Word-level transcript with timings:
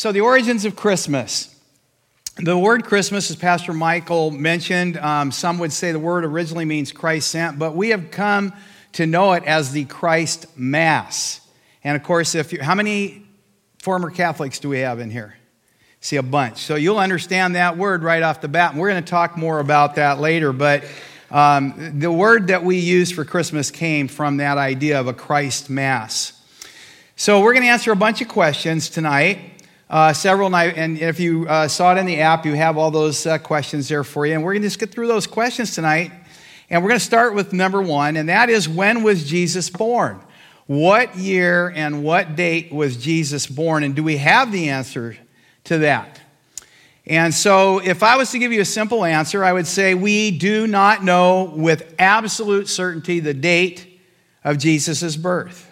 So, 0.00 0.12
the 0.12 0.22
origins 0.22 0.64
of 0.64 0.76
Christmas. 0.76 1.54
The 2.38 2.56
word 2.56 2.84
Christmas, 2.84 3.30
as 3.30 3.36
Pastor 3.36 3.74
Michael 3.74 4.30
mentioned, 4.30 4.96
um, 4.96 5.30
some 5.30 5.58
would 5.58 5.74
say 5.74 5.92
the 5.92 5.98
word 5.98 6.24
originally 6.24 6.64
means 6.64 6.90
Christ 6.90 7.30
sent, 7.30 7.58
but 7.58 7.76
we 7.76 7.90
have 7.90 8.10
come 8.10 8.54
to 8.92 9.04
know 9.04 9.34
it 9.34 9.44
as 9.44 9.72
the 9.72 9.84
Christ 9.84 10.46
Mass. 10.56 11.42
And 11.84 11.96
of 11.96 12.02
course, 12.02 12.34
if 12.34 12.50
you, 12.50 12.62
how 12.62 12.74
many 12.74 13.26
former 13.78 14.10
Catholics 14.10 14.58
do 14.58 14.70
we 14.70 14.78
have 14.78 15.00
in 15.00 15.10
here? 15.10 15.36
See 16.00 16.16
a 16.16 16.22
bunch. 16.22 16.56
So 16.56 16.76
you'll 16.76 16.98
understand 16.98 17.56
that 17.56 17.76
word 17.76 18.02
right 18.02 18.22
off 18.22 18.40
the 18.40 18.48
bat. 18.48 18.70
And 18.70 18.80
we're 18.80 18.88
going 18.88 19.04
to 19.04 19.10
talk 19.10 19.36
more 19.36 19.60
about 19.60 19.96
that 19.96 20.18
later. 20.18 20.54
But 20.54 20.82
um, 21.30 22.00
the 22.00 22.10
word 22.10 22.46
that 22.46 22.64
we 22.64 22.78
use 22.78 23.12
for 23.12 23.26
Christmas 23.26 23.70
came 23.70 24.08
from 24.08 24.38
that 24.38 24.56
idea 24.56 24.98
of 24.98 25.08
a 25.08 25.12
Christ 25.12 25.68
Mass. 25.68 26.32
So 27.16 27.42
we're 27.42 27.52
going 27.52 27.64
to 27.64 27.68
answer 27.68 27.92
a 27.92 27.96
bunch 27.96 28.22
of 28.22 28.28
questions 28.28 28.88
tonight. 28.88 29.49
Uh, 29.90 30.12
several, 30.12 30.54
and 30.54 30.98
if 30.98 31.18
you 31.18 31.48
uh, 31.48 31.66
saw 31.66 31.92
it 31.92 31.98
in 31.98 32.06
the 32.06 32.20
app, 32.20 32.46
you 32.46 32.54
have 32.54 32.78
all 32.78 32.92
those 32.92 33.26
uh, 33.26 33.38
questions 33.38 33.88
there 33.88 34.04
for 34.04 34.24
you. 34.24 34.34
And 34.34 34.44
we're 34.44 34.52
going 34.52 34.62
to 34.62 34.68
just 34.68 34.78
get 34.78 34.92
through 34.92 35.08
those 35.08 35.26
questions 35.26 35.74
tonight. 35.74 36.12
And 36.70 36.80
we're 36.80 36.90
going 36.90 37.00
to 37.00 37.04
start 37.04 37.34
with 37.34 37.52
number 37.52 37.82
one, 37.82 38.16
and 38.16 38.28
that 38.28 38.50
is 38.50 38.68
when 38.68 39.02
was 39.02 39.28
Jesus 39.28 39.68
born? 39.68 40.20
What 40.68 41.16
year 41.16 41.72
and 41.74 42.04
what 42.04 42.36
date 42.36 42.70
was 42.70 42.98
Jesus 42.98 43.48
born? 43.48 43.82
And 43.82 43.96
do 43.96 44.04
we 44.04 44.18
have 44.18 44.52
the 44.52 44.68
answer 44.68 45.16
to 45.64 45.78
that? 45.78 46.20
And 47.04 47.34
so, 47.34 47.80
if 47.80 48.04
I 48.04 48.16
was 48.16 48.30
to 48.30 48.38
give 48.38 48.52
you 48.52 48.60
a 48.60 48.64
simple 48.64 49.04
answer, 49.04 49.42
I 49.42 49.52
would 49.52 49.66
say 49.66 49.94
we 49.94 50.30
do 50.30 50.68
not 50.68 51.02
know 51.02 51.52
with 51.56 51.96
absolute 51.98 52.68
certainty 52.68 53.18
the 53.18 53.34
date 53.34 54.00
of 54.44 54.58
Jesus' 54.58 55.16
birth. 55.16 55.68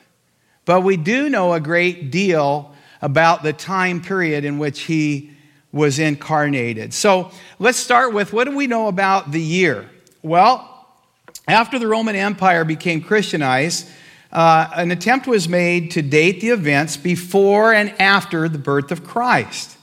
But 0.64 0.80
we 0.80 0.96
do 0.96 1.28
know 1.28 1.52
a 1.52 1.60
great 1.60 2.10
deal 2.10 2.74
about 3.00 3.42
the 3.42 3.52
time 3.52 4.00
period 4.00 4.44
in 4.44 4.58
which 4.58 4.80
he 4.82 5.30
was 5.72 5.98
incarnated. 5.98 6.94
So 6.94 7.30
let's 7.58 7.78
start 7.78 8.12
with 8.12 8.32
what 8.32 8.44
do 8.44 8.56
we 8.56 8.66
know 8.66 8.88
about 8.88 9.32
the 9.32 9.40
year? 9.40 9.88
Well, 10.22 10.86
after 11.46 11.78
the 11.78 11.86
Roman 11.86 12.16
Empire 12.16 12.64
became 12.64 13.00
Christianized, 13.00 13.88
uh, 14.32 14.68
an 14.74 14.90
attempt 14.90 15.26
was 15.26 15.48
made 15.48 15.90
to 15.92 16.02
date 16.02 16.40
the 16.40 16.48
events 16.48 16.96
before 16.96 17.72
and 17.72 17.94
after 18.00 18.48
the 18.48 18.58
birth 18.58 18.90
of 18.90 19.04
Christ. 19.04 19.76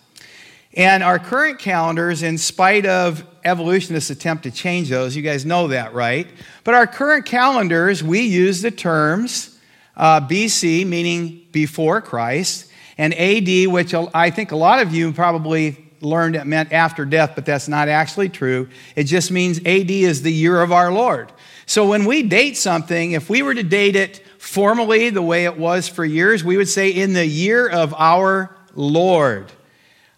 And 0.74 1.02
our 1.04 1.18
current 1.18 1.58
calendars, 1.58 2.22
in 2.22 2.38
spite 2.38 2.86
of 2.86 3.24
evolutionists' 3.46 4.10
attempt 4.10 4.44
to 4.44 4.52
change 4.52 4.90
those, 4.90 5.16
you 5.16 5.22
guys 5.22 5.46
know 5.46 5.70
that, 5.70 5.94
right? 5.94 6.28
But 6.64 6.76
our 6.76 6.86
current 6.86 7.26
calendars, 7.26 8.04
we 8.04 8.22
use 8.22 8.62
the 8.62 8.72
terms 8.72 9.58
uh, 9.96 10.20
BC, 10.22 10.86
meaning 10.86 11.46
before 11.52 12.02
Christ, 12.02 12.70
and 12.98 13.14
AD, 13.14 13.68
which 13.68 13.94
I 13.94 14.30
think 14.30 14.52
a 14.52 14.56
lot 14.56 14.82
of 14.82 14.94
you 14.94 15.12
probably 15.12 15.78
learned 16.02 16.36
it 16.36 16.46
meant 16.46 16.72
after 16.72 17.06
death, 17.06 17.34
but 17.36 17.46
that's 17.46 17.68
not 17.68 17.88
actually 17.90 18.30
true. 18.30 18.70
It 18.96 19.06
just 19.06 19.32
means 19.32 19.60
AD 19.60 19.92
is 19.92 20.22
the 20.22 20.32
year 20.32 20.62
of 20.62 20.72
our 20.72 20.92
Lord. 20.92 21.32
So 21.66 21.88
when 21.88 22.06
we 22.06 22.24
date 22.24 22.58
something, 22.58 23.14
if 23.14 23.30
we 23.30 23.42
were 23.42 23.56
to 23.56 23.64
date 23.64 23.96
it 23.96 24.24
formally 24.38 25.10
the 25.10 25.22
way 25.22 25.46
it 25.46 25.58
was 25.58 25.88
for 25.88 26.06
years, 26.06 26.44
we 26.44 26.58
would 26.58 26.70
say 26.70 26.90
in 26.90 27.14
the 27.14 27.26
year 27.26 27.68
of 27.68 27.94
our 27.96 28.56
Lord. 28.76 29.52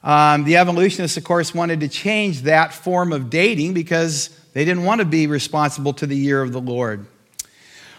Um, 0.04 0.44
the 0.44 0.58
evolutionists, 0.58 1.18
of 1.18 1.24
course, 1.24 1.54
wanted 1.54 1.80
to 1.82 1.88
change 1.88 2.44
that 2.44 2.74
form 2.74 3.14
of 3.14 3.30
dating 3.30 3.74
because 3.74 4.30
they 4.54 4.66
didn't 4.66 4.84
want 4.84 5.00
to 5.00 5.06
be 5.06 5.28
responsible 5.28 5.94
to 5.94 6.08
the 6.08 6.16
year 6.16 6.42
of 6.42 6.52
the 6.52 6.62
Lord. 6.62 7.06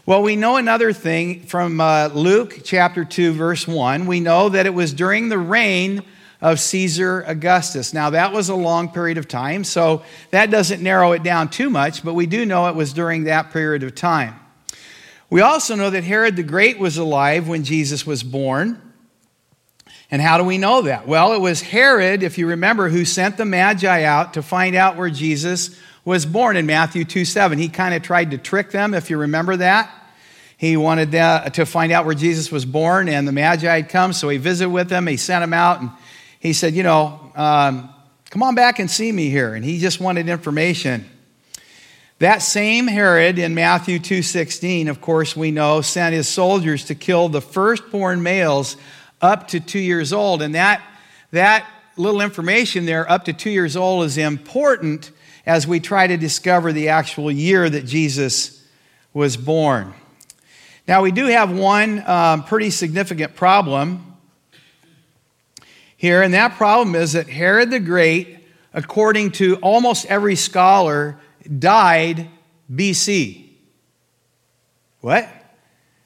Well, 0.09 0.23
we 0.23 0.37
know 0.37 0.57
another 0.57 0.95
thing 0.95 1.43
from 1.43 1.83
uh, 1.83 2.09
Luke 2.15 2.61
chapter 2.65 3.05
2, 3.05 3.35
verse 3.35 3.69
1. 3.69 4.07
We 4.07 4.21
know 4.21 4.49
that 4.49 4.65
it 4.65 4.73
was 4.73 4.95
during 4.95 5.29
the 5.29 5.37
reign 5.37 6.03
of 6.41 6.61
Caesar 6.61 7.25
Augustus. 7.27 7.93
Now, 7.93 8.09
that 8.09 8.33
was 8.33 8.49
a 8.49 8.55
long 8.55 8.89
period 8.89 9.19
of 9.19 9.29
time, 9.29 9.65
so 9.65 10.03
that 10.31 10.51
doesn't 10.51 10.83
narrow 10.83 11.13
it 11.13 11.23
down 11.23 11.51
too 11.51 11.69
much, 11.69 12.03
but 12.03 12.15
we 12.15 12.25
do 12.25 12.47
know 12.47 12.69
it 12.69 12.75
was 12.75 12.95
during 12.95 13.25
that 13.25 13.51
period 13.51 13.83
of 13.83 13.95
time. 13.95 14.41
We 15.29 15.43
also 15.43 15.75
know 15.75 15.91
that 15.91 16.05
Herod 16.05 16.37
the 16.37 16.43
Great 16.43 16.79
was 16.79 16.97
alive 16.97 17.47
when 17.47 17.63
Jesus 17.63 18.07
was 18.07 18.23
born. 18.23 18.81
And 20.11 20.23
how 20.23 20.39
do 20.39 20.45
we 20.45 20.57
know 20.57 20.81
that? 20.81 21.07
Well, 21.07 21.35
it 21.35 21.41
was 21.43 21.61
Herod, 21.61 22.23
if 22.23 22.39
you 22.39 22.47
remember, 22.47 22.89
who 22.89 23.05
sent 23.05 23.37
the 23.37 23.45
Magi 23.45 24.05
out 24.05 24.33
to 24.33 24.43
find 24.43 24.75
out 24.75 24.97
where 24.97 25.11
Jesus 25.11 25.79
was 26.09 26.25
born 26.25 26.57
in 26.57 26.65
Matthew 26.65 27.05
2 27.05 27.27
7. 27.27 27.59
He 27.59 27.69
kind 27.69 27.95
of 27.95 28.03
tried 28.03 28.31
to 28.31 28.39
trick 28.39 28.71
them, 28.71 28.95
if 28.95 29.11
you 29.11 29.19
remember 29.19 29.57
that. 29.57 29.93
He 30.57 30.77
wanted 30.77 31.13
to 31.13 31.67
find 31.67 31.93
out 31.93 32.07
where 32.07 32.15
Jesus 32.15 32.51
was 32.51 32.65
born, 32.65 33.11
and 33.11 33.29
the 33.29 33.33
Magi 33.33 33.73
had 33.73 33.91
come, 33.91 34.15
so 34.15 34.31
he 34.31 34.39
visited 34.39 34.71
with 34.71 34.89
them. 34.89 35.07
He 35.07 35.19
sent 35.19 35.43
them 35.43 35.53
out, 35.53 35.81
and 35.81 35.91
he 36.41 36.55
said, 36.55 36.75
You 36.75 36.83
know, 36.83 37.31
um, 37.37 37.91
come 38.31 38.43
on 38.43 38.55
back 38.55 38.79
and 38.79 38.91
see 38.91 39.13
me 39.13 39.29
here. 39.29 39.55
And 39.55 39.63
he 39.63 39.79
just 39.79 40.01
wanted 40.01 40.31
information. 40.31 41.09
That 42.21 42.39
same 42.39 42.87
Herod 42.87 43.39
in 43.39 43.55
Matthew 43.55 43.99
2:16, 43.99 44.89
of 44.89 45.03
course, 45.03 45.37
we 45.37 45.51
know, 45.51 45.83
sent 45.83 46.15
his 46.15 46.27
soldiers 46.27 46.85
to 46.87 46.95
kill 46.95 47.29
the 47.29 47.43
firstborn 47.43 48.23
males 48.23 48.79
up 49.21 49.49
to 49.49 49.61
2 49.61 49.79
years 49.79 50.15
old, 50.15 50.41
and 50.41 50.55
that 50.55 50.83
that 51.33 51.67
little 51.97 52.23
information 52.23 52.87
there 52.87 53.09
up 53.11 53.27
to 53.27 53.35
2 53.35 53.51
years 53.51 53.77
old 53.77 54.07
is 54.07 54.17
important 54.17 55.11
as 55.49 55.67
we 55.67 55.81
try 55.81 56.07
to 56.07 56.19
discover 56.19 56.75
the 56.75 56.91
actual 56.91 57.33
year 57.33 57.71
that 57.71 57.87
Jesus 57.87 58.63
was 59.15 59.39
born. 59.39 59.95
Now, 60.87 61.03
we 61.03 61.11
do 61.11 61.25
have 61.25 61.51
one 61.51 62.07
um, 62.07 62.45
pretty 62.45 62.69
significant 62.69 63.35
problem 63.35 64.15
here, 65.97 66.21
and 66.21 66.35
that 66.35 66.57
problem 66.57 66.95
is 66.95 67.15
that 67.15 67.31
Herod 67.31 67.71
the 67.71 67.81
Great, 67.81 68.41
according 68.75 69.33
to 69.33 69.57
almost 69.57 70.05
every 70.07 70.37
scholar, 70.37 71.19
died 71.59 72.29
BC. 72.71 73.49
What? 75.01 75.27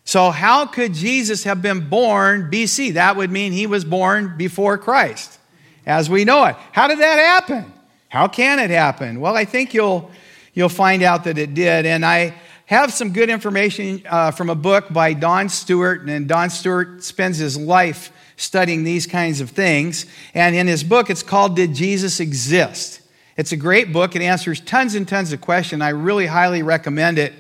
So, 0.05 0.31
how 0.31 0.67
could 0.67 0.95
Jesus 0.95 1.43
have 1.43 1.61
been 1.61 1.89
born 1.89 2.49
BC? 2.49 2.95
That 2.95 3.17
would 3.17 3.33
mean 3.33 3.51
he 3.51 3.67
was 3.67 3.85
born 3.85 4.37
before 4.37 4.79
Christ, 4.79 5.37
as 5.85 6.09
we 6.09 6.25
know 6.25 6.45
it. 6.45 6.57
How 6.71 6.87
did 6.87 7.01
that 7.01 7.19
happen? 7.19 7.73
How 8.13 8.29
can 8.29 8.59
it 8.59 8.69
happen? 8.69 9.21
Well, 9.21 9.35
I 9.35 9.47
think 9.47 9.73
you'll, 9.73 10.11
you'll 10.53 10.69
find 10.69 11.03
out 11.03 11.25
that 11.25 11.39
it 11.39 11.55
did. 11.55 11.87
And 11.87 12.05
I, 12.05 12.35
have 12.67 12.93
some 12.93 13.13
good 13.13 13.29
information 13.29 14.03
uh, 14.09 14.31
from 14.31 14.49
a 14.49 14.55
book 14.55 14.91
by 14.91 15.13
Don 15.13 15.49
Stewart, 15.51 16.09
and 16.09 16.27
Don 16.27 16.49
Stewart 16.49 17.03
spends 17.05 17.37
his 17.37 17.55
life 17.57 18.11
studying 18.37 18.83
these 18.83 19.07
kinds 19.07 19.43
of 19.43 19.51
things. 19.51 20.07
And 20.33 20.57
in 20.57 20.67
his 20.67 20.83
book, 20.83 21.11
it's 21.11 21.23
called 21.23 21.55
Did 21.55 21.75
Jesus 21.75 22.19
Exist? 22.19 23.03
It's 23.37 23.53
a 23.53 23.57
great 23.57 23.93
book. 23.93 24.17
It 24.17 24.23
answers 24.23 24.61
tons 24.61 24.95
and 24.95 25.07
tons 25.07 25.33
of 25.33 25.41
questions. 25.41 25.83
I 25.83 25.91
really 25.91 26.27
highly 26.27 26.63
recommend 26.63 27.19
it 27.19 27.35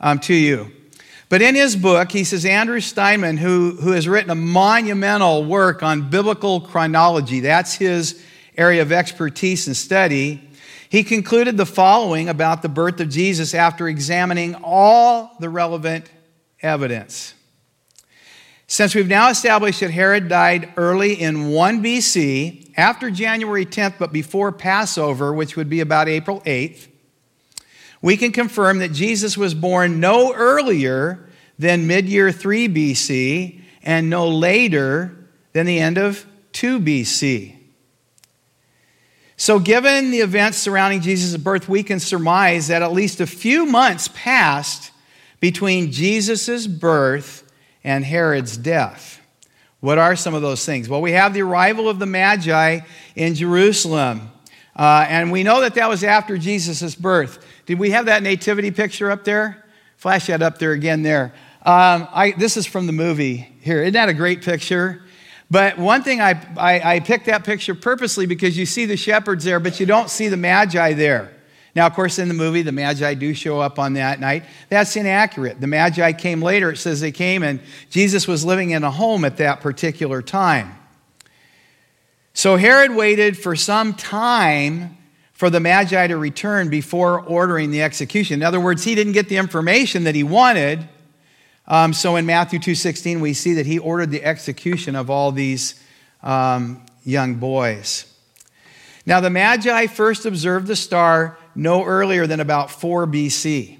um, 0.00 0.18
to 0.20 0.34
you. 0.34 0.70
But 1.28 1.42
in 1.42 1.56
his 1.56 1.74
book, 1.74 2.12
he 2.12 2.22
says 2.22 2.44
Andrew 2.44 2.80
Steinmann, 2.80 3.38
who, 3.38 3.76
who 3.80 3.90
has 3.90 4.06
written 4.06 4.30
a 4.30 4.36
monumental 4.36 5.44
work 5.44 5.82
on 5.82 6.10
biblical 6.10 6.60
chronology, 6.60 7.40
that's 7.40 7.74
his 7.74 8.22
area 8.56 8.82
of 8.82 8.92
expertise 8.92 9.66
and 9.66 9.76
study. 9.76 10.48
He 10.88 11.02
concluded 11.02 11.56
the 11.56 11.66
following 11.66 12.28
about 12.28 12.62
the 12.62 12.68
birth 12.68 13.00
of 13.00 13.08
Jesus 13.08 13.54
after 13.54 13.88
examining 13.88 14.54
all 14.62 15.36
the 15.40 15.48
relevant 15.48 16.10
evidence. 16.62 17.34
Since 18.68 18.94
we've 18.94 19.08
now 19.08 19.30
established 19.30 19.80
that 19.80 19.90
Herod 19.90 20.28
died 20.28 20.72
early 20.76 21.14
in 21.14 21.50
1 21.50 21.82
BC, 21.82 22.72
after 22.76 23.10
January 23.10 23.64
10th, 23.64 23.94
but 23.98 24.12
before 24.12 24.52
Passover, 24.52 25.32
which 25.32 25.56
would 25.56 25.70
be 25.70 25.80
about 25.80 26.08
April 26.08 26.40
8th, 26.42 26.88
we 28.02 28.16
can 28.16 28.32
confirm 28.32 28.78
that 28.80 28.92
Jesus 28.92 29.36
was 29.36 29.54
born 29.54 29.98
no 30.00 30.34
earlier 30.34 31.28
than 31.58 31.86
mid 31.86 32.08
year 32.08 32.30
3 32.30 32.68
BC 32.68 33.60
and 33.82 34.10
no 34.10 34.28
later 34.28 35.16
than 35.52 35.64
the 35.64 35.78
end 35.78 35.96
of 35.96 36.26
2 36.52 36.80
BC. 36.80 37.55
So, 39.38 39.58
given 39.58 40.10
the 40.10 40.20
events 40.20 40.56
surrounding 40.56 41.02
Jesus' 41.02 41.36
birth, 41.36 41.68
we 41.68 41.82
can 41.82 42.00
surmise 42.00 42.68
that 42.68 42.82
at 42.82 42.92
least 42.92 43.20
a 43.20 43.26
few 43.26 43.66
months 43.66 44.08
passed 44.14 44.92
between 45.40 45.92
Jesus' 45.92 46.66
birth 46.66 47.42
and 47.84 48.04
Herod's 48.04 48.56
death. 48.56 49.20
What 49.80 49.98
are 49.98 50.16
some 50.16 50.34
of 50.34 50.40
those 50.40 50.64
things? 50.64 50.88
Well, 50.88 51.02
we 51.02 51.12
have 51.12 51.34
the 51.34 51.42
arrival 51.42 51.88
of 51.88 51.98
the 51.98 52.06
Magi 52.06 52.80
in 53.14 53.34
Jerusalem. 53.34 54.30
Uh, 54.74 55.06
and 55.08 55.30
we 55.30 55.42
know 55.42 55.60
that 55.60 55.74
that 55.74 55.88
was 55.88 56.02
after 56.02 56.38
Jesus' 56.38 56.94
birth. 56.94 57.44
Did 57.66 57.78
we 57.78 57.90
have 57.90 58.06
that 58.06 58.22
nativity 58.22 58.70
picture 58.70 59.10
up 59.10 59.24
there? 59.24 59.64
Flash 59.96 60.26
that 60.26 60.42
up 60.42 60.58
there 60.58 60.72
again 60.72 61.02
there. 61.02 61.34
Um, 61.64 62.08
I, 62.12 62.34
this 62.36 62.56
is 62.56 62.66
from 62.66 62.86
the 62.86 62.92
movie 62.92 63.48
here. 63.60 63.82
Isn't 63.82 63.94
that 63.94 64.08
a 64.08 64.14
great 64.14 64.42
picture? 64.42 65.02
But 65.50 65.78
one 65.78 66.02
thing, 66.02 66.20
I, 66.20 66.30
I, 66.56 66.94
I, 66.96 67.00
picked 67.00 67.26
that 67.26 67.44
picture 67.44 67.74
purposely 67.74 68.26
because 68.26 68.58
you 68.58 68.66
see 68.66 68.84
the 68.84 68.96
shepherds 68.96 69.44
there, 69.44 69.60
but 69.60 69.78
you 69.78 69.86
don't 69.86 70.10
see 70.10 70.28
the 70.28 70.36
Magi 70.36 70.94
there. 70.94 71.32
Now, 71.76 71.86
of 71.86 71.94
course, 71.94 72.18
in 72.18 72.28
the 72.28 72.34
movie, 72.34 72.62
the 72.62 72.72
Magi 72.72 73.14
do 73.14 73.32
show 73.34 73.60
up 73.60 73.78
on 73.78 73.92
that 73.92 74.18
night. 74.18 74.44
That's 74.70 74.96
inaccurate. 74.96 75.60
The 75.60 75.66
Magi 75.66 76.12
came 76.14 76.42
later. 76.42 76.70
It 76.70 76.78
says 76.78 77.00
they 77.00 77.12
came, 77.12 77.42
and 77.42 77.60
Jesus 77.90 78.26
was 78.26 78.44
living 78.44 78.70
in 78.70 78.82
a 78.82 78.90
home 78.90 79.24
at 79.24 79.36
that 79.36 79.60
particular 79.60 80.22
time. 80.22 80.74
So 82.32 82.56
Herod 82.56 82.94
waited 82.94 83.38
for 83.38 83.54
some 83.54 83.94
time 83.94 84.96
for 85.32 85.50
the 85.50 85.60
Magi 85.60 86.06
to 86.06 86.16
return 86.16 86.70
before 86.70 87.20
ordering 87.20 87.70
the 87.70 87.82
execution. 87.82 88.40
In 88.40 88.42
other 88.42 88.60
words, 88.60 88.82
he 88.82 88.94
didn't 88.94 89.12
get 89.12 89.28
the 89.28 89.36
information 89.36 90.04
that 90.04 90.14
he 90.14 90.22
wanted. 90.22 90.88
Um, 91.68 91.92
so 91.92 92.16
in 92.16 92.26
Matthew 92.26 92.58
2.16, 92.58 93.20
we 93.20 93.32
see 93.34 93.54
that 93.54 93.66
he 93.66 93.78
ordered 93.78 94.10
the 94.10 94.24
execution 94.24 94.94
of 94.94 95.10
all 95.10 95.32
these 95.32 95.80
um, 96.22 96.84
young 97.04 97.36
boys. 97.36 98.12
Now, 99.04 99.20
the 99.20 99.30
Magi 99.30 99.86
first 99.86 100.26
observed 100.26 100.66
the 100.66 100.76
star 100.76 101.38
no 101.54 101.84
earlier 101.84 102.26
than 102.26 102.40
about 102.40 102.70
4 102.70 103.06
BC. 103.06 103.78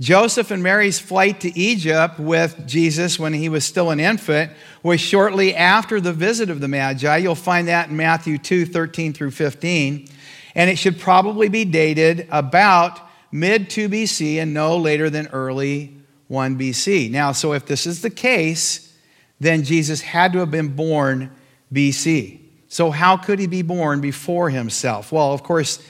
Joseph 0.00 0.52
and 0.52 0.62
Mary's 0.62 1.00
flight 1.00 1.40
to 1.40 1.58
Egypt 1.58 2.20
with 2.20 2.66
Jesus 2.68 3.18
when 3.18 3.32
he 3.32 3.48
was 3.48 3.64
still 3.64 3.90
an 3.90 3.98
infant 3.98 4.52
was 4.82 5.00
shortly 5.00 5.56
after 5.56 6.00
the 6.00 6.12
visit 6.12 6.50
of 6.50 6.60
the 6.60 6.68
Magi. 6.68 7.16
You'll 7.16 7.34
find 7.34 7.66
that 7.66 7.88
in 7.88 7.96
Matthew 7.96 8.38
2 8.38 8.66
13 8.66 9.12
through 9.12 9.32
15. 9.32 10.08
And 10.54 10.70
it 10.70 10.76
should 10.76 11.00
probably 11.00 11.48
be 11.48 11.64
dated 11.64 12.28
about 12.30 13.00
mid 13.32 13.70
2 13.70 13.88
BC 13.88 14.36
and 14.36 14.54
no 14.54 14.76
later 14.76 15.10
than 15.10 15.26
early 15.28 15.97
1 16.28 16.58
BC. 16.58 17.10
Now, 17.10 17.32
so 17.32 17.52
if 17.52 17.66
this 17.66 17.86
is 17.86 18.02
the 18.02 18.10
case, 18.10 18.94
then 19.40 19.64
Jesus 19.64 20.00
had 20.00 20.32
to 20.32 20.38
have 20.38 20.50
been 20.50 20.74
born 20.74 21.30
BC. 21.72 22.40
So, 22.68 22.90
how 22.90 23.16
could 23.16 23.38
he 23.38 23.46
be 23.46 23.62
born 23.62 24.00
before 24.00 24.50
himself? 24.50 25.10
Well, 25.10 25.32
of 25.32 25.42
course, 25.42 25.82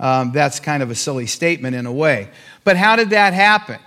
um, 0.00 0.32
that's 0.32 0.58
kind 0.58 0.82
of 0.82 0.90
a 0.90 0.94
silly 0.94 1.26
statement 1.26 1.76
in 1.76 1.86
a 1.86 1.92
way. 1.92 2.28
But 2.64 2.76
how 2.76 2.96
did 2.96 3.10
that 3.10 3.32
happen? 3.32 3.78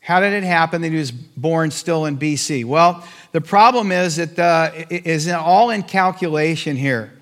How 0.00 0.20
did 0.20 0.32
it 0.32 0.42
happen 0.42 0.82
that 0.82 0.90
he 0.90 0.98
was 0.98 1.12
born 1.12 1.70
still 1.70 2.06
in 2.06 2.18
BC? 2.18 2.64
Well, 2.64 3.06
the 3.32 3.40
problem 3.40 3.92
is 3.92 4.16
that 4.16 4.38
uh, 4.38 4.70
is 4.90 5.28
all 5.28 5.70
in 5.70 5.82
calculation 5.82 6.76
here. 6.76 7.12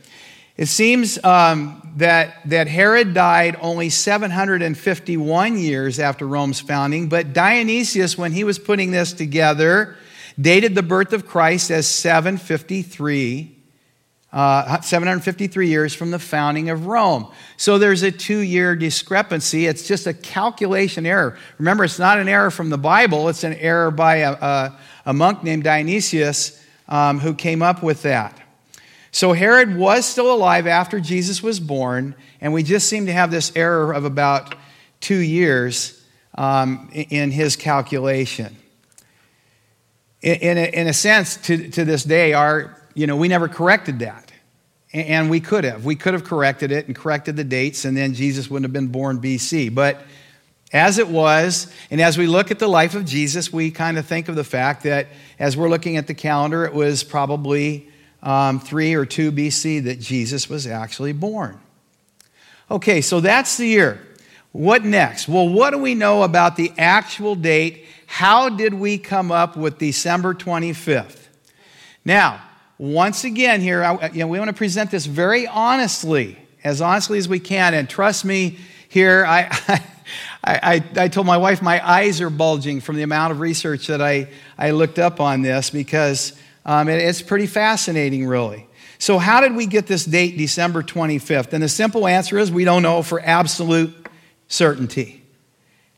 It 0.57 0.67
seems 0.67 1.23
um, 1.25 1.90
that, 1.97 2.49
that 2.49 2.69
Herod 2.69 3.15
died 3.15 3.57
only 3.61 3.91
751 3.91 5.59
years 5.59 5.99
after 5.99 6.27
Rome's 6.27 6.61
founding, 6.61 7.09
but 7.09 7.33
Dionysius, 7.33 8.17
when 8.17 8.33
he 8.33 8.45
was 8.45 8.59
putting 8.59 8.91
this 8.91 9.13
together, 9.13 9.97
dated 10.41 10.75
the 10.75 10.83
birth 10.83 11.13
of 11.13 11.27
Christ 11.27 11.71
as 11.71 11.87
753 11.87 13.57
uh, 14.33 14.81
753 14.81 15.69
years 15.69 15.95
from 15.95 16.11
the 16.11 16.19
founding 16.19 16.71
of 16.71 16.87
Rome. 16.87 17.27
So 17.57 17.79
there's 17.79 18.03
a 18.03 18.13
two 18.13 18.39
year 18.39 18.77
discrepancy. 18.77 19.67
It's 19.67 19.89
just 19.89 20.07
a 20.07 20.15
calculation 20.15 21.05
error. 21.05 21.37
Remember, 21.59 21.85
it's 21.85 21.99
not 21.99 22.19
an 22.19 22.29
error 22.29 22.51
from 22.51 22.71
the 22.71 22.79
Bible, 22.79 23.29
it's 23.29 23.45
an 23.45 23.55
error 23.55 23.91
by 23.91 24.17
a, 24.17 24.33
a, 24.33 24.79
a 25.07 25.13
monk 25.13 25.43
named 25.43 25.65
Dionysius 25.65 26.65
um, 26.89 27.19
who 27.19 27.35
came 27.35 27.63
up 27.63 27.83
with 27.83 28.03
that. 28.03 28.40
So 29.12 29.33
Herod 29.33 29.77
was 29.77 30.07
still 30.07 30.33
alive 30.33 30.67
after 30.67 31.01
Jesus 31.01 31.43
was 31.43 31.59
born, 31.59 32.15
and 32.41 32.53
we 32.53 32.62
just 32.62 32.89
seem 32.89 33.07
to 33.07 33.12
have 33.12 33.31
this 33.31 33.53
error 33.57 33.93
of 33.93 34.05
about 34.05 34.55
two 35.01 35.19
years 35.19 36.01
um, 36.37 36.91
in 36.93 37.31
his 37.31 37.57
calculation. 37.57 38.57
In, 40.23 40.59
a, 40.59 40.71
in 40.73 40.87
a 40.87 40.93
sense, 40.93 41.37
to, 41.39 41.71
to 41.71 41.85
this 41.85 42.05
day, 42.05 42.35
our 42.35 42.77
you 42.95 43.07
know, 43.07 43.17
we 43.17 43.29
never 43.29 43.49
corrected 43.49 44.01
that. 44.01 44.31
And 44.93 45.31
we 45.31 45.41
could 45.41 45.65
have. 45.65 45.85
We 45.85 45.95
could 45.95 46.15
have 46.15 46.25
corrected 46.25 46.73
it 46.73 46.87
and 46.87 46.97
corrected 46.97 47.37
the 47.37 47.45
dates, 47.45 47.85
and 47.85 47.97
then 47.97 48.13
Jesus 48.13 48.51
wouldn't 48.51 48.65
have 48.65 48.73
been 48.73 48.89
born 48.89 49.21
BC. 49.21 49.73
But 49.73 50.03
as 50.73 50.99
it 50.99 51.09
was, 51.09 51.73
and 51.93 52.01
as 52.01 52.19
we 52.19 52.27
look 52.27 52.51
at 52.51 52.59
the 52.59 52.69
life 52.69 52.97
of 52.97 53.05
Jesus, 53.05 53.53
we 53.53 53.71
kind 53.71 53.99
of 53.99 54.06
think 54.06 54.29
of 54.29 54.35
the 54.35 54.45
fact 54.45 54.83
that 54.83 55.06
as 55.39 55.56
we're 55.56 55.69
looking 55.69 55.97
at 55.97 56.09
the 56.09 56.15
calendar, 56.15 56.65
it 56.65 56.75
was 56.75 57.05
probably 57.05 57.89
um, 58.22 58.61
3 58.61 58.94
or 58.94 59.06
2 59.06 59.32
BC 59.32 59.84
that 59.84 60.00
Jesus 60.00 60.49
was 60.49 60.67
actually 60.67 61.12
born. 61.12 61.58
Okay, 62.70 63.00
so 63.00 63.20
that's 63.20 63.56
the 63.56 63.67
year. 63.67 64.00
What 64.52 64.84
next? 64.84 65.28
Well, 65.28 65.49
what 65.49 65.70
do 65.70 65.78
we 65.78 65.94
know 65.94 66.22
about 66.22 66.56
the 66.56 66.72
actual 66.76 67.34
date? 67.34 67.87
How 68.06 68.49
did 68.49 68.75
we 68.75 68.99
come 68.99 69.31
up 69.31 69.56
with 69.56 69.78
December 69.78 70.34
25th? 70.34 71.26
Now, 72.05 72.43
once 72.78 73.25
again, 73.25 73.61
here, 73.61 73.84
I, 73.84 74.08
you 74.08 74.20
know, 74.20 74.26
we 74.26 74.38
want 74.38 74.49
to 74.49 74.56
present 74.56 74.90
this 74.90 75.06
very 75.06 75.46
honestly, 75.46 76.38
as 76.64 76.81
honestly 76.81 77.19
as 77.19 77.28
we 77.28 77.38
can. 77.38 77.75
And 77.75 77.88
trust 77.88 78.25
me, 78.25 78.58
here, 78.88 79.25
I, 79.26 79.49
I, 80.43 80.82
I, 80.96 81.02
I 81.02 81.08
told 81.08 81.26
my 81.26 81.37
wife 81.37 81.62
my 81.62 81.87
eyes 81.87 82.20
are 82.20 82.31
bulging 82.31 82.81
from 82.81 82.96
the 82.96 83.02
amount 83.02 83.32
of 83.32 83.40
research 83.40 83.87
that 83.88 84.00
I, 84.00 84.28
I 84.58 84.70
looked 84.70 84.99
up 84.99 85.20
on 85.20 85.43
this 85.43 85.70
because 85.70 86.32
um, 86.70 86.88
it, 86.88 87.02
it's 87.02 87.20
pretty 87.20 87.49
fascinating, 87.49 88.28
really. 88.28 88.64
So, 89.00 89.19
how 89.19 89.40
did 89.40 89.56
we 89.56 89.67
get 89.67 89.88
this 89.88 90.05
date, 90.05 90.38
December 90.38 90.84
25th? 90.84 91.52
And 91.52 91.61
the 91.61 91.69
simple 91.69 92.06
answer 92.06 92.38
is 92.38 92.52
we 92.52 92.64
don't 92.64 92.84
know 92.84 93.02
for 93.02 93.20
absolute 93.20 93.93
certainty 94.46 95.25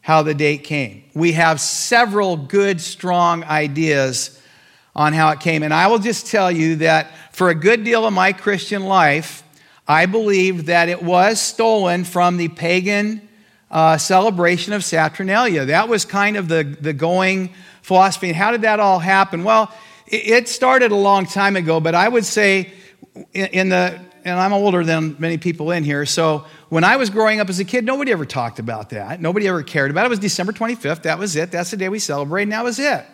how 0.00 0.22
the 0.22 0.32
date 0.32 0.64
came. 0.64 1.04
We 1.12 1.32
have 1.32 1.60
several 1.60 2.38
good, 2.38 2.80
strong 2.80 3.44
ideas 3.44 4.40
on 4.96 5.12
how 5.12 5.28
it 5.32 5.40
came. 5.40 5.62
And 5.62 5.74
I 5.74 5.88
will 5.88 5.98
just 5.98 6.28
tell 6.28 6.50
you 6.50 6.76
that 6.76 7.10
for 7.32 7.50
a 7.50 7.54
good 7.54 7.84
deal 7.84 8.06
of 8.06 8.14
my 8.14 8.32
Christian 8.32 8.84
life, 8.84 9.42
I 9.86 10.06
believed 10.06 10.68
that 10.68 10.88
it 10.88 11.02
was 11.02 11.38
stolen 11.38 12.04
from 12.04 12.38
the 12.38 12.48
pagan 12.48 13.28
uh, 13.70 13.98
celebration 13.98 14.72
of 14.72 14.82
Saturnalia. 14.84 15.66
That 15.66 15.90
was 15.90 16.06
kind 16.06 16.38
of 16.38 16.48
the, 16.48 16.64
the 16.64 16.94
going 16.94 17.52
philosophy. 17.82 18.28
And 18.28 18.36
how 18.36 18.52
did 18.52 18.62
that 18.62 18.80
all 18.80 19.00
happen? 19.00 19.44
Well, 19.44 19.70
it, 20.12 20.48
started 20.48 20.92
a 20.92 20.96
long 20.96 21.26
time 21.26 21.56
ago, 21.56 21.80
but 21.80 21.94
I 21.94 22.08
would 22.08 22.24
say 22.24 22.72
in, 23.32 23.46
in 23.46 23.68
the, 23.70 24.00
and 24.24 24.38
I'm 24.38 24.52
older 24.52 24.84
than 24.84 25.16
many 25.18 25.38
people 25.38 25.70
in 25.70 25.84
here, 25.84 26.06
so 26.06 26.44
when 26.68 26.84
I 26.84 26.96
was 26.96 27.10
growing 27.10 27.40
up 27.40 27.48
as 27.48 27.58
a 27.58 27.64
kid, 27.64 27.84
nobody 27.84 28.12
ever 28.12 28.24
talked 28.24 28.58
about 28.58 28.90
that. 28.90 29.20
Nobody 29.20 29.48
ever 29.48 29.62
cared 29.62 29.90
about 29.90 30.04
it. 30.04 30.06
It 30.06 30.10
was 30.10 30.18
December 30.20 30.52
25th. 30.52 31.02
That 31.02 31.18
was 31.18 31.34
it. 31.34 31.50
That's 31.50 31.70
the 31.70 31.76
day 31.76 31.88
we 31.88 31.98
celebrate, 31.98 32.44
and 32.44 32.52
that 32.52 32.64
was 32.64 32.78
it. 32.78 33.04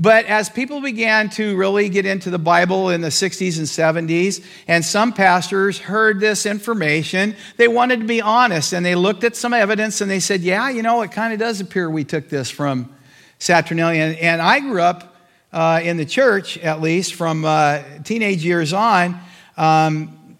But 0.00 0.26
as 0.26 0.48
people 0.48 0.80
began 0.80 1.28
to 1.30 1.56
really 1.56 1.88
get 1.88 2.06
into 2.06 2.30
the 2.30 2.38
Bible 2.38 2.90
in 2.90 3.00
the 3.00 3.08
60s 3.08 3.58
and 3.58 3.66
70s, 4.08 4.44
and 4.68 4.84
some 4.84 5.12
pastors 5.12 5.78
heard 5.78 6.20
this 6.20 6.46
information, 6.46 7.34
they 7.56 7.66
wanted 7.66 8.00
to 8.00 8.06
be 8.06 8.22
honest 8.22 8.72
and 8.72 8.86
they 8.86 8.94
looked 8.94 9.24
at 9.24 9.34
some 9.34 9.52
evidence 9.52 10.00
and 10.00 10.08
they 10.08 10.20
said, 10.20 10.42
Yeah, 10.42 10.70
you 10.70 10.82
know, 10.82 11.02
it 11.02 11.10
kind 11.10 11.32
of 11.32 11.40
does 11.40 11.60
appear 11.60 11.90
we 11.90 12.04
took 12.04 12.28
this 12.28 12.48
from 12.48 12.94
Saturnalia. 13.40 14.04
And 14.20 14.40
I 14.40 14.60
grew 14.60 14.80
up 14.80 15.17
uh, 15.52 15.80
in 15.82 15.96
the 15.96 16.04
church, 16.04 16.58
at 16.58 16.80
least 16.80 17.14
from 17.14 17.44
uh, 17.44 17.82
teenage 18.04 18.44
years 18.44 18.72
on, 18.72 19.18
um, 19.56 20.36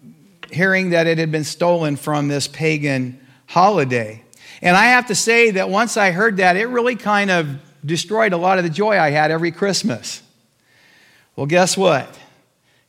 hearing 0.51 0.91
that 0.91 1.07
it 1.07 1.17
had 1.17 1.31
been 1.31 1.43
stolen 1.43 1.95
from 1.95 2.27
this 2.27 2.47
pagan 2.47 3.19
holiday. 3.47 4.23
And 4.61 4.75
I 4.75 4.85
have 4.85 5.07
to 5.07 5.15
say 5.15 5.51
that 5.51 5.69
once 5.69 5.97
I 5.97 6.11
heard 6.11 6.37
that, 6.37 6.57
it 6.57 6.67
really 6.67 6.95
kind 6.95 7.31
of 7.31 7.47
destroyed 7.85 8.33
a 8.33 8.37
lot 8.37 8.57
of 8.57 8.63
the 8.63 8.69
joy 8.69 8.99
I 8.99 9.09
had 9.09 9.31
every 9.31 9.51
Christmas. 9.51 10.21
Well, 11.35 11.45
guess 11.45 11.77
what? 11.77 12.17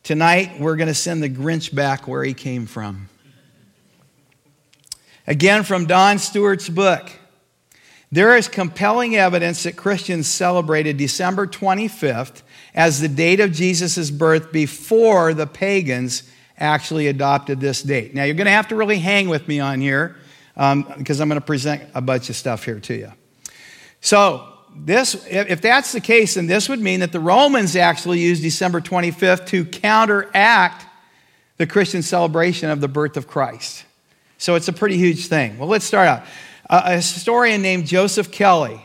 Tonight, 0.03 0.59
we're 0.59 0.75
going 0.75 0.87
to 0.87 0.93
send 0.93 1.23
the 1.23 1.29
Grinch 1.29 1.73
back 1.73 2.07
where 2.07 2.23
he 2.23 2.33
came 2.33 2.65
from. 2.65 3.07
Again, 5.27 5.63
from 5.63 5.85
Don 5.85 6.17
Stewart's 6.17 6.67
book. 6.67 7.11
There 8.11 8.35
is 8.35 8.47
compelling 8.47 9.15
evidence 9.15 9.63
that 9.63 9.77
Christians 9.77 10.27
celebrated 10.27 10.97
December 10.97 11.47
25th 11.47 12.41
as 12.75 12.99
the 12.99 13.07
date 13.07 13.39
of 13.39 13.51
Jesus' 13.51 14.11
birth 14.11 14.51
before 14.51 15.33
the 15.33 15.47
pagans 15.47 16.23
actually 16.57 17.07
adopted 17.07 17.59
this 17.59 17.81
date. 17.81 18.13
Now, 18.13 18.23
you're 18.23 18.35
going 18.35 18.45
to 18.45 18.51
have 18.51 18.67
to 18.67 18.75
really 18.75 18.99
hang 18.99 19.29
with 19.29 19.47
me 19.47 19.59
on 19.59 19.79
here 19.79 20.17
um, 20.57 20.85
because 20.97 21.21
I'm 21.21 21.29
going 21.29 21.39
to 21.39 21.45
present 21.45 21.83
a 21.93 22.01
bunch 22.01 22.29
of 22.29 22.35
stuff 22.35 22.65
here 22.65 22.79
to 22.81 22.93
you. 22.93 23.13
So, 24.01 24.47
this, 24.75 25.25
if 25.29 25.61
that's 25.61 25.91
the 25.91 25.99
case, 25.99 26.35
then 26.35 26.47
this 26.47 26.69
would 26.69 26.79
mean 26.79 27.01
that 27.01 27.11
the 27.11 27.19
Romans 27.19 27.75
actually 27.75 28.19
used 28.19 28.41
December 28.41 28.79
25th 28.79 29.47
to 29.47 29.65
counteract 29.65 30.85
the 31.57 31.67
Christian 31.67 32.01
celebration 32.01 32.69
of 32.69 32.81
the 32.81 32.87
birth 32.87 33.17
of 33.17 33.27
Christ. 33.27 33.85
So 34.37 34.55
it's 34.55 34.67
a 34.67 34.73
pretty 34.73 34.97
huge 34.97 35.27
thing. 35.27 35.59
Well, 35.59 35.67
let's 35.67 35.85
start 35.85 36.07
out. 36.07 36.23
A 36.73 36.95
historian 36.95 37.61
named 37.61 37.85
Joseph 37.85 38.31
Kelly, 38.31 38.81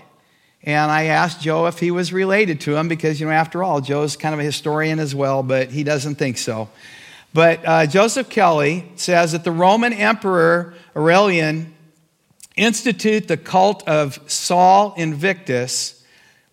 and 0.65 0.91
I 0.91 1.05
asked 1.05 1.41
Joe 1.41 1.67
if 1.67 1.79
he 1.79 1.93
was 1.93 2.13
related 2.13 2.61
to 2.63 2.75
him 2.75 2.89
because, 2.89 3.21
you 3.21 3.27
know, 3.27 3.33
after 3.33 3.63
all, 3.63 3.81
Joe's 3.81 4.17
kind 4.17 4.35
of 4.35 4.41
a 4.41 4.43
historian 4.43 4.99
as 4.99 5.15
well, 5.15 5.45
but 5.45 5.71
he 5.71 5.85
doesn't 5.85 6.17
think 6.17 6.37
so. 6.37 6.69
But 7.33 7.61
uh, 7.65 7.87
Joseph 7.87 8.29
Kelly 8.29 8.91
says 8.97 9.31
that 9.33 9.45
the 9.45 9.53
Roman 9.53 9.93
Emperor 9.93 10.75
Aurelian 10.97 11.77
institute 12.57 13.29
the 13.29 13.37
cult 13.37 13.87
of 13.87 14.19
Sol 14.29 14.93
Invictus, 14.97 16.05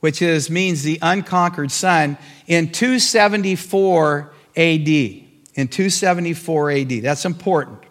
which 0.02 0.22
is, 0.22 0.52
means 0.52 0.84
the 0.84 1.00
unconquered 1.02 1.72
sun, 1.72 2.20
in 2.46 2.72
274 2.72 4.32
AD. 4.56 4.88
In 4.88 5.68
274 5.68 6.72
AD. 6.72 6.90
That's 7.02 7.26
important. 7.26 7.83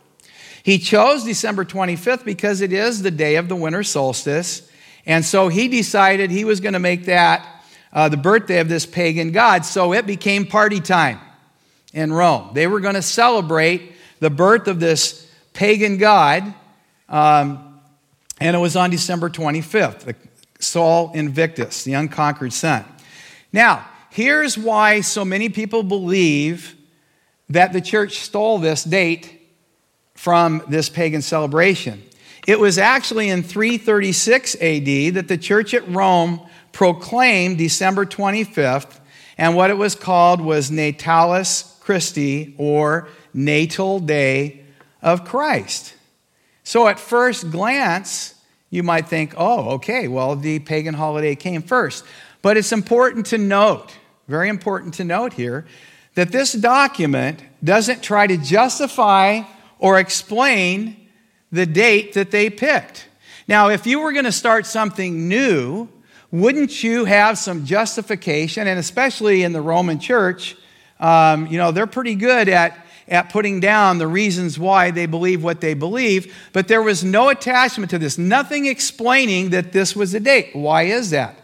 He 0.62 0.78
chose 0.78 1.25
December 1.25 1.64
25th 1.64 2.25
because 2.25 2.61
it 2.61 2.73
is 2.73 3.02
the 3.02 3.11
day 3.11 3.37
of 3.37 3.49
the 3.49 3.57
winter 3.57 3.83
solstice. 3.83 4.69
And 5.07 5.25
so 5.25 5.49
he 5.49 5.69
decided 5.69 6.31
he 6.31 6.45
was 6.45 6.61
going 6.61 6.75
to 6.75 6.78
make 6.78 7.07
that 7.07 7.47
uh, 7.92 8.09
the 8.09 8.16
birthday 8.16 8.61
of 8.61 8.69
this 8.69 8.87
pagan 8.87 9.33
god. 9.33 9.64
So 9.64 9.92
it 9.92 10.07
became 10.07 10.47
party 10.47 10.81
time. 10.81 11.21
in 11.92 12.12
Rome. 12.12 12.50
They 12.54 12.66
were 12.66 12.81
going 12.81 12.95
to 12.95 13.02
celebrate 13.02 13.92
the 14.21 14.31
birth 14.31 14.69
of 14.69 14.81
this 14.81 15.28
pagan 15.52 15.99
god, 15.99 16.54
um, 17.09 17.81
and 18.40 18.57
it 18.57 18.59
was 18.59 18.76
on 18.76 18.90
December 18.90 19.28
25th, 19.28 20.00
the 20.00 20.16
Sol 20.59 21.12
Invictus, 21.12 21.85
the 21.85 21.95
unconquered 21.95 22.52
sun. 22.52 22.85
Now, 23.52 23.87
here's 24.11 24.57
why 24.57 25.00
so 25.02 25.25
many 25.25 25.49
people 25.49 25.83
believe 25.83 26.76
that 27.50 27.73
the 27.73 27.81
church 27.81 28.21
stole 28.21 28.59
this 28.59 28.85
date 28.85 29.41
from 30.23 30.62
this 30.69 30.88
pagan 30.88 31.21
celebration. 31.21 32.00
It 32.47 32.61
was 32.61 32.79
actually 32.79 33.29
in 33.29 33.43
336 33.43 34.55
AD 34.55 35.14
that 35.14 35.26
the 35.26 35.37
church 35.37 35.75
at 35.75 35.88
Rome 35.93 36.41
proclaimed 36.71 37.59
December 37.59 38.07
25th, 38.07 39.00
and 39.37 39.57
what 39.57 39.71
it 39.71 39.76
was 39.76 39.97
called 39.97 40.41
was 40.41 40.71
Natalis 40.71 41.76
Christi, 41.81 42.55
or 42.57 43.09
Natal 43.35 43.99
Day 43.99 44.61
of 45.02 45.25
Christ. 45.25 45.95
So 46.62 46.87
at 46.87 47.00
first 47.00 47.50
glance, 47.50 48.37
you 48.71 48.85
might 48.85 49.09
think, 49.09 49.35
oh, 49.37 49.71
okay, 49.71 50.07
well, 50.07 50.37
the 50.37 50.61
pagan 50.61 50.95
holiday 50.95 51.35
came 51.35 51.62
first. 51.62 52.05
But 52.43 52.57
it's 52.57 52.71
important 52.71 53.26
to 53.26 53.38
note, 53.38 53.91
very 54.29 54.49
important 54.49 54.95
to 54.95 55.05
note 55.05 55.33
here, 55.33 55.67
that 56.14 56.31
this 56.31 56.52
document 56.52 57.43
doesn't 57.64 58.05
try 58.05 58.29
to 58.29 58.37
justify 58.37 59.43
or 59.82 59.98
explain 59.98 60.96
the 61.50 61.66
date 61.66 62.12
that 62.12 62.30
they 62.30 62.48
picked. 62.48 63.08
Now, 63.48 63.68
if 63.68 63.84
you 63.84 63.98
were 63.98 64.12
going 64.12 64.26
to 64.26 64.32
start 64.32 64.64
something 64.64 65.28
new, 65.28 65.88
wouldn't 66.30 66.84
you 66.84 67.04
have 67.04 67.36
some 67.36 67.66
justification? 67.66 68.68
And 68.68 68.78
especially 68.78 69.42
in 69.42 69.52
the 69.52 69.60
Roman 69.60 69.98
church, 69.98 70.56
um, 71.00 71.48
you 71.48 71.58
know, 71.58 71.72
they're 71.72 71.88
pretty 71.88 72.14
good 72.14 72.48
at, 72.48 72.86
at 73.08 73.30
putting 73.30 73.58
down 73.58 73.98
the 73.98 74.06
reasons 74.06 74.56
why 74.56 74.92
they 74.92 75.06
believe 75.06 75.42
what 75.42 75.60
they 75.60 75.74
believe, 75.74 76.32
but 76.52 76.68
there 76.68 76.80
was 76.80 77.02
no 77.02 77.28
attachment 77.28 77.90
to 77.90 77.98
this, 77.98 78.16
nothing 78.16 78.66
explaining 78.66 79.50
that 79.50 79.72
this 79.72 79.96
was 79.96 80.14
a 80.14 80.20
date. 80.20 80.50
Why 80.54 80.84
is 80.84 81.10
that? 81.10 81.34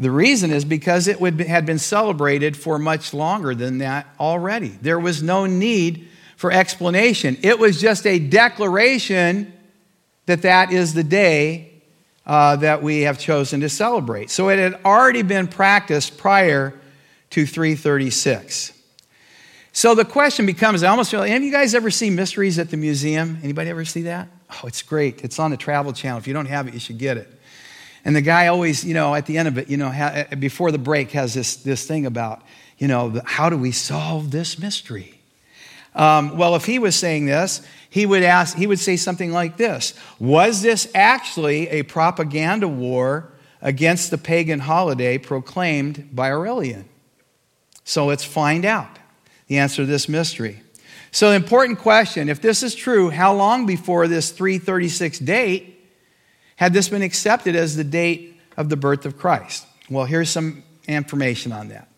The 0.00 0.10
reason 0.10 0.50
is 0.50 0.64
because 0.64 1.06
it 1.06 1.20
would, 1.20 1.38
had 1.38 1.64
been 1.64 1.78
celebrated 1.78 2.56
for 2.56 2.76
much 2.80 3.14
longer 3.14 3.54
than 3.54 3.78
that 3.78 4.08
already. 4.18 4.76
There 4.82 4.98
was 4.98 5.22
no 5.22 5.46
need 5.46 6.08
for 6.38 6.52
explanation. 6.52 7.36
It 7.42 7.58
was 7.58 7.80
just 7.80 8.06
a 8.06 8.20
declaration 8.20 9.52
that 10.26 10.42
that 10.42 10.72
is 10.72 10.94
the 10.94 11.02
day 11.02 11.72
uh, 12.24 12.54
that 12.56 12.80
we 12.80 13.00
have 13.00 13.18
chosen 13.18 13.60
to 13.62 13.68
celebrate. 13.68 14.30
So 14.30 14.48
it 14.48 14.60
had 14.60 14.80
already 14.84 15.22
been 15.22 15.48
practiced 15.48 16.16
prior 16.16 16.78
to 17.30 17.44
336. 17.44 18.72
So 19.72 19.96
the 19.96 20.04
question 20.04 20.46
becomes, 20.46 20.84
I 20.84 20.90
almost 20.90 21.10
feel, 21.10 21.22
have 21.22 21.42
you 21.42 21.50
guys 21.50 21.74
ever 21.74 21.90
seen 21.90 22.14
Mysteries 22.14 22.60
at 22.60 22.70
the 22.70 22.76
Museum? 22.76 23.40
Anybody 23.42 23.70
ever 23.70 23.84
see 23.84 24.02
that? 24.02 24.28
Oh, 24.48 24.68
it's 24.68 24.82
great. 24.82 25.24
It's 25.24 25.40
on 25.40 25.50
the 25.50 25.56
Travel 25.56 25.92
Channel. 25.92 26.18
If 26.18 26.28
you 26.28 26.34
don't 26.34 26.46
have 26.46 26.68
it, 26.68 26.74
you 26.74 26.80
should 26.80 26.98
get 26.98 27.16
it. 27.16 27.28
And 28.04 28.14
the 28.14 28.22
guy 28.22 28.46
always, 28.46 28.84
you 28.84 28.94
know, 28.94 29.12
at 29.12 29.26
the 29.26 29.38
end 29.38 29.48
of 29.48 29.58
it, 29.58 29.68
you 29.68 29.76
know, 29.76 29.90
ha- 29.90 30.26
before 30.38 30.70
the 30.70 30.78
break, 30.78 31.10
has 31.10 31.34
this, 31.34 31.56
this 31.56 31.84
thing 31.84 32.06
about, 32.06 32.42
you 32.78 32.86
know, 32.86 33.08
the, 33.08 33.22
how 33.24 33.50
do 33.50 33.58
we 33.58 33.72
solve 33.72 34.30
this 34.30 34.56
mystery? 34.56 35.17
Um, 35.98 36.38
well, 36.38 36.54
if 36.54 36.64
he 36.64 36.78
was 36.78 36.94
saying 36.94 37.26
this, 37.26 37.60
he 37.90 38.06
would 38.06 38.22
ask, 38.22 38.56
he 38.56 38.68
would 38.68 38.78
say 38.78 38.96
something 38.96 39.32
like 39.32 39.56
this 39.56 39.94
Was 40.18 40.62
this 40.62 40.88
actually 40.94 41.68
a 41.68 41.82
propaganda 41.82 42.68
war 42.68 43.32
against 43.60 44.10
the 44.10 44.18
pagan 44.18 44.60
holiday 44.60 45.18
proclaimed 45.18 46.10
by 46.14 46.30
Aurelian? 46.30 46.88
So 47.82 48.06
let's 48.06 48.24
find 48.24 48.64
out 48.64 48.98
the 49.48 49.58
answer 49.58 49.82
to 49.82 49.86
this 49.86 50.08
mystery. 50.08 50.62
So, 51.10 51.32
important 51.32 51.80
question 51.80 52.28
if 52.28 52.40
this 52.40 52.62
is 52.62 52.74
true, 52.74 53.10
how 53.10 53.34
long 53.34 53.66
before 53.66 54.06
this 54.06 54.30
336 54.30 55.18
date 55.18 55.74
had 56.56 56.72
this 56.72 56.88
been 56.88 57.02
accepted 57.02 57.56
as 57.56 57.74
the 57.74 57.84
date 57.84 58.40
of 58.56 58.68
the 58.68 58.76
birth 58.76 59.04
of 59.04 59.18
Christ? 59.18 59.66
Well, 59.90 60.04
here's 60.04 60.30
some 60.30 60.62
information 60.86 61.50
on 61.50 61.68
that. 61.68 61.88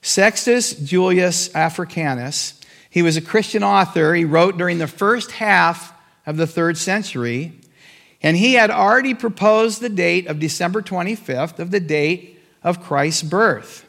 Sextus 0.00 0.74
Julius 0.74 1.54
Africanus 1.54 2.60
he 2.96 3.02
was 3.02 3.18
a 3.18 3.20
Christian 3.20 3.62
author. 3.62 4.14
He 4.14 4.24
wrote 4.24 4.56
during 4.56 4.78
the 4.78 4.86
first 4.86 5.32
half 5.32 5.92
of 6.24 6.38
the 6.38 6.46
third 6.46 6.78
century, 6.78 7.52
and 8.22 8.38
he 8.38 8.54
had 8.54 8.70
already 8.70 9.12
proposed 9.12 9.82
the 9.82 9.90
date 9.90 10.28
of 10.28 10.38
December 10.38 10.80
25th 10.80 11.58
of 11.58 11.70
the 11.70 11.78
date 11.78 12.40
of 12.64 12.82
Christ's 12.82 13.22
birth. 13.22 13.86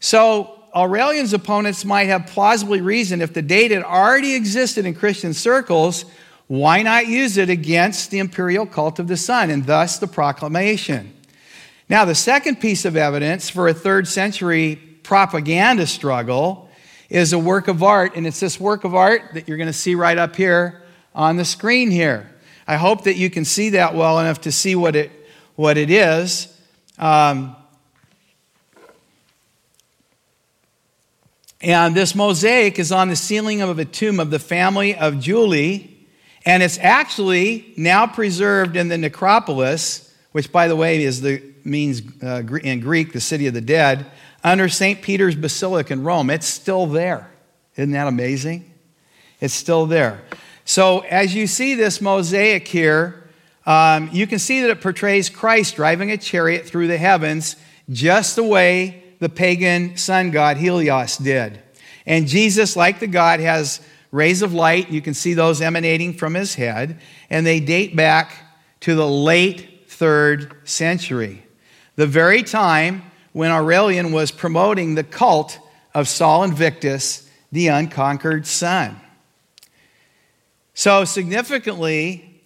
So 0.00 0.64
Aurelian's 0.74 1.32
opponents 1.32 1.84
might 1.84 2.08
have 2.08 2.26
plausibly 2.26 2.80
reasoned 2.80 3.22
if 3.22 3.34
the 3.34 3.40
date 3.40 3.70
had 3.70 3.84
already 3.84 4.34
existed 4.34 4.84
in 4.84 4.94
Christian 4.94 5.32
circles, 5.32 6.04
why 6.48 6.82
not 6.82 7.06
use 7.06 7.36
it 7.36 7.48
against 7.48 8.10
the 8.10 8.18
imperial 8.18 8.66
cult 8.66 8.98
of 8.98 9.06
the 9.06 9.16
sun 9.16 9.48
and 9.48 9.64
thus 9.64 10.00
the 10.00 10.08
proclamation? 10.08 11.14
Now, 11.88 12.04
the 12.04 12.16
second 12.16 12.60
piece 12.60 12.84
of 12.84 12.96
evidence 12.96 13.48
for 13.48 13.68
a 13.68 13.74
third 13.74 14.08
century 14.08 14.74
propaganda 15.04 15.86
struggle 15.86 16.67
is 17.08 17.32
a 17.32 17.38
work 17.38 17.68
of 17.68 17.82
art, 17.82 18.16
and 18.16 18.26
it's 18.26 18.40
this 18.40 18.60
work 18.60 18.84
of 18.84 18.94
art 18.94 19.22
that 19.34 19.48
you're 19.48 19.56
going 19.56 19.68
to 19.68 19.72
see 19.72 19.94
right 19.94 20.18
up 20.18 20.36
here 20.36 20.82
on 21.14 21.36
the 21.36 21.44
screen 21.44 21.90
here. 21.90 22.30
I 22.66 22.76
hope 22.76 23.04
that 23.04 23.16
you 23.16 23.30
can 23.30 23.44
see 23.44 23.70
that 23.70 23.94
well 23.94 24.18
enough 24.18 24.42
to 24.42 24.52
see 24.52 24.74
what 24.74 24.94
it, 24.94 25.10
what 25.56 25.78
it 25.78 25.90
is. 25.90 26.54
Um, 26.98 27.56
and 31.60 31.94
this 31.94 32.14
mosaic 32.14 32.78
is 32.78 32.92
on 32.92 33.08
the 33.08 33.16
ceiling 33.16 33.62
of 33.62 33.78
a 33.78 33.84
tomb 33.84 34.20
of 34.20 34.30
the 34.30 34.38
family 34.38 34.94
of 34.94 35.14
Julii, 35.14 35.94
and 36.44 36.62
it's 36.62 36.78
actually 36.78 37.72
now 37.76 38.06
preserved 38.06 38.76
in 38.76 38.88
the 38.88 38.98
necropolis, 38.98 40.14
which, 40.32 40.52
by 40.52 40.68
the 40.68 40.76
way, 40.76 41.02
is 41.02 41.20
the 41.22 41.42
means 41.64 42.02
uh, 42.22 42.42
in 42.62 42.80
Greek 42.80 43.12
the 43.12 43.20
city 43.20 43.46
of 43.46 43.54
the 43.54 43.60
dead 43.60 44.06
under 44.42 44.68
St. 44.68 45.02
Peter's 45.02 45.34
Basilica 45.34 45.92
in 45.92 46.02
Rome. 46.04 46.30
It's 46.30 46.46
still 46.46 46.86
there. 46.86 47.30
Isn't 47.76 47.92
that 47.92 48.08
amazing? 48.08 48.72
It's 49.40 49.54
still 49.54 49.86
there. 49.86 50.20
So, 50.64 51.00
as 51.00 51.34
you 51.34 51.46
see 51.46 51.74
this 51.74 52.00
mosaic 52.00 52.68
here, 52.68 53.28
um, 53.64 54.10
you 54.12 54.26
can 54.26 54.38
see 54.38 54.60
that 54.62 54.70
it 54.70 54.80
portrays 54.80 55.28
Christ 55.28 55.76
driving 55.76 56.10
a 56.10 56.16
chariot 56.16 56.66
through 56.66 56.88
the 56.88 56.98
heavens, 56.98 57.56
just 57.90 58.36
the 58.36 58.42
way 58.42 59.02
the 59.18 59.28
pagan 59.28 59.96
sun 59.96 60.30
god 60.30 60.56
Helios 60.56 61.16
did. 61.16 61.60
And 62.06 62.26
Jesus, 62.26 62.76
like 62.76 63.00
the 63.00 63.06
God, 63.06 63.40
has 63.40 63.80
rays 64.10 64.42
of 64.42 64.54
light. 64.54 64.90
You 64.90 65.02
can 65.02 65.14
see 65.14 65.34
those 65.34 65.60
emanating 65.60 66.14
from 66.14 66.34
his 66.34 66.54
head, 66.54 67.00
and 67.28 67.46
they 67.46 67.60
date 67.60 67.94
back 67.94 68.32
to 68.80 68.94
the 68.94 69.08
late 69.08 69.84
third 69.88 70.54
century, 70.64 71.44
the 71.96 72.06
very 72.06 72.42
time 72.42 73.02
when 73.32 73.50
Aurelian 73.50 74.12
was 74.12 74.30
promoting 74.30 74.94
the 74.94 75.04
cult 75.04 75.58
of 75.94 76.08
Sol 76.08 76.44
Invictus, 76.44 77.28
the 77.52 77.68
unconquered 77.68 78.46
sun. 78.46 79.00
So, 80.74 81.04
significantly, 81.04 82.42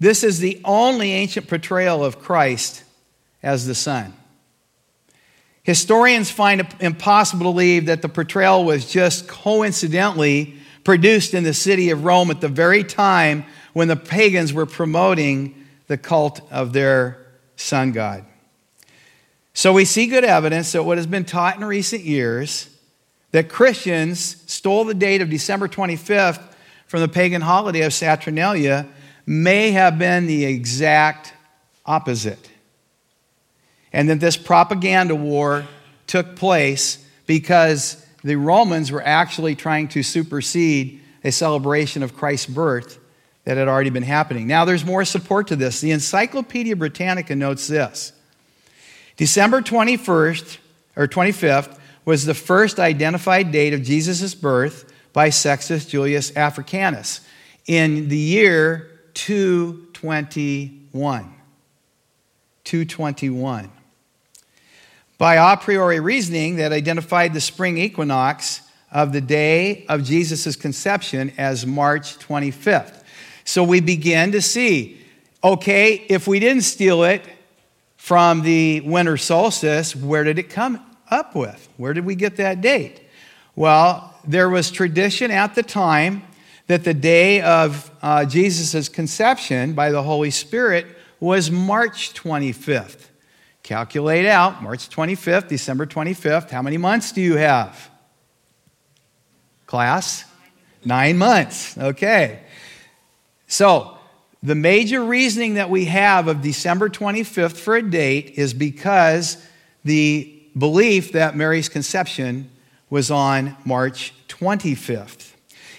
this 0.00 0.24
is 0.24 0.40
the 0.40 0.60
only 0.64 1.12
ancient 1.12 1.48
portrayal 1.48 2.04
of 2.04 2.18
Christ 2.18 2.82
as 3.42 3.66
the 3.66 3.74
Son. 3.74 4.14
Historians 5.62 6.30
find 6.30 6.60
it 6.60 6.66
impossible 6.80 7.40
to 7.40 7.52
believe 7.52 7.86
that 7.86 8.02
the 8.02 8.08
portrayal 8.08 8.64
was 8.64 8.90
just 8.90 9.28
coincidentally 9.28 10.56
produced 10.82 11.34
in 11.34 11.44
the 11.44 11.54
city 11.54 11.90
of 11.90 12.04
Rome 12.04 12.30
at 12.30 12.40
the 12.40 12.48
very 12.48 12.82
time 12.82 13.44
when 13.72 13.86
the 13.86 13.96
pagans 13.96 14.52
were 14.52 14.66
promoting 14.66 15.66
the 15.86 15.96
cult 15.96 16.40
of 16.50 16.72
their 16.72 17.24
sun 17.54 17.92
god. 17.92 18.24
So 19.54 19.72
we 19.72 19.84
see 19.84 20.06
good 20.06 20.24
evidence 20.24 20.72
that 20.72 20.84
what 20.84 20.98
has 20.98 21.06
been 21.06 21.24
taught 21.24 21.56
in 21.56 21.64
recent 21.64 22.02
years 22.02 22.68
that 23.32 23.48
Christians 23.48 24.42
stole 24.46 24.84
the 24.84 24.94
date 24.94 25.20
of 25.20 25.30
December 25.30 25.68
25th 25.68 26.42
from 26.86 27.00
the 27.00 27.08
pagan 27.08 27.40
holiday 27.40 27.82
of 27.82 27.92
Saturnalia 27.92 28.86
may 29.26 29.72
have 29.72 29.98
been 29.98 30.26
the 30.26 30.44
exact 30.44 31.32
opposite. 31.86 32.50
And 33.92 34.08
that 34.08 34.20
this 34.20 34.36
propaganda 34.36 35.14
war 35.14 35.64
took 36.06 36.36
place 36.36 37.04
because 37.26 38.04
the 38.22 38.36
Romans 38.36 38.90
were 38.90 39.02
actually 39.02 39.54
trying 39.54 39.88
to 39.88 40.02
supersede 40.02 41.00
a 41.24 41.32
celebration 41.32 42.02
of 42.02 42.16
Christ's 42.16 42.46
birth 42.46 42.98
that 43.44 43.56
had 43.56 43.68
already 43.68 43.90
been 43.90 44.02
happening. 44.02 44.46
Now, 44.46 44.64
there's 44.64 44.84
more 44.84 45.04
support 45.04 45.48
to 45.48 45.56
this. 45.56 45.80
The 45.80 45.90
Encyclopedia 45.90 46.76
Britannica 46.76 47.34
notes 47.34 47.66
this 47.66 48.12
December 49.16 49.60
21st 49.60 50.58
or 50.96 51.06
25th 51.06 51.78
was 52.04 52.24
the 52.24 52.34
first 52.34 52.80
identified 52.80 53.52
date 53.52 53.74
of 53.74 53.82
Jesus' 53.82 54.34
birth 54.34 54.92
by 55.12 55.30
Sextus 55.30 55.86
Julius 55.86 56.34
Africanus 56.36 57.20
in 57.66 58.08
the 58.08 58.16
year 58.16 58.88
221. 59.14 61.34
221. 62.64 63.70
By 65.18 65.34
a 65.34 65.56
priori 65.56 65.98
reasoning 66.00 66.56
that 66.56 66.72
identified 66.72 67.34
the 67.34 67.40
spring 67.40 67.78
equinox 67.78 68.62
of 68.90 69.12
the 69.12 69.20
day 69.20 69.86
of 69.88 70.02
Jesus' 70.02 70.56
conception 70.56 71.32
as 71.38 71.64
March 71.66 72.18
25th. 72.18 73.04
So 73.44 73.62
we 73.62 73.80
begin 73.80 74.32
to 74.32 74.42
see 74.42 74.98
okay, 75.44 75.94
if 76.08 76.28
we 76.28 76.38
didn't 76.38 76.62
steal 76.62 77.02
it 77.02 77.24
from 78.02 78.42
the 78.42 78.80
winter 78.80 79.16
solstice, 79.16 79.94
where 79.94 80.24
did 80.24 80.36
it 80.36 80.50
come 80.50 80.84
up 81.08 81.36
with? 81.36 81.68
Where 81.76 81.94
did 81.94 82.04
we 82.04 82.16
get 82.16 82.34
that 82.38 82.60
date? 82.60 83.00
Well, 83.54 84.12
there 84.26 84.50
was 84.50 84.72
tradition 84.72 85.30
at 85.30 85.54
the 85.54 85.62
time 85.62 86.24
that 86.66 86.82
the 86.82 86.94
day 86.94 87.42
of 87.42 87.92
uh, 88.02 88.24
Jesus' 88.24 88.88
conception 88.88 89.74
by 89.74 89.92
the 89.92 90.02
Holy 90.02 90.32
Spirit 90.32 90.84
was 91.20 91.48
March 91.48 92.12
25th. 92.14 93.06
Calculate 93.62 94.26
out 94.26 94.64
March 94.64 94.88
25th, 94.90 95.46
December 95.46 95.86
25th. 95.86 96.50
How 96.50 96.60
many 96.60 96.78
months 96.78 97.12
do 97.12 97.20
you 97.20 97.36
have? 97.36 97.88
Class? 99.66 100.24
Nine 100.84 101.18
months. 101.18 101.78
Okay. 101.78 102.40
So, 103.46 103.96
the 104.42 104.54
major 104.56 105.04
reasoning 105.04 105.54
that 105.54 105.70
we 105.70 105.84
have 105.84 106.26
of 106.26 106.42
December 106.42 106.88
25th 106.88 107.56
for 107.56 107.76
a 107.76 107.82
date 107.82 108.34
is 108.36 108.52
because 108.52 109.36
the 109.84 110.42
belief 110.58 111.12
that 111.12 111.36
Mary's 111.36 111.68
conception 111.68 112.50
was 112.90 113.10
on 113.10 113.56
March 113.64 114.12
25th. 114.28 115.32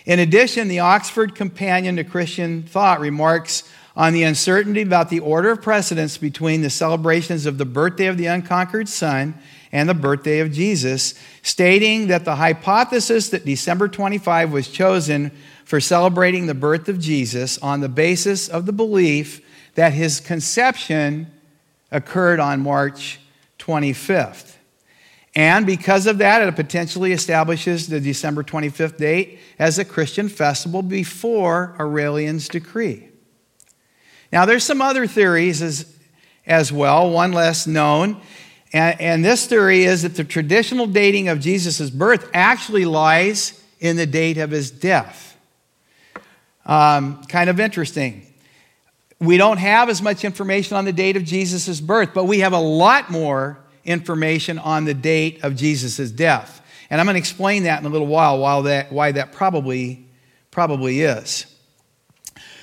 In 0.06 0.20
addition, 0.20 0.70
the 0.70 0.80
Oxford 0.80 1.36
Companion 1.36 1.98
to 1.98 2.04
Christian 2.06 2.64
Thought 2.64 3.02
remarks 3.02 3.70
on 3.96 4.14
the 4.14 4.24
uncertainty 4.24 4.82
about 4.82 5.10
the 5.10 5.20
order 5.20 5.52
of 5.52 5.62
precedence 5.62 6.18
between 6.18 6.62
the 6.62 6.70
celebrations 6.70 7.46
of 7.46 7.58
the 7.58 7.66
birthday 7.66 8.08
of 8.08 8.18
the 8.18 8.26
unconquered 8.26 8.88
sun 8.90 9.36
and 9.72 9.90
the 9.90 9.94
birthday 9.94 10.40
of 10.40 10.52
Jesus, 10.52 11.16
stating 11.42 12.08
that 12.08 12.26
the 12.26 12.36
hypothesis 12.36 13.30
that 13.30 13.46
December 13.46 13.88
25 13.88 14.52
was 14.52 14.70
chosen 14.70 15.32
for 15.74 15.82
celebrating 15.82 16.46
the 16.46 16.54
birth 16.54 16.88
of 16.88 17.00
Jesus 17.00 17.58
on 17.58 17.82
the 17.82 17.90
basis 17.90 18.48
of 18.48 18.68
the 18.68 18.72
belief 18.72 19.44
that 19.74 19.92
his 19.92 20.20
conception 20.20 21.26
occurred 21.92 22.40
on 22.40 22.62
March 22.62 23.20
25th. 23.58 24.54
And 25.34 25.66
because 25.66 26.06
of 26.06 26.20
that, 26.20 26.48
it 26.48 26.56
potentially 26.56 27.12
establishes 27.12 27.88
the 27.88 28.00
December 28.00 28.44
25th 28.44 28.98
date 28.98 29.40
as 29.58 29.80
a 29.80 29.84
Christian 29.84 30.30
festival 30.30 30.84
before 30.84 31.76
Aurelian's 31.80 32.48
decree. 32.48 33.10
Now, 34.32 34.46
there's 34.46 34.64
some 34.64 34.80
other 34.80 35.08
theories 35.08 35.64
as, 35.64 35.92
as 36.46 36.72
well, 36.72 37.10
one 37.10 37.32
less 37.32 37.66
known. 37.66 38.22
And, 38.74 39.02
and 39.02 39.26
this 39.26 39.48
theory 39.48 39.86
is 39.86 40.04
that 40.04 40.14
the 40.14 40.24
traditional 40.24 40.86
dating 40.86 41.30
of 41.30 41.40
Jesus' 41.40 41.90
birth 41.90 42.30
actually 42.32 42.86
lies 42.86 43.60
in 43.80 43.96
the 43.96 44.06
date 44.06 44.38
of 44.38 44.52
his 44.52 44.70
death. 44.70 45.32
Um, 46.66 47.24
kind 47.26 47.50
of 47.50 47.60
interesting. 47.60 48.26
We 49.20 49.38
don't 49.38 49.58
have 49.58 49.90
as 49.90 50.02
much 50.02 50.24
information 50.24 50.78
on 50.78 50.86
the 50.86 50.94
date 50.94 51.18
of 51.18 51.24
Jesus' 51.24 51.80
birth, 51.80 52.10
but 52.14 52.26
we 52.26 52.40
have 52.40 52.54
a 52.54 52.60
lot 52.60 53.10
more 53.10 53.58
information 53.86 54.60
on 54.60 54.86
the 54.86 54.94
date 54.94 55.44
of 55.44 55.56
Jesus' 55.56 56.12
death. 56.12 56.62
And 56.90 57.00
I'm 57.00 57.06
going 57.06 57.16
to 57.16 57.20
explain 57.20 57.64
that 57.64 57.80
in 57.80 57.86
a 57.86 57.90
little 57.90 58.08
while, 58.08 58.38
while 58.40 58.64
that, 58.64 58.92
why 58.92 59.12
that 59.14 59.32
probably, 59.32 60.08
probably 60.52 61.02
is. 61.02 61.46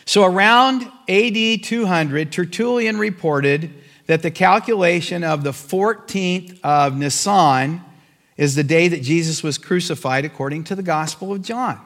So, 0.05 0.25
around 0.25 0.83
AD 1.09 1.63
200, 1.63 2.33
Tertullian 2.33 2.99
reported 2.99 3.73
that 4.07 4.23
the 4.23 4.31
calculation 4.31 5.23
of 5.23 5.45
the 5.45 5.53
14th 5.53 6.59
of 6.65 6.97
Nisan 6.97 7.83
is 8.37 8.55
the 8.55 8.65
day 8.65 8.89
that 8.89 9.03
Jesus 9.03 9.43
was 9.43 9.57
crucified 9.57 10.25
according 10.25 10.65
to 10.65 10.75
the 10.75 10.83
Gospel 10.83 11.33
of 11.33 11.43
John. 11.43 11.81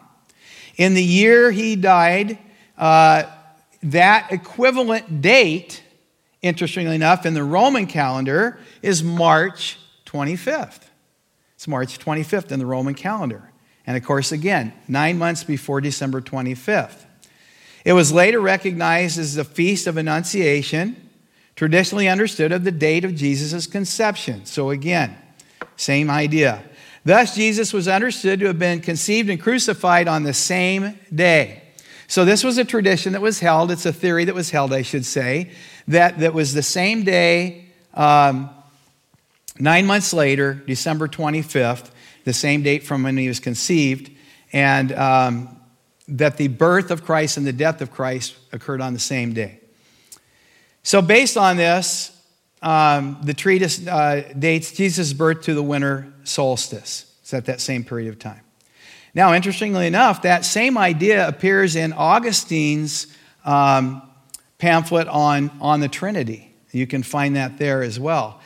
In 0.76 0.94
the 0.94 1.02
year 1.02 1.50
he 1.50 1.76
died, 1.76 2.38
uh, 2.76 3.24
that 3.82 4.32
equivalent 4.32 5.20
date, 5.20 5.82
interestingly 6.42 6.94
enough, 6.94 7.26
in 7.26 7.34
the 7.34 7.44
Roman 7.44 7.86
calendar 7.86 8.58
is 8.82 9.02
March 9.02 9.78
25th. 10.06 10.80
It's 11.54 11.68
March 11.68 11.98
25th 11.98 12.50
in 12.50 12.58
the 12.58 12.66
Roman 12.66 12.94
calendar. 12.94 13.50
And 13.86 13.96
of 13.96 14.04
course, 14.04 14.32
again, 14.32 14.72
nine 14.88 15.18
months 15.18 15.44
before 15.44 15.80
December 15.80 16.20
25th. 16.20 17.04
It 17.84 17.92
was 17.92 18.12
later 18.12 18.40
recognized 18.40 19.18
as 19.18 19.34
the 19.34 19.44
Feast 19.44 19.86
of 19.86 19.98
Annunciation, 19.98 20.96
traditionally 21.54 22.08
understood 22.08 22.50
of 22.50 22.64
the 22.64 22.72
date 22.72 23.04
of 23.04 23.14
Jesus' 23.14 23.66
conception. 23.66 24.46
So, 24.46 24.70
again, 24.70 25.16
same 25.76 26.10
idea. 26.10 26.64
Thus, 27.04 27.34
Jesus 27.34 27.72
was 27.72 27.86
understood 27.86 28.40
to 28.40 28.46
have 28.46 28.58
been 28.58 28.80
conceived 28.80 29.28
and 29.28 29.40
crucified 29.40 30.08
on 30.08 30.22
the 30.22 30.32
same 30.32 30.98
day. 31.14 31.62
So, 32.06 32.24
this 32.24 32.42
was 32.42 32.58
a 32.58 32.64
tradition 32.64 33.12
that 33.12 33.20
was 33.20 33.40
held. 33.40 33.70
It's 33.70 33.86
a 33.86 33.92
theory 33.92 34.24
that 34.24 34.34
was 34.34 34.50
held, 34.50 34.72
I 34.72 34.82
should 34.82 35.04
say, 35.04 35.50
that, 35.88 36.18
that 36.20 36.32
was 36.32 36.54
the 36.54 36.62
same 36.62 37.02
day, 37.02 37.66
um, 37.92 38.50
nine 39.58 39.86
months 39.86 40.12
later, 40.12 40.54
December 40.54 41.08
25th, 41.08 41.90
the 42.24 42.32
same 42.32 42.62
date 42.62 42.82
from 42.82 43.02
when 43.02 43.16
he 43.16 43.28
was 43.28 43.40
conceived, 43.40 44.10
and 44.52 44.92
um, 44.92 45.60
that 46.08 46.36
the 46.36 46.48
birth 46.48 46.90
of 46.90 47.04
Christ 47.04 47.36
and 47.36 47.46
the 47.46 47.52
death 47.52 47.80
of 47.80 47.90
Christ 47.90 48.34
occurred 48.52 48.80
on 48.80 48.94
the 48.94 49.00
same 49.00 49.32
day. 49.32 49.60
So, 50.82 51.02
based 51.02 51.36
on 51.36 51.56
this, 51.56 52.13
um, 52.64 53.18
the 53.22 53.34
treatise 53.34 53.86
uh, 53.86 54.32
dates 54.38 54.72
Jesus' 54.72 55.12
birth 55.12 55.42
to 55.42 55.54
the 55.54 55.62
winter 55.62 56.12
solstice. 56.24 57.14
It's 57.20 57.34
at 57.34 57.44
that 57.44 57.60
same 57.60 57.84
period 57.84 58.08
of 58.08 58.18
time. 58.18 58.40
Now, 59.14 59.34
interestingly 59.34 59.86
enough, 59.86 60.22
that 60.22 60.44
same 60.44 60.76
idea 60.76 61.28
appears 61.28 61.76
in 61.76 61.92
Augustine's 61.92 63.06
um, 63.44 64.02
pamphlet 64.58 65.06
on, 65.08 65.50
on 65.60 65.80
the 65.80 65.88
Trinity. 65.88 66.52
You 66.72 66.86
can 66.86 67.02
find 67.02 67.36
that 67.36 67.58
there 67.58 67.82
as 67.82 68.00
well. 68.00 68.40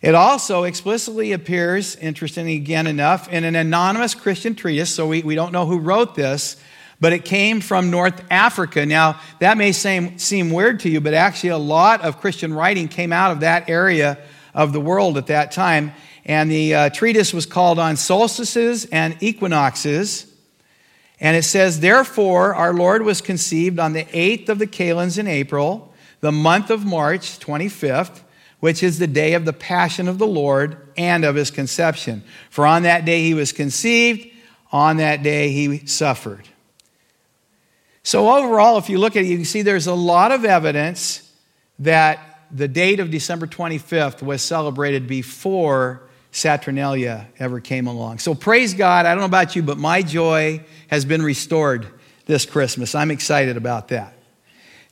It 0.00 0.14
also 0.14 0.64
explicitly 0.64 1.32
appears, 1.32 1.94
interestingly 1.96 2.56
again 2.56 2.86
enough, 2.86 3.28
in 3.28 3.44
an 3.44 3.54
anonymous 3.54 4.14
Christian 4.14 4.54
treatise, 4.54 4.90
so 4.90 5.06
we, 5.06 5.22
we 5.22 5.34
don't 5.34 5.52
know 5.52 5.66
who 5.66 5.78
wrote 5.78 6.14
this, 6.14 6.56
but 7.00 7.12
it 7.12 7.24
came 7.24 7.60
from 7.60 7.90
North 7.90 8.24
Africa. 8.30 8.84
Now, 8.84 9.20
that 9.38 9.56
may 9.56 9.72
seem, 9.72 10.18
seem 10.18 10.50
weird 10.50 10.80
to 10.80 10.88
you, 10.88 11.00
but 11.00 11.14
actually, 11.14 11.50
a 11.50 11.58
lot 11.58 12.02
of 12.02 12.20
Christian 12.20 12.52
writing 12.52 12.88
came 12.88 13.12
out 13.12 13.30
of 13.30 13.40
that 13.40 13.68
area 13.68 14.18
of 14.54 14.72
the 14.72 14.80
world 14.80 15.16
at 15.16 15.28
that 15.28 15.52
time. 15.52 15.92
And 16.24 16.50
the 16.50 16.74
uh, 16.74 16.90
treatise 16.90 17.32
was 17.32 17.46
called 17.46 17.78
On 17.78 17.96
Solstices 17.96 18.84
and 18.86 19.16
Equinoxes. 19.20 20.26
And 21.20 21.36
it 21.36 21.44
says, 21.44 21.80
Therefore, 21.80 22.54
our 22.54 22.74
Lord 22.74 23.02
was 23.02 23.20
conceived 23.20 23.78
on 23.78 23.92
the 23.92 24.04
8th 24.04 24.48
of 24.48 24.58
the 24.58 24.66
Kalends 24.66 25.18
in 25.18 25.26
April, 25.26 25.92
the 26.20 26.32
month 26.32 26.70
of 26.70 26.84
March, 26.84 27.38
25th, 27.38 28.20
which 28.60 28.82
is 28.82 28.98
the 28.98 29.06
day 29.06 29.34
of 29.34 29.44
the 29.44 29.52
passion 29.52 30.08
of 30.08 30.18
the 30.18 30.26
Lord 30.26 30.88
and 30.96 31.24
of 31.24 31.36
his 31.36 31.50
conception. 31.50 32.24
For 32.50 32.66
on 32.66 32.82
that 32.82 33.04
day 33.04 33.22
he 33.22 33.34
was 33.34 33.52
conceived, 33.52 34.28
on 34.72 34.96
that 34.96 35.22
day 35.22 35.50
he 35.52 35.86
suffered. 35.86 36.48
So, 38.02 38.30
overall, 38.30 38.78
if 38.78 38.88
you 38.88 38.98
look 38.98 39.16
at 39.16 39.24
it, 39.24 39.26
you 39.26 39.36
can 39.36 39.44
see 39.44 39.62
there's 39.62 39.86
a 39.86 39.94
lot 39.94 40.32
of 40.32 40.44
evidence 40.44 41.30
that 41.80 42.40
the 42.50 42.68
date 42.68 43.00
of 43.00 43.10
December 43.10 43.46
25th 43.46 44.22
was 44.22 44.40
celebrated 44.40 45.06
before 45.06 46.02
Saturnalia 46.30 47.28
ever 47.38 47.60
came 47.60 47.86
along. 47.86 48.18
So, 48.18 48.34
praise 48.34 48.74
God. 48.74 49.06
I 49.06 49.10
don't 49.10 49.20
know 49.20 49.26
about 49.26 49.56
you, 49.56 49.62
but 49.62 49.78
my 49.78 50.02
joy 50.02 50.64
has 50.88 51.04
been 51.04 51.22
restored 51.22 51.86
this 52.26 52.46
Christmas. 52.46 52.94
I'm 52.94 53.10
excited 53.10 53.56
about 53.56 53.88
that. 53.88 54.14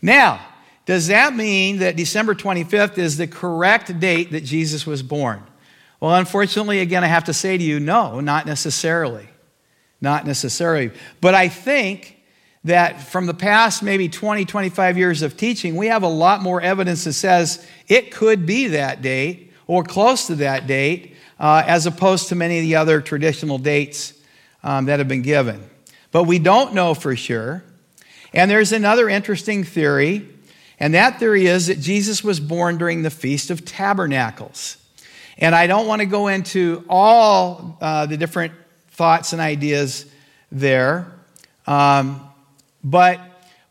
Now, 0.02 0.40
does 0.86 1.08
that 1.08 1.34
mean 1.34 1.78
that 1.78 1.96
December 1.96 2.34
25th 2.34 2.96
is 2.98 3.16
the 3.16 3.26
correct 3.26 3.98
date 3.98 4.32
that 4.32 4.44
Jesus 4.44 4.86
was 4.86 5.02
born? 5.02 5.42
Well, 6.00 6.14
unfortunately, 6.14 6.80
again, 6.80 7.02
I 7.02 7.08
have 7.08 7.24
to 7.24 7.32
say 7.32 7.58
to 7.58 7.64
you, 7.64 7.80
no, 7.80 8.20
not 8.20 8.46
necessarily. 8.46 9.28
Not 10.00 10.26
necessarily. 10.26 10.92
But 11.20 11.34
I 11.34 11.48
think 11.48 12.15
that 12.66 13.00
from 13.00 13.26
the 13.26 13.34
past 13.34 13.82
maybe 13.82 14.08
20, 14.08 14.44
25 14.44 14.98
years 14.98 15.22
of 15.22 15.36
teaching, 15.36 15.76
we 15.76 15.86
have 15.86 16.02
a 16.02 16.08
lot 16.08 16.42
more 16.42 16.60
evidence 16.60 17.04
that 17.04 17.12
says 17.12 17.64
it 17.88 18.10
could 18.10 18.44
be 18.44 18.68
that 18.68 19.02
date 19.02 19.52
or 19.66 19.84
close 19.84 20.26
to 20.26 20.34
that 20.36 20.66
date, 20.66 21.14
uh, 21.38 21.62
as 21.66 21.86
opposed 21.86 22.28
to 22.28 22.34
many 22.34 22.58
of 22.58 22.62
the 22.62 22.76
other 22.76 23.00
traditional 23.00 23.58
dates 23.58 24.14
um, 24.64 24.86
that 24.86 24.98
have 24.98 25.08
been 25.08 25.22
given. 25.22 25.62
But 26.10 26.24
we 26.24 26.38
don't 26.38 26.74
know 26.74 26.94
for 26.94 27.14
sure. 27.14 27.62
And 28.32 28.50
there's 28.50 28.72
another 28.72 29.08
interesting 29.08 29.62
theory, 29.62 30.28
and 30.80 30.94
that 30.94 31.18
theory 31.20 31.46
is 31.46 31.68
that 31.68 31.80
Jesus 31.80 32.24
was 32.24 32.40
born 32.40 32.78
during 32.78 33.02
the 33.02 33.10
Feast 33.10 33.50
of 33.50 33.64
Tabernacles. 33.64 34.76
And 35.38 35.54
I 35.54 35.66
don't 35.66 35.86
want 35.86 36.00
to 36.00 36.06
go 36.06 36.28
into 36.28 36.84
all 36.88 37.78
uh, 37.80 38.06
the 38.06 38.16
different 38.16 38.54
thoughts 38.90 39.32
and 39.32 39.40
ideas 39.40 40.06
there. 40.50 41.12
Um, 41.66 42.25
but 42.86 43.20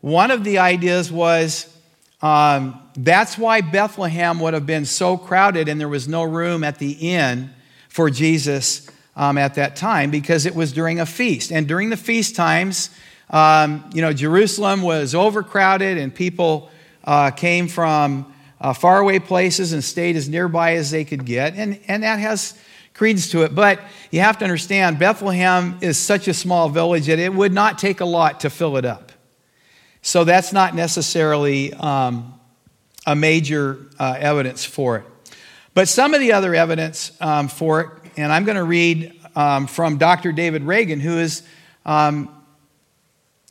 one 0.02 0.30
of 0.30 0.44
the 0.44 0.58
ideas 0.58 1.10
was 1.10 1.74
um, 2.20 2.78
that's 2.94 3.38
why 3.38 3.62
Bethlehem 3.62 4.40
would 4.40 4.52
have 4.52 4.66
been 4.66 4.84
so 4.84 5.16
crowded 5.16 5.68
and 5.68 5.80
there 5.80 5.88
was 5.88 6.06
no 6.06 6.22
room 6.22 6.62
at 6.62 6.78
the 6.78 6.92
inn 6.92 7.50
for 7.88 8.10
Jesus 8.10 8.90
um, 9.16 9.38
at 9.38 9.54
that 9.54 9.74
time 9.74 10.10
because 10.10 10.44
it 10.44 10.54
was 10.54 10.70
during 10.70 11.00
a 11.00 11.06
feast. 11.06 11.50
And 11.50 11.66
during 11.66 11.88
the 11.88 11.96
feast 11.96 12.36
times, 12.36 12.90
um, 13.30 13.88
you 13.94 14.02
know, 14.02 14.12
Jerusalem 14.12 14.82
was 14.82 15.14
overcrowded 15.14 15.96
and 15.96 16.14
people 16.14 16.70
uh, 17.04 17.30
came 17.30 17.68
from 17.68 18.30
uh, 18.60 18.74
faraway 18.74 19.18
places 19.18 19.72
and 19.72 19.82
stayed 19.82 20.16
as 20.16 20.28
nearby 20.28 20.74
as 20.74 20.90
they 20.90 21.06
could 21.06 21.24
get. 21.24 21.54
And, 21.54 21.80
and 21.88 22.02
that 22.02 22.18
has 22.18 22.58
credence 22.96 23.30
to 23.30 23.44
it. 23.44 23.54
But 23.54 23.80
you 24.10 24.20
have 24.20 24.38
to 24.38 24.44
understand, 24.44 24.98
Bethlehem 24.98 25.78
is 25.80 25.98
such 25.98 26.28
a 26.28 26.34
small 26.34 26.68
village 26.68 27.06
that 27.06 27.18
it 27.18 27.32
would 27.32 27.52
not 27.52 27.78
take 27.78 28.00
a 28.00 28.04
lot 28.04 28.40
to 28.40 28.50
fill 28.50 28.76
it 28.76 28.84
up. 28.84 29.05
So 30.06 30.22
that's 30.22 30.52
not 30.52 30.72
necessarily 30.72 31.74
um, 31.74 32.38
a 33.08 33.16
major 33.16 33.88
uh, 33.98 34.14
evidence 34.16 34.64
for 34.64 34.98
it. 34.98 35.04
But 35.74 35.88
some 35.88 36.14
of 36.14 36.20
the 36.20 36.30
other 36.30 36.54
evidence 36.54 37.10
um, 37.20 37.48
for 37.48 37.80
it, 37.80 37.90
and 38.16 38.32
I'm 38.32 38.44
going 38.44 38.56
to 38.56 38.62
read 38.62 39.20
um, 39.34 39.66
from 39.66 39.98
Dr. 39.98 40.30
David 40.30 40.62
Reagan, 40.62 41.00
who 41.00 41.18
is 41.18 41.42
um, 41.84 42.28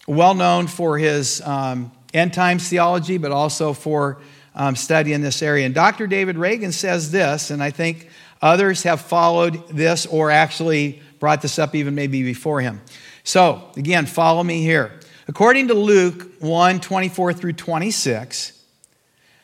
well 0.07 0.33
known 0.33 0.67
for 0.67 0.97
his 0.97 1.41
um, 1.41 1.91
end 2.13 2.33
times 2.33 2.69
theology, 2.69 3.17
but 3.17 3.33
also 3.33 3.73
for 3.73 4.21
um, 4.55 4.77
study 4.77 5.11
in 5.11 5.21
this 5.21 5.41
area. 5.41 5.65
And 5.65 5.75
Dr. 5.75 6.07
David 6.07 6.37
Reagan 6.37 6.71
says 6.71 7.11
this, 7.11 7.51
and 7.51 7.61
I 7.61 7.71
think 7.71 8.07
others 8.41 8.83
have 8.83 9.01
followed 9.01 9.67
this 9.67 10.05
or 10.05 10.31
actually 10.31 11.01
brought 11.19 11.41
this 11.41 11.59
up 11.59 11.75
even 11.75 11.95
maybe 11.95 12.23
before 12.23 12.61
him. 12.61 12.79
So, 13.25 13.71
again, 13.75 14.05
follow 14.05 14.41
me 14.41 14.61
here. 14.61 15.01
According 15.27 15.69
to 15.69 15.73
Luke 15.73 16.33
1 16.39 16.79
24 16.81 17.33
through 17.33 17.53
26, 17.53 18.61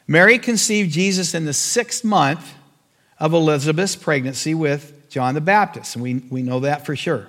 Mary 0.08 0.38
conceived 0.38 0.92
Jesus 0.92 1.34
in 1.34 1.46
the 1.46 1.54
sixth 1.54 2.04
month 2.04 2.54
of 3.20 3.34
Elizabeth's 3.34 3.96
pregnancy 3.96 4.54
with 4.54 5.10
John 5.10 5.34
the 5.34 5.42
Baptist, 5.42 5.96
and 5.96 6.04
we, 6.04 6.16
we 6.30 6.44
know 6.44 6.60
that 6.60 6.86
for 6.86 6.96
sure. 6.96 7.28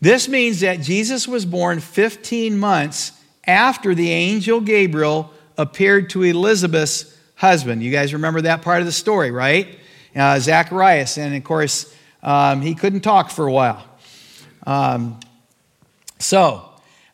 This 0.00 0.28
means 0.28 0.60
that 0.60 0.80
Jesus 0.80 1.28
was 1.28 1.44
born 1.44 1.80
15 1.80 2.58
months 2.58 3.12
after 3.46 3.94
the 3.94 4.10
angel 4.12 4.60
Gabriel 4.60 5.32
appeared 5.56 6.10
to 6.10 6.22
Elizabeth's 6.22 7.16
husband. 7.34 7.82
You 7.82 7.90
guys 7.90 8.12
remember 8.12 8.40
that 8.42 8.62
part 8.62 8.80
of 8.80 8.86
the 8.86 8.92
story, 8.92 9.30
right? 9.30 9.78
Uh, 10.14 10.38
Zacharias. 10.38 11.18
And 11.18 11.34
of 11.34 11.44
course, 11.44 11.94
um, 12.22 12.62
he 12.62 12.74
couldn't 12.74 13.00
talk 13.00 13.30
for 13.30 13.46
a 13.46 13.52
while. 13.52 13.84
Um, 14.66 15.18
so, 16.18 16.67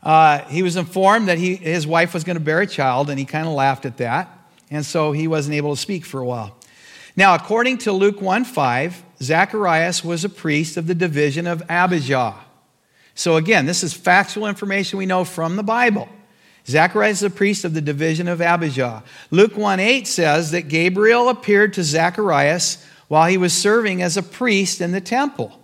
uh, 0.04 0.44
he 0.44 0.62
was 0.62 0.76
informed 0.76 1.28
that 1.28 1.38
he, 1.38 1.56
his 1.56 1.86
wife 1.86 2.12
was 2.12 2.24
going 2.24 2.36
to 2.36 2.44
bear 2.44 2.60
a 2.60 2.66
child, 2.66 3.08
and 3.10 3.18
he 3.18 3.24
kind 3.24 3.46
of 3.46 3.54
laughed 3.54 3.86
at 3.86 3.96
that. 3.96 4.28
And 4.70 4.84
so 4.84 5.12
he 5.12 5.26
wasn't 5.26 5.54
able 5.54 5.74
to 5.74 5.80
speak 5.80 6.04
for 6.04 6.20
a 6.20 6.26
while. 6.26 6.56
Now, 7.16 7.34
according 7.34 7.78
to 7.78 7.92
Luke 7.92 8.20
1 8.20 8.44
5, 8.44 9.02
Zacharias 9.22 10.04
was 10.04 10.24
a 10.24 10.28
priest 10.28 10.76
of 10.76 10.86
the 10.86 10.94
division 10.94 11.46
of 11.46 11.62
Abijah. 11.68 12.34
So, 13.14 13.36
again, 13.36 13.66
this 13.66 13.82
is 13.82 13.94
factual 13.94 14.46
information 14.46 14.98
we 14.98 15.06
know 15.06 15.24
from 15.24 15.56
the 15.56 15.62
Bible. 15.62 16.08
Zacharias 16.66 17.18
is 17.18 17.24
a 17.24 17.30
priest 17.30 17.64
of 17.64 17.74
the 17.74 17.80
division 17.80 18.26
of 18.26 18.40
Abijah. 18.40 19.04
Luke 19.30 19.56
1 19.56 19.80
8 19.80 20.06
says 20.06 20.50
that 20.50 20.68
Gabriel 20.68 21.28
appeared 21.28 21.74
to 21.74 21.84
Zacharias 21.84 22.84
while 23.08 23.28
he 23.28 23.36
was 23.36 23.52
serving 23.52 24.02
as 24.02 24.16
a 24.16 24.22
priest 24.22 24.80
in 24.80 24.92
the 24.92 25.00
temple. 25.00 25.58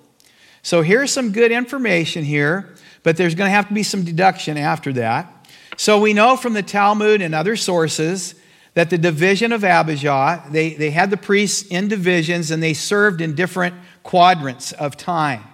So 0.62 0.82
here's 0.82 1.10
some 1.10 1.32
good 1.32 1.50
information 1.50 2.22
here, 2.24 2.74
but 3.02 3.16
there's 3.16 3.34
going 3.34 3.48
to 3.48 3.54
have 3.54 3.68
to 3.68 3.74
be 3.74 3.82
some 3.82 4.04
deduction 4.04 4.56
after 4.56 4.92
that. 4.94 5.48
So 5.76 6.00
we 6.00 6.12
know 6.12 6.36
from 6.36 6.52
the 6.52 6.62
Talmud 6.62 7.22
and 7.22 7.34
other 7.34 7.56
sources 7.56 8.34
that 8.74 8.90
the 8.90 8.98
division 8.98 9.52
of 9.52 9.64
Abijah, 9.64 10.44
they, 10.50 10.74
they 10.74 10.90
had 10.90 11.10
the 11.10 11.16
priests 11.16 11.62
in 11.62 11.88
divisions 11.88 12.50
and 12.50 12.62
they 12.62 12.74
served 12.74 13.20
in 13.20 13.34
different 13.34 13.74
quadrants 14.02 14.72
of 14.72 14.96
time. 14.96 15.44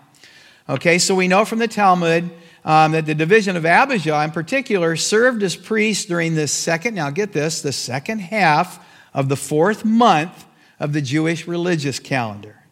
Okay, 0.68 0.98
so 0.98 1.14
we 1.14 1.28
know 1.28 1.44
from 1.44 1.60
the 1.60 1.68
Talmud 1.68 2.30
um, 2.64 2.92
that 2.92 3.06
the 3.06 3.14
division 3.14 3.56
of 3.56 3.64
Abijah 3.64 4.24
in 4.24 4.32
particular 4.32 4.96
served 4.96 5.42
as 5.44 5.54
priests 5.54 6.04
during 6.04 6.34
the 6.34 6.48
second, 6.48 6.94
now 6.94 7.10
get 7.10 7.32
this, 7.32 7.62
the 7.62 7.72
second 7.72 8.18
half 8.18 8.84
of 9.14 9.28
the 9.28 9.36
fourth 9.36 9.84
month 9.84 10.44
of 10.80 10.92
the 10.92 11.00
Jewish 11.00 11.46
religious 11.46 12.00
calendar. 12.00 12.64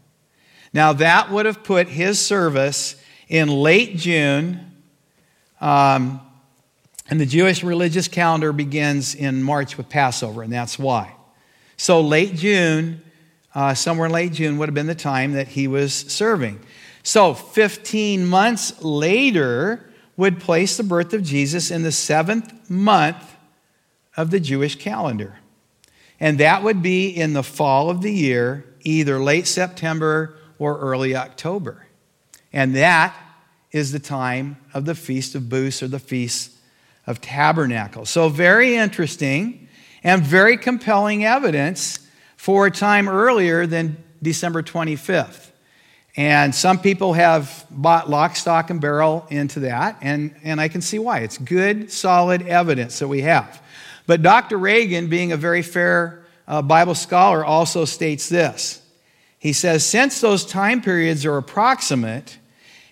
Now, 0.73 0.93
that 0.95 1.31
would 1.31 1.47
have 1.47 1.63
put 1.63 1.87
his 1.87 2.19
service 2.19 2.97
in 3.29 3.49
late 3.49 3.97
June, 3.97 4.73
um, 5.61 6.21
and 7.11 7.21
the 7.21 7.27
Jewish 7.27 7.63
religious 7.63 8.09
calendar 8.09 8.53
begins 8.53 9.15
in 9.15 9.43
March 9.43 9.77
with 9.77 9.89
Passover, 9.89 10.43
and 10.43 10.53
that's 10.53 10.79
why. 10.79 11.15
So, 11.77 12.01
late 12.01 12.35
June, 12.35 13.03
uh, 13.55 13.75
somewhere 13.75 14.07
in 14.07 14.13
late 14.13 14.33
June, 14.33 14.59
would 14.59 14.69
have 14.69 14.75
been 14.75 14.87
the 14.87 14.95
time 14.95 15.33
that 15.33 15.49
he 15.49 15.69
was 15.69 15.93
serving. 15.93 16.61
So, 17.03 17.35
15 17.35 18.27
months 18.27 18.83
later 18.83 19.91
would 20.17 20.41
place 20.41 20.77
the 20.77 20.83
birth 20.83 21.13
of 21.13 21.23
Jesus 21.23 21.71
in 21.71 21.83
the 21.83 21.93
seventh 21.93 22.71
month 22.71 23.37
of 24.17 24.31
the 24.31 24.41
Jewish 24.41 24.77
calendar. 24.77 25.39
And 26.21 26.39
that 26.39 26.63
would 26.63 26.83
be 26.83 27.09
in 27.09 27.33
the 27.33 27.43
fall 27.43 27.91
of 27.91 28.01
the 28.01 28.13
year, 28.13 28.65
either 28.83 29.19
late 29.19 29.47
September 29.47 30.37
or 30.59 30.79
early 30.79 31.17
October. 31.17 31.84
And 32.55 32.77
that 32.77 33.15
is 33.73 33.91
the 33.91 33.99
time 33.99 34.57
of 34.73 34.85
the 34.85 34.95
Feast 34.95 35.35
of 35.35 35.49
Booths 35.49 35.83
or 35.83 35.89
the 35.89 35.99
Feast 35.99 36.53
of 37.05 37.21
Tabernacles. 37.21 38.09
So, 38.09 38.29
very 38.29 38.77
interesting 38.77 39.69
and 40.05 40.23
very 40.23 40.57
compelling 40.57 41.25
evidence 41.25 41.99
for 42.37 42.67
a 42.67 42.71
time 42.71 43.09
earlier 43.09 43.67
than 43.67 43.97
December 44.23 44.63
25th. 44.63 45.51
And 46.17 46.55
some 46.55 46.79
people 46.79 47.15
have 47.15 47.67
bought 47.71 48.09
lock, 48.09 48.37
stock, 48.37 48.71
and 48.71 48.81
barrel 48.81 49.27
into 49.31 49.61
that, 49.61 49.99
and, 50.01 50.33
and 50.45 50.61
I 50.61 50.69
can 50.69 50.81
see 50.81 51.01
why. 51.01 51.21
It's 51.21 51.39
good, 51.39 51.91
solid 51.91 52.43
evidence 52.43 53.01
that 53.01 53.09
we 53.09 53.23
have. 53.23 53.61
But 54.07 54.23
Dr. 54.23 54.59
Reagan, 54.59 55.09
being 55.09 55.33
a 55.33 55.37
very 55.37 55.63
fair 55.63 56.25
uh, 56.47 56.63
Bible 56.63 56.95
scholar, 56.95 57.45
also 57.45 57.85
states 57.85 58.29
this. 58.29 58.81
He 59.41 59.53
says, 59.53 59.85
since 59.85 60.21
those 60.21 60.47
time 60.47 60.81
periods 60.81 61.27
are 61.27 61.37
approximate, 61.37 62.39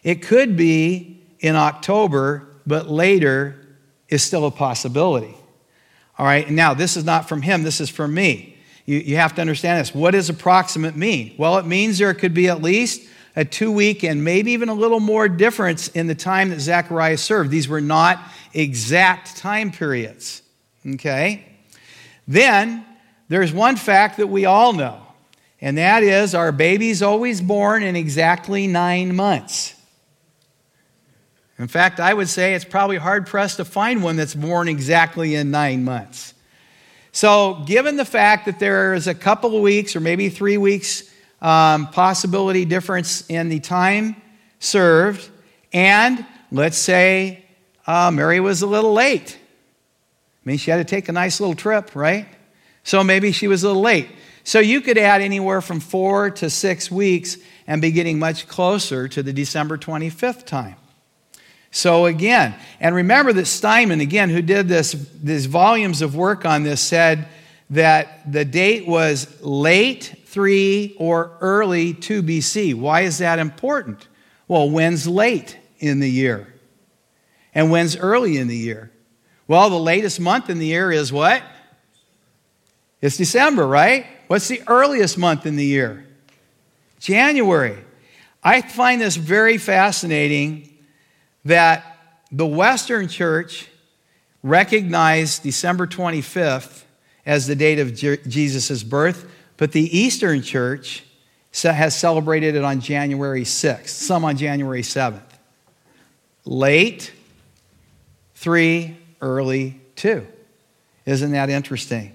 it 0.03 0.23
could 0.23 0.57
be 0.57 1.23
in 1.41 1.57
October, 1.57 2.47
but 2.67 2.89
later 2.89 3.57
is 4.09 4.23
still 4.23 4.47
a 4.47 4.51
possibility. 4.51 5.35
All 6.19 6.27
right, 6.27 6.49
now 6.49 6.75
this 6.75 6.97
is 6.97 7.05
not 7.05 7.29
from 7.29 7.43
him, 7.43 7.63
this 7.63 7.81
is 7.81 7.89
from 7.89 8.15
me. 8.15 8.57
You, 8.85 8.99
you 8.99 9.17
have 9.17 9.35
to 9.37 9.41
understand 9.41 9.81
this. 9.81 9.95
What 9.95 10.13
does 10.13 10.29
approximate 10.29 10.97
mean? 10.97 11.35
Well, 11.39 11.59
it 11.59 11.67
means 11.67 11.99
there 11.99 12.15
could 12.15 12.35
be 12.35 12.49
at 12.49 12.63
least 12.63 13.09
a 13.35 13.45
two 13.45 13.73
week 13.73 14.03
and 14.05 14.25
maybe 14.25 14.53
even 14.53 14.69
a 14.69 14.75
little 14.75 15.01
more 15.01 15.29
difference 15.29 15.89
in 15.89 16.07
the 16.07 16.15
time 16.15 16.51
that 16.51 16.61
Zechariah 16.61 17.17
served. 17.17 17.51
These 17.51 17.69
were 17.69 17.81
not 17.81 18.21
exact 18.53 19.37
time 19.37 19.71
periods. 19.71 20.43
Okay? 20.87 21.45
Then 22.29 22.85
there's 23.29 23.53
one 23.53 23.77
fact 23.77 24.19
that 24.19 24.27
we 24.27 24.45
all 24.45 24.73
know, 24.73 25.01
and 25.61 25.79
that 25.79 26.03
is 26.03 26.35
our 26.35 26.53
baby's 26.53 27.03
always 27.03 27.41
born 27.41 27.83
in 27.83 27.97
exactly 27.97 28.67
nine 28.67 29.15
months. 29.15 29.75
In 31.63 31.69
fact, 31.69 32.01
I 32.01 32.13
would 32.13 32.29
say 32.29 32.55
it's 32.55 32.65
probably 32.65 32.97
hard 32.97 33.29
pressed 33.29 33.59
to 33.59 33.65
find 33.65 34.03
one 34.03 34.17
that's 34.17 34.35
born 34.35 34.67
exactly 34.67 35.37
in 35.37 35.53
nine 35.53 35.85
months. 35.85 36.35
So, 37.13 37.63
given 37.67 37.97
the 37.97 38.05
fact 38.05 38.47
that 38.47 38.59
there 38.59 38.95
is 38.95 39.07
a 39.07 39.15
couple 39.15 39.55
of 39.55 39.63
weeks 39.63 39.95
or 39.95 40.01
maybe 40.01 40.29
three 40.29 40.57
weeks 40.57 41.09
um, 41.41 41.87
possibility 41.87 42.65
difference 42.65 43.25
in 43.29 43.49
the 43.49 43.61
time 43.61 44.21
served, 44.59 45.31
and 45.73 46.27
let's 46.51 46.79
say 46.79 47.45
uh, 47.87 48.11
Mary 48.11 48.41
was 48.41 48.63
a 48.63 48.67
little 48.67 48.93
late. 48.93 49.39
I 49.41 50.49
mean, 50.49 50.59
she 50.59 50.73
had 50.73 50.79
to 50.79 50.85
take 50.85 51.09
a 51.09 51.13
nice 51.13 51.39
little 51.39 51.55
trip, 51.55 51.95
right? 51.95 52.27
So 52.83 53.05
maybe 53.05 53.31
she 53.31 53.47
was 53.47 53.63
a 53.63 53.69
little 53.69 53.83
late. 53.83 54.09
So 54.43 54.59
you 54.59 54.81
could 54.81 54.99
add 54.99 55.23
anywhere 55.23 55.61
from 55.61 55.79
four 55.79 56.29
to 56.33 56.51
six 56.51 56.91
weeks 56.91 57.37
and 57.69 57.81
be 57.81 57.93
getting 57.93 58.19
much 58.19 58.49
closer 58.49 59.07
to 59.07 59.23
the 59.23 59.33
December 59.33 59.79
25th 59.79 60.45
time. 60.45 60.75
So 61.73 62.05
again, 62.05 62.55
and 62.81 62.95
remember 62.95 63.33
that 63.33 63.47
Steinmann, 63.47 64.03
again, 64.03 64.29
who 64.29 64.43
did 64.43 64.69
this, 64.69 64.93
these 64.93 65.47
volumes 65.47 66.03
of 66.03 66.15
work 66.15 66.45
on 66.45 66.63
this, 66.63 66.83
said 66.83 67.27
that 67.71 68.31
the 68.31 68.45
date 68.45 68.87
was 68.87 69.43
late 69.43 70.15
3 70.27 70.97
or 70.99 71.33
early 71.41 71.95
2 71.95 72.23
BC. 72.23 72.75
Why 72.75 73.01
is 73.01 73.19
that 73.19 73.39
important? 73.39 74.07
Well, 74.47 74.69
when's 74.69 75.09
late 75.09 75.57
in 75.79 76.01
the 76.01 76.11
year? 76.11 76.53
And 77.55 77.71
when's 77.71 77.97
early 77.97 78.37
in 78.37 78.49
the 78.49 78.57
year? 78.57 78.91
Well, 79.49 79.71
the 79.71 79.79
latest 79.79 80.21
month 80.21 80.51
in 80.51 80.59
the 80.59 80.67
year 80.67 80.93
is 80.93 81.11
what? 81.11 81.43
It's 83.01 83.17
December, 83.17 83.67
right? 83.67 84.07
What's 84.27 84.49
the 84.49 84.63
earliest 84.67 85.17
month 85.17 85.47
in 85.47 85.57
the 85.57 85.65
year? 85.65 86.07
January. 87.01 87.79
I 88.45 88.61
find 88.61 89.01
this 89.01 89.17
very 89.17 89.57
fascinating 89.57 90.72
that 91.45 91.99
the 92.31 92.47
Western 92.47 93.09
Church 93.09 93.69
recognized 94.43 95.43
December 95.43 95.87
25th 95.87 96.85
as 97.25 97.47
the 97.47 97.55
date 97.55 97.79
of 97.79 97.95
Jesus' 97.95 98.83
birth, 98.83 99.31
but 99.57 99.73
the 99.73 99.97
Eastern 99.97 100.43
Church 100.43 101.05
has 101.63 101.97
celebrated 101.97 102.55
it 102.55 102.65
on 102.65 102.81
January 102.81 103.45
6th, 103.45 103.89
some 103.89 104.25
on 104.25 104.37
January 104.37 104.83
7th. 104.83 105.21
Late, 106.45 107.13
three, 108.35 108.97
early, 109.21 109.81
two. 109.95 110.27
Isn't 111.07 111.33
that 111.33 111.51
interesting? 111.51 112.15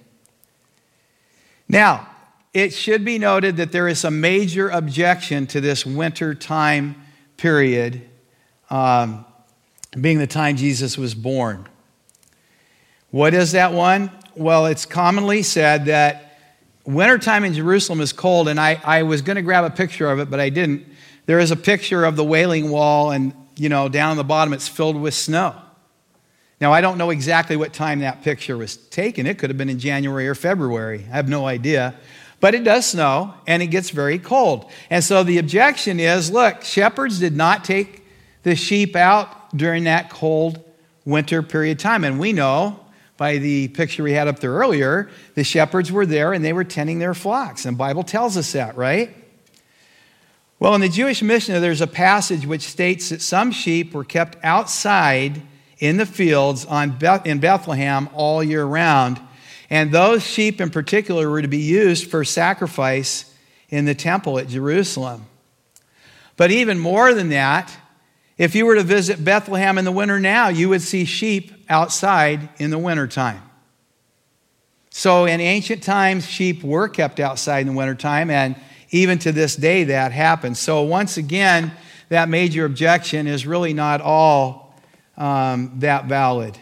Now, 1.69 2.09
it 2.53 2.73
should 2.73 3.05
be 3.05 3.19
noted 3.19 3.57
that 3.57 3.71
there 3.71 3.87
is 3.87 4.03
a 4.03 4.11
major 4.11 4.69
objection 4.69 5.47
to 5.47 5.61
this 5.61 5.85
winter 5.85 6.33
time 6.33 6.95
period 7.37 8.09
um, 8.69 9.25
being 9.99 10.17
the 10.17 10.27
time 10.27 10.58
Jesus 10.58 10.97
was 10.97 11.15
born. 11.15 11.67
What 13.12 13.34
is 13.34 13.53
that 13.53 13.73
one? 13.73 14.12
Well, 14.36 14.65
it's 14.65 14.86
commonly 14.86 15.43
said 15.43 15.86
that 15.86 16.39
wintertime 16.86 17.43
in 17.43 17.53
Jerusalem 17.53 18.01
is 18.01 18.13
cold, 18.13 18.47
and 18.47 18.60
I, 18.60 18.80
I 18.84 19.03
was 19.03 19.21
going 19.21 19.38
to 19.38 19.41
grab 19.41 19.63
a 19.63 19.69
picture 19.69 20.10
of 20.10 20.19
it, 20.19 20.30
but 20.30 20.39
I 20.39 20.49
didn't. 20.49 20.86
There 21.25 21.39
is 21.39 21.51
a 21.51 21.56
picture 21.56 22.06
of 22.06 22.15
the 22.15 22.23
Wailing 22.23 22.69
Wall, 22.69 23.12
and, 23.12 23.34
you 23.56 23.69
know, 23.69 23.89
down 23.89 24.12
on 24.12 24.17
the 24.17 24.23
bottom 24.23 24.53
it's 24.53 24.67
filled 24.67 24.99
with 24.99 25.13
snow. 25.13 25.56
Now, 26.60 26.73
I 26.73 26.82
don't 26.82 26.97
know 26.97 27.12
exactly 27.12 27.56
what 27.56 27.71
time 27.71 27.99
that 27.99 28.23
picture 28.23 28.58
was 28.58 28.77
taken. 28.77 29.27
It 29.27 29.38
could 29.38 29.49
have 29.49 29.58
been 29.58 29.69
in 29.69 29.80
January 29.80 30.27
or 30.27 30.36
February. 30.36 31.06
I 31.12 31.15
have 31.15 31.30
no 31.30 31.45
idea. 31.45 31.95
But 32.39 32.56
it 32.56 32.63
does 32.63 32.88
snow 32.88 33.34
and 33.45 33.62
it 33.62 33.67
gets 33.67 33.89
very 33.89 34.19
cold. 34.19 34.69
And 34.89 35.03
so 35.03 35.23
the 35.23 35.38
objection 35.38 35.99
is 35.99 36.32
look, 36.32 36.63
shepherds 36.63 37.19
did 37.19 37.36
not 37.36 37.63
take 37.63 37.96
the 38.47 38.55
sheep 38.55 38.95
out 38.95 39.55
during 39.55 39.83
that 39.83 40.10
cold 40.10 40.63
winter 41.05 41.43
period 41.43 41.77
of 41.77 41.83
time. 41.83 42.03
And 42.05 42.17
we 42.19 42.31
know 42.31 42.79
by 43.17 43.39
the 43.39 43.67
picture 43.67 44.03
we 44.03 44.13
had 44.13 44.27
up 44.27 44.39
there 44.39 44.53
earlier, 44.53 45.10
the 45.36 45.43
shepherds 45.43 45.91
were 45.91 46.05
there 46.05 46.31
and 46.31 46.45
they 46.45 46.53
were 46.53 46.63
tending 46.63 46.99
their 46.99 47.13
flocks. 47.13 47.65
And 47.65 47.77
Bible 47.77 48.03
tells 48.03 48.38
us 48.38 48.53
that, 48.53 48.77
right? 48.77 49.13
Well, 50.60 50.73
in 50.75 50.81
the 50.81 50.89
Jewish 50.89 51.21
Mishnah, 51.21 51.60
there's 51.60 51.81
a 51.81 51.88
passage 51.88 52.45
which 52.45 52.63
states 52.67 53.10
that 53.10 53.21
some 53.21 53.51
sheep 53.51 53.93
were 53.93 54.05
kept 54.05 54.38
outside 54.43 55.41
in 55.79 55.97
the 55.97 56.05
fields 56.05 56.65
in 56.65 57.39
Bethlehem 57.39 58.10
all 58.13 58.41
year 58.41 58.65
round 58.65 59.19
and 59.69 59.91
those 59.91 60.23
sheep 60.23 60.62
in 60.62 60.69
particular 60.69 61.29
were 61.29 61.41
to 61.41 61.47
be 61.47 61.57
used 61.57 62.10
for 62.10 62.23
sacrifice 62.23 63.33
in 63.69 63.83
the 63.86 63.93
temple 63.93 64.39
at 64.39 64.47
Jerusalem. 64.47 65.25
But 66.38 66.51
even 66.51 66.79
more 66.79 67.13
than 67.13 67.29
that, 67.29 67.75
if 68.38 68.54
you 68.54 68.65
were 68.65 68.76
to 68.76 68.84
visit 68.84 69.23
Bethlehem 69.23 69.78
in 69.78 69.86
the 69.86 69.91
winter 69.91 70.19
now, 70.19 70.50
you 70.50 70.69
would 70.69 70.82
see 70.82 71.06
sheep 71.06 71.52
outside 71.69 72.50
in 72.60 72.69
the 72.69 72.78
wintertime. 72.78 73.41
So 74.89 75.26
in 75.26 75.39
ancient 75.41 75.84
times, 75.84 76.26
sheep 76.26 76.63
were 76.63 76.88
kept 76.88 77.19
outside 77.19 77.62
in 77.62 77.67
the 77.67 77.73
wintertime, 77.73 78.30
and 78.30 78.56
even 78.91 79.19
to 79.19 79.32
this 79.32 79.56
day, 79.56 79.86
that 79.86 80.12
happens. 80.12 80.60
So 80.60 80.82
once 80.84 81.17
again, 81.17 81.71
that 82.10 82.30
major 82.30 82.65
objection 82.65 83.28
is 83.28 83.45
really 83.45 83.73
not 83.73 84.02
all 84.02 84.76
um, 85.17 85.73
that 85.80 86.06
valid. 86.06 86.58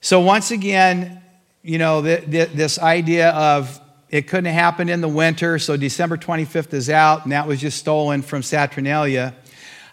So 0.00 0.20
once 0.20 0.50
again, 0.50 1.22
you 1.62 1.78
know, 1.78 2.00
this 2.00 2.78
idea 2.78 3.30
of 3.30 3.80
it 4.08 4.26
couldn't 4.26 4.46
have 4.46 4.54
happened 4.54 4.90
in 4.90 5.00
the 5.00 5.08
winter, 5.08 5.58
so 5.58 5.76
December 5.76 6.16
25th 6.16 6.72
is 6.72 6.90
out, 6.90 7.24
and 7.24 7.32
that 7.32 7.46
was 7.46 7.60
just 7.60 7.78
stolen 7.78 8.22
from 8.22 8.42
Saturnalia. 8.42 9.34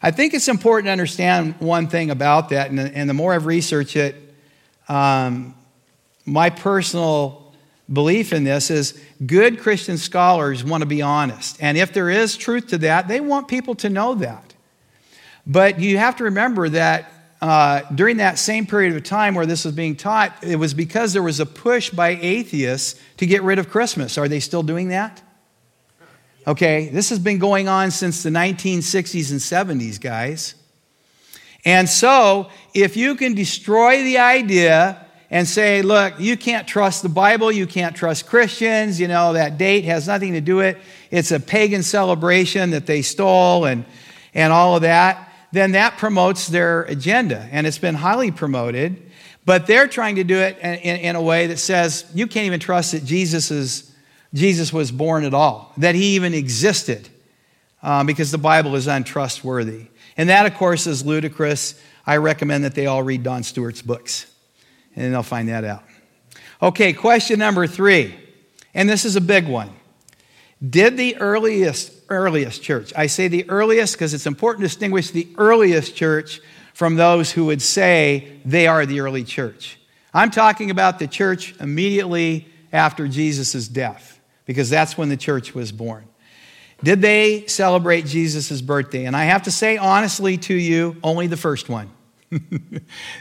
I 0.07 0.11
think 0.11 0.33
it's 0.33 0.47
important 0.47 0.85
to 0.85 0.91
understand 0.93 1.55
one 1.59 1.89
thing 1.89 2.11
about 2.11 2.47
that, 2.51 2.69
and, 2.69 2.79
and 2.79 3.09
the 3.09 3.13
more 3.13 3.33
I've 3.33 3.45
researched 3.45 3.97
it, 3.97 4.15
um, 4.87 5.53
my 6.25 6.49
personal 6.49 7.53
belief 7.91 8.31
in 8.31 8.45
this 8.45 8.71
is 8.71 8.97
good 9.25 9.59
Christian 9.59 9.97
scholars 9.97 10.63
want 10.63 10.79
to 10.81 10.85
be 10.85 11.01
honest. 11.01 11.57
And 11.61 11.77
if 11.77 11.91
there 11.91 12.09
is 12.09 12.37
truth 12.37 12.67
to 12.67 12.77
that, 12.77 13.09
they 13.09 13.19
want 13.19 13.49
people 13.49 13.75
to 13.75 13.89
know 13.89 14.15
that. 14.15 14.53
But 15.45 15.81
you 15.81 15.97
have 15.97 16.15
to 16.15 16.23
remember 16.23 16.69
that 16.69 17.11
uh, 17.41 17.81
during 17.93 18.15
that 18.15 18.39
same 18.39 18.65
period 18.65 18.95
of 18.95 19.03
time 19.03 19.35
where 19.35 19.45
this 19.45 19.65
was 19.65 19.75
being 19.75 19.97
taught, 19.97 20.41
it 20.41 20.55
was 20.55 20.73
because 20.73 21.11
there 21.11 21.21
was 21.21 21.41
a 21.41 21.45
push 21.45 21.89
by 21.89 22.11
atheists 22.21 22.97
to 23.17 23.25
get 23.25 23.43
rid 23.43 23.59
of 23.59 23.69
Christmas. 23.69 24.17
Are 24.17 24.29
they 24.29 24.39
still 24.39 24.63
doing 24.63 24.87
that? 24.87 25.21
Okay, 26.47 26.87
this 26.87 27.09
has 27.09 27.19
been 27.19 27.39
going 27.39 27.67
on 27.67 27.91
since 27.91 28.23
the 28.23 28.29
1960s 28.29 29.31
and 29.31 29.39
70s, 29.39 29.99
guys. 29.99 30.55
And 31.65 31.89
so, 31.89 32.49
if 32.73 32.95
you 32.95 33.15
can 33.15 33.35
destroy 33.35 34.01
the 34.03 34.19
idea 34.19 35.05
and 35.29 35.45
say, 35.45 35.81
look, 35.81 36.13
you 36.19 36.37
can't 36.37 36.65
trust 36.65 37.03
the 37.03 37.09
Bible, 37.09 37.51
you 37.51 37.67
can't 37.67 37.93
trust 37.93 38.27
Christians, 38.27 38.97
you 38.97 39.09
know, 39.09 39.33
that 39.33 39.57
date 39.57 39.83
has 39.83 40.07
nothing 40.07 40.33
to 40.33 40.41
do 40.41 40.55
with 40.55 40.77
it, 40.77 40.81
it's 41.11 41.31
a 41.31 41.39
pagan 41.39 41.83
celebration 41.83 42.71
that 42.71 42.85
they 42.85 43.01
stole 43.01 43.65
and, 43.65 43.83
and 44.33 44.53
all 44.53 44.77
of 44.77 44.83
that 44.83 45.27
then 45.51 45.73
that 45.73 45.97
promotes 45.97 46.47
their 46.47 46.83
agenda, 46.83 47.47
and 47.51 47.65
it's 47.65 47.77
been 47.77 47.95
highly 47.95 48.31
promoted. 48.31 49.03
But 49.45 49.65
they're 49.65 49.87
trying 49.87 50.15
to 50.17 50.25
do 50.25 50.37
it 50.37 50.57
in, 50.59 50.73
in, 50.75 50.95
in, 50.97 51.15
a 51.15 51.21
way 51.21 51.47
that 51.47 51.57
says 51.57 52.05
you 52.13 52.27
can't 52.27 52.45
even 52.45 52.59
trust 52.59 52.91
that 52.91 53.05
Jesus, 53.05 53.49
is, 53.49 53.86
Jesus 54.37 54.71
was 54.71 54.91
born 54.91 55.23
at 55.23 55.33
all, 55.33 55.73
that 55.77 55.95
he 55.95 56.15
even 56.15 56.33
existed, 56.33 57.09
um, 57.81 58.05
because 58.07 58.31
the 58.31 58.37
Bible 58.37 58.75
is 58.75 58.87
untrustworthy. 58.87 59.87
And 60.15 60.29
that, 60.29 60.45
of 60.45 60.55
course, 60.55 60.87
is 60.87 61.05
ludicrous. 61.05 61.79
I 62.05 62.17
recommend 62.17 62.63
that 62.63 62.75
they 62.75 62.85
all 62.85 63.03
read 63.03 63.23
Don 63.23 63.43
Stewart's 63.43 63.81
books, 63.81 64.25
and 64.95 65.13
they'll 65.13 65.23
find 65.23 65.49
that 65.49 65.63
out. 65.63 65.83
Okay, 66.61 66.93
question 66.93 67.39
number 67.39 67.67
three, 67.67 68.15
and 68.73 68.89
this 68.89 69.05
is 69.05 69.15
a 69.15 69.21
big 69.21 69.47
one. 69.47 69.69
Did 70.67 70.97
the 70.97 71.17
earliest 71.17 71.97
earliest 72.09 72.61
church. 72.63 72.93
I 72.95 73.07
say 73.07 73.27
the 73.27 73.49
earliest 73.49 73.93
because 73.93 74.13
it's 74.13 74.25
important 74.25 74.63
to 74.63 74.67
distinguish 74.67 75.11
the 75.11 75.27
earliest 75.37 75.95
church 75.95 76.41
from 76.73 76.95
those 76.95 77.31
who 77.31 77.45
would 77.45 77.61
say 77.61 78.39
they 78.45 78.67
are 78.67 78.85
the 78.85 78.99
early 78.99 79.23
church. 79.23 79.79
I'm 80.13 80.31
talking 80.31 80.71
about 80.71 80.99
the 80.99 81.07
church 81.07 81.55
immediately 81.59 82.47
after 82.71 83.07
Jesus' 83.07 83.67
death, 83.67 84.16
because 84.47 84.71
that's 84.71 84.97
when 84.97 85.09
the 85.09 85.17
church 85.17 85.53
was 85.53 85.71
born. 85.71 86.05
Did 86.83 87.01
they 87.01 87.45
celebrate 87.45 88.05
Jesus' 88.05 88.61
birthday? 88.61 89.05
And 89.05 89.15
I 89.15 89.25
have 89.25 89.43
to 89.43 89.51
say 89.51 89.77
honestly 89.77 90.37
to 90.37 90.53
you, 90.53 90.95
only 91.03 91.27
the 91.27 91.37
first 91.37 91.69
one. 91.69 91.91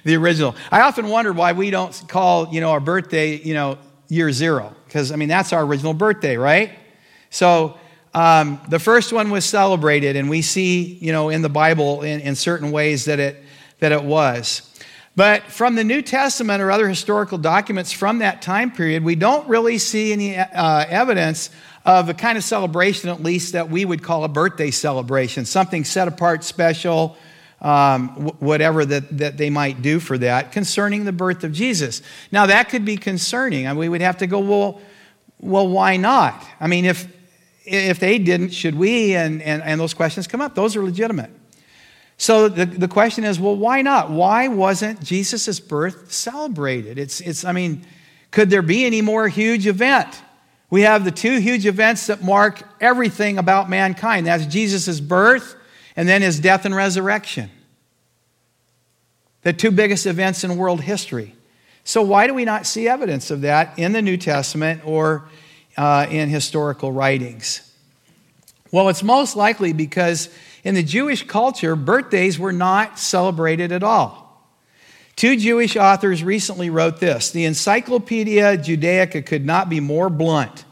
the 0.04 0.16
original. 0.16 0.56
I 0.70 0.80
often 0.80 1.08
wonder 1.08 1.32
why 1.32 1.52
we 1.52 1.70
don't 1.70 2.02
call, 2.08 2.52
you 2.52 2.60
know, 2.60 2.70
our 2.70 2.80
birthday, 2.80 3.36
you 3.36 3.54
know, 3.54 3.78
year 4.08 4.32
zero. 4.32 4.74
Because, 4.86 5.12
I 5.12 5.16
mean, 5.16 5.28
that's 5.28 5.52
our 5.52 5.62
original 5.64 5.94
birthday, 5.94 6.36
right? 6.36 6.72
So 7.30 7.78
um, 8.14 8.60
the 8.68 8.78
first 8.78 9.12
one 9.12 9.30
was 9.30 9.44
celebrated, 9.44 10.16
and 10.16 10.28
we 10.28 10.42
see, 10.42 10.94
you 10.94 11.12
know, 11.12 11.28
in 11.28 11.42
the 11.42 11.48
Bible 11.48 12.02
in, 12.02 12.20
in 12.20 12.34
certain 12.34 12.72
ways 12.72 13.04
that 13.04 13.20
it, 13.20 13.42
that 13.78 13.92
it 13.92 14.02
was. 14.02 14.65
But 15.16 15.44
from 15.44 15.76
the 15.76 15.85
New 15.85 16.02
Testament 16.02 16.62
or 16.62 16.70
other 16.70 16.88
historical 16.88 17.38
documents 17.38 17.90
from 17.90 18.18
that 18.18 18.42
time 18.42 18.70
period, 18.70 19.02
we 19.02 19.14
don't 19.14 19.48
really 19.48 19.79
see 19.79 20.12
any 20.12 20.37
uh, 20.37 20.85
evidence 20.88 21.48
of 21.87 22.11
a 22.11 22.14
kind 22.14 22.37
of 22.37 22.44
celebration, 22.44 23.09
at 23.09 23.22
least 23.22 23.55
that 23.55 23.70
we 23.70 23.87
would 23.87 24.02
call 24.02 24.24
a 24.24 24.29
birthday 24.29 24.70
celebration, 24.70 25.46
something 25.46 25.85
set 25.85 26.07
apart, 26.07 26.44
special, 26.44 27.16
um, 27.62 28.09
whatever 28.40 28.85
that, 28.85 29.16
that 29.16 29.37
they 29.38 29.48
might 29.48 29.81
do 29.81 30.00
for 30.00 30.18
that 30.18 30.52
concerning 30.52 31.05
the 31.05 31.12
birth 31.12 31.44
of 31.44 31.52
Jesus. 31.52 32.02
Now, 32.31 32.46
that 32.46 32.68
could 32.68 32.85
be 32.85 32.98
concerning. 32.98 33.66
I 33.66 33.70
mean, 33.70 33.79
we 33.79 33.88
would 33.88 34.02
have 34.02 34.18
to 34.18 34.26
go, 34.26 34.40
well, 34.40 34.83
well, 35.40 35.66
why 35.66 35.96
not? 35.96 36.44
I 36.61 36.66
mean, 36.66 36.85
if 36.85 37.09
if 37.64 37.98
they 37.98 38.18
didn't, 38.18 38.50
should 38.50 38.76
we? 38.76 39.16
And, 39.16 39.42
and, 39.42 39.61
and 39.61 39.81
those 39.81 39.92
questions 39.92 40.29
come 40.29 40.40
up. 40.40 40.55
Those 40.55 40.76
are 40.76 40.85
legitimate. 40.85 41.31
So 42.18 42.48
the, 42.48 42.64
the 42.64 42.88
question 42.88 43.24
is, 43.24 43.38
well, 43.38 43.57
why 43.57 43.83
not? 43.83 44.11
Why 44.11 44.48
wasn't 44.48 45.02
Jesus' 45.02 45.61
birth 45.61 46.12
celebrated? 46.12 46.98
It's, 46.98 47.20
it's, 47.20 47.44
I 47.44 47.52
mean, 47.52 47.85
could 48.31 48.50
there 48.50 48.62
be 48.62 48.87
any 48.87 49.02
more 49.02 49.29
huge 49.29 49.66
event? 49.66 50.22
We 50.70 50.83
have 50.83 51.05
the 51.05 51.11
two 51.11 51.38
huge 51.38 51.66
events 51.66 52.07
that 52.09 52.22
mark 52.22 52.62
everything 52.81 53.38
about 53.38 53.70
mankind. 53.70 54.26
That's 54.26 54.46
Jesus' 54.46 54.98
birth 55.00 55.57
and 55.94 56.09
then 56.09 56.22
his 56.22 56.40
death 56.40 56.64
and 56.64 56.74
resurrection. 56.74 57.50
The 59.42 59.52
two 59.52 59.70
biggest 59.70 60.07
events 60.07 60.42
in 60.42 60.57
world 60.57 60.81
history. 60.81 61.35
So 61.85 62.02
why 62.02 62.26
do 62.26 62.35
we 62.35 62.44
not 62.44 62.66
see 62.66 62.88
evidence 62.88 63.31
of 63.31 63.42
that 63.42 63.79
in 63.79 63.92
the 63.92 64.02
New 64.02 64.16
Testament 64.16 64.83
or 64.85 65.29
uh, 65.76 66.07
in 66.11 66.29
historical 66.29 66.90
writings? 66.90 67.62
Well, 68.72 68.88
it's 68.88 69.05
most 69.05 69.37
likely 69.37 69.72
because 69.72 70.29
in 70.66 70.74
the 70.74 70.83
Jewish 70.83 71.24
culture, 71.24 71.76
birthdays 71.76 72.40
were 72.40 72.52
not 72.52 72.98
celebrated 72.98 73.70
at 73.70 73.85
all. 73.85 74.50
Two 75.14 75.37
Jewish 75.37 75.76
authors 75.76 76.24
recently 76.24 76.70
wrote 76.70 76.98
this 76.98 77.31
The 77.31 77.44
Encyclopedia 77.44 78.59
Judaica 78.59 79.24
could 79.24 79.46
not 79.46 79.70
be 79.70 79.79
more 79.79 80.11
blunt. 80.11 80.64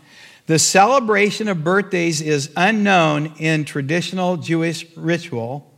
The 0.47 0.59
celebration 0.59 1.47
of 1.47 1.63
birthdays 1.63 2.21
is 2.21 2.51
unknown 2.57 3.35
in 3.39 3.65
traditional 3.65 4.37
Jewish 4.37 4.85
ritual. 4.97 5.73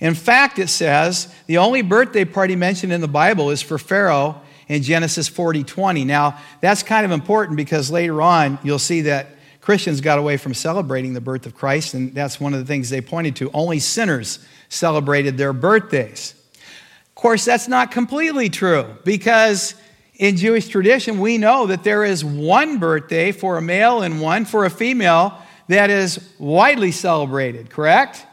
In 0.00 0.12
fact, 0.12 0.58
it 0.58 0.68
says 0.68 1.34
the 1.46 1.56
only 1.56 1.80
birthday 1.80 2.26
party 2.26 2.56
mentioned 2.56 2.92
in 2.92 3.00
the 3.00 3.08
Bible 3.08 3.48
is 3.48 3.62
for 3.62 3.78
Pharaoh 3.78 4.38
in 4.68 4.82
Genesis 4.82 5.28
40 5.28 5.64
20. 5.64 6.04
Now, 6.04 6.38
that's 6.60 6.82
kind 6.82 7.06
of 7.06 7.10
important 7.10 7.56
because 7.56 7.90
later 7.90 8.20
on 8.20 8.58
you'll 8.62 8.78
see 8.78 9.00
that 9.00 9.28
Christians 9.66 10.00
got 10.00 10.20
away 10.20 10.36
from 10.36 10.54
celebrating 10.54 11.12
the 11.12 11.20
birth 11.20 11.44
of 11.44 11.56
Christ, 11.56 11.94
and 11.94 12.14
that's 12.14 12.38
one 12.38 12.54
of 12.54 12.60
the 12.60 12.64
things 12.64 12.88
they 12.88 13.00
pointed 13.00 13.34
to. 13.34 13.50
Only 13.50 13.80
sinners 13.80 14.38
celebrated 14.68 15.36
their 15.38 15.52
birthdays. 15.52 16.36
Of 16.54 17.14
course, 17.16 17.44
that's 17.44 17.66
not 17.66 17.90
completely 17.90 18.48
true 18.48 18.86
because 19.02 19.74
in 20.14 20.36
Jewish 20.36 20.68
tradition, 20.68 21.18
we 21.18 21.36
know 21.36 21.66
that 21.66 21.82
there 21.82 22.04
is 22.04 22.24
one 22.24 22.78
birthday 22.78 23.32
for 23.32 23.56
a 23.56 23.60
male 23.60 24.02
and 24.02 24.20
one 24.20 24.44
for 24.44 24.66
a 24.66 24.70
female 24.70 25.36
that 25.66 25.90
is 25.90 26.20
widely 26.38 26.92
celebrated, 26.92 27.68
correct? 27.68 28.24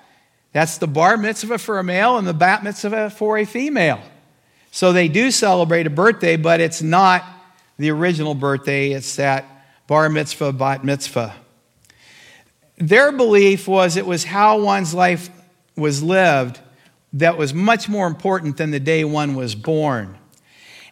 That's 0.51 0.77
the 0.77 0.85
bar 0.85 1.17
mitzvah 1.17 1.57
for 1.57 1.79
a 1.79 1.83
male 1.83 2.19
and 2.19 2.27
the 2.27 2.35
bat 2.35 2.63
mitzvah 2.63 3.09
for 3.09 3.39
a 3.39 3.45
female. 3.45 4.01
So 4.69 4.93
they 4.93 5.07
do 5.07 5.31
celebrate 5.31 5.87
a 5.87 5.89
birthday, 5.89 6.37
but 6.37 6.59
it's 6.59 6.83
not 6.83 7.25
the 7.79 7.89
original 7.89 8.35
birthday, 8.35 8.91
it's 8.91 9.15
that 9.15 9.45
bar 9.87 10.09
mitzvah, 10.09 10.53
bat 10.53 10.83
mitzvah. 10.83 11.35
Their 12.77 13.11
belief 13.11 13.67
was 13.67 13.97
it 13.97 14.05
was 14.05 14.23
how 14.23 14.59
one's 14.59 14.93
life 14.93 15.29
was 15.75 16.01
lived 16.01 16.59
that 17.13 17.37
was 17.37 17.53
much 17.53 17.87
more 17.87 18.07
important 18.07 18.57
than 18.57 18.71
the 18.71 18.79
day 18.79 19.03
one 19.03 19.35
was 19.35 19.55
born. 19.55 20.17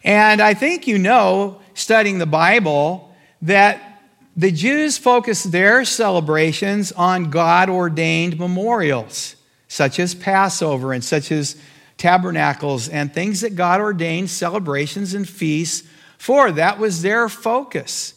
And 0.04 0.40
I 0.40 0.54
think 0.54 0.86
you 0.86 0.98
know, 0.98 1.60
studying 1.74 2.18
the 2.18 2.26
Bible, 2.26 3.14
that 3.42 4.02
the 4.36 4.50
Jews 4.52 4.98
focused 4.98 5.52
their 5.52 5.84
celebrations 5.84 6.92
on 6.92 7.30
God 7.30 7.68
ordained 7.68 8.38
memorials, 8.38 9.36
such 9.68 9.98
as 9.98 10.14
Passover 10.14 10.92
and 10.92 11.04
such 11.04 11.30
as 11.32 11.56
tabernacles 11.98 12.88
and 12.88 13.12
things 13.12 13.42
that 13.42 13.54
God 13.54 13.80
ordained 13.80 14.30
celebrations 14.30 15.14
and 15.14 15.28
feasts 15.28 15.86
for. 16.18 16.50
That 16.52 16.78
was 16.78 17.02
their 17.02 17.28
focus 17.28 18.14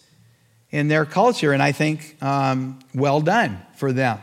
in 0.75 0.89
their 0.89 1.05
culture, 1.05 1.53
and 1.53 1.63
I 1.63 1.71
think 1.71 2.21
um, 2.21 2.79
well 2.93 3.21
done 3.21 3.61
for 3.77 3.93
them. 3.93 4.19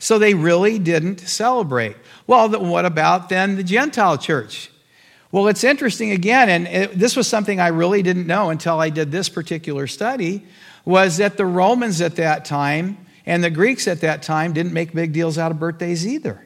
So 0.00 0.18
they 0.18 0.34
really 0.34 0.80
didn't 0.80 1.20
celebrate. 1.20 1.96
Well, 2.26 2.48
what 2.60 2.84
about 2.84 3.28
then 3.28 3.54
the 3.54 3.62
Gentile 3.62 4.18
church? 4.18 4.72
Well, 5.30 5.46
it's 5.46 5.62
interesting 5.62 6.10
again, 6.10 6.48
and 6.48 6.66
it, 6.66 6.98
this 6.98 7.14
was 7.14 7.28
something 7.28 7.60
I 7.60 7.68
really 7.68 8.02
didn't 8.02 8.26
know 8.26 8.50
until 8.50 8.80
I 8.80 8.90
did 8.90 9.12
this 9.12 9.28
particular 9.28 9.86
study, 9.86 10.44
was 10.84 11.18
that 11.18 11.36
the 11.36 11.46
Romans 11.46 12.00
at 12.00 12.16
that 12.16 12.44
time 12.44 12.98
and 13.24 13.44
the 13.44 13.50
Greeks 13.50 13.86
at 13.86 14.00
that 14.00 14.20
time 14.20 14.52
didn't 14.52 14.72
make 14.72 14.92
big 14.92 15.12
deals 15.12 15.38
out 15.38 15.52
of 15.52 15.60
birthdays 15.60 16.04
either. 16.04 16.44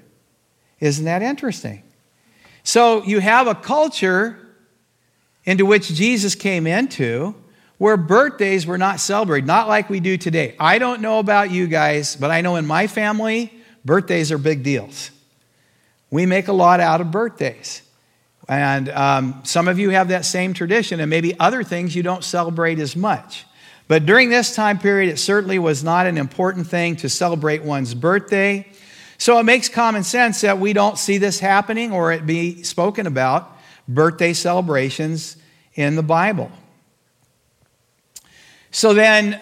Isn't 0.78 1.06
that 1.06 1.22
interesting? 1.22 1.84
So 2.64 3.02
you 3.04 3.20
have 3.20 3.46
a 3.46 3.54
culture 3.54 4.38
into 5.46 5.64
which 5.64 5.88
Jesus 5.88 6.34
came 6.34 6.66
into 6.66 7.34
where 7.79 7.97
birthdays 7.97 8.67
were 8.67 8.79
not 8.79 9.01
celebrated, 9.01 9.47
not 9.47 9.69
like 9.69 9.88
we 9.88 10.01
do 10.01 10.17
today. 10.17 10.55
I 10.59 10.79
don't 10.79 11.01
know 11.01 11.21
about 11.21 11.51
you 11.51 11.69
guys, 11.69 12.17
but 12.17 12.31
I 12.31 12.41
know 12.41 12.57
in 12.57 12.67
my 12.67 12.88
family, 12.88 13.53
birthdays 13.85 14.31
are 14.33 14.38
big 14.38 14.62
deals. 14.64 15.11
We 16.11 16.27
make 16.27 16.49
a 16.49 16.53
lot 16.53 16.81
out 16.81 17.01
of 17.01 17.11
birthdays. 17.11 17.83
And 18.49 18.88
um, 18.88 19.41
some 19.45 19.69
of 19.69 19.79
you 19.79 19.91
have 19.91 20.09
that 20.09 20.25
same 20.25 20.55
tradition, 20.55 21.01
and 21.01 21.11
maybe 21.11 21.38
other 21.38 21.62
things 21.62 21.95
you 21.95 22.03
don't 22.03 22.25
celebrate 22.25 22.79
as 22.79 22.97
much. 22.97 23.45
But 23.88 24.07
during 24.07 24.29
this 24.29 24.55
time 24.55 24.79
period, 24.79 25.11
it 25.11 25.19
certainly 25.19 25.59
was 25.59 25.85
not 25.85 26.07
an 26.07 26.19
important 26.19 26.67
thing 26.67 26.97
to 26.97 27.09
celebrate 27.09 27.62
one's 27.62 27.95
birthday. 27.95 28.67
So 29.19 29.38
it 29.38 29.45
makes 29.45 29.69
common 29.69 30.03
sense 30.03 30.41
that 30.43 30.59
we 30.59 30.73
don't 30.73 30.99
see 30.99 31.19
this 31.19 31.41
happening 31.41 31.93
or 31.93 32.12
it 32.12 32.27
be 32.27 32.62
spoken 32.62 33.07
about, 33.07 33.57
birthday 33.87 34.33
celebrations 34.33 35.37
in 35.75 35.97
the 35.97 36.03
Bible. 36.03 36.51
So 38.70 38.94
then, 38.94 39.40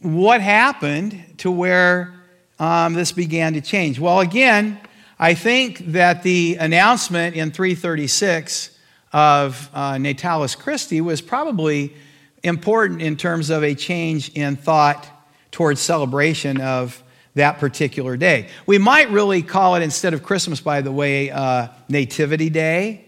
what 0.00 0.40
happened 0.40 1.22
to 1.38 1.50
where 1.50 2.14
um, 2.58 2.94
this 2.94 3.12
began 3.12 3.52
to 3.54 3.60
change? 3.60 3.98
Well, 3.98 4.20
again, 4.20 4.80
I 5.18 5.34
think 5.34 5.78
that 5.92 6.22
the 6.22 6.56
announcement 6.58 7.36
in 7.36 7.50
336 7.50 8.70
of 9.12 9.68
uh, 9.74 9.92
Natalis 9.94 10.56
Christi 10.56 11.00
was 11.00 11.20
probably 11.20 11.94
important 12.42 13.02
in 13.02 13.16
terms 13.16 13.50
of 13.50 13.62
a 13.62 13.74
change 13.74 14.30
in 14.30 14.56
thought 14.56 15.06
towards 15.50 15.80
celebration 15.80 16.60
of 16.60 17.02
that 17.34 17.58
particular 17.58 18.16
day. 18.16 18.48
We 18.66 18.78
might 18.78 19.10
really 19.10 19.42
call 19.42 19.74
it, 19.76 19.82
instead 19.82 20.14
of 20.14 20.22
Christmas, 20.22 20.60
by 20.60 20.80
the 20.80 20.92
way, 20.92 21.30
uh, 21.30 21.68
Nativity 21.88 22.50
Day. 22.50 23.04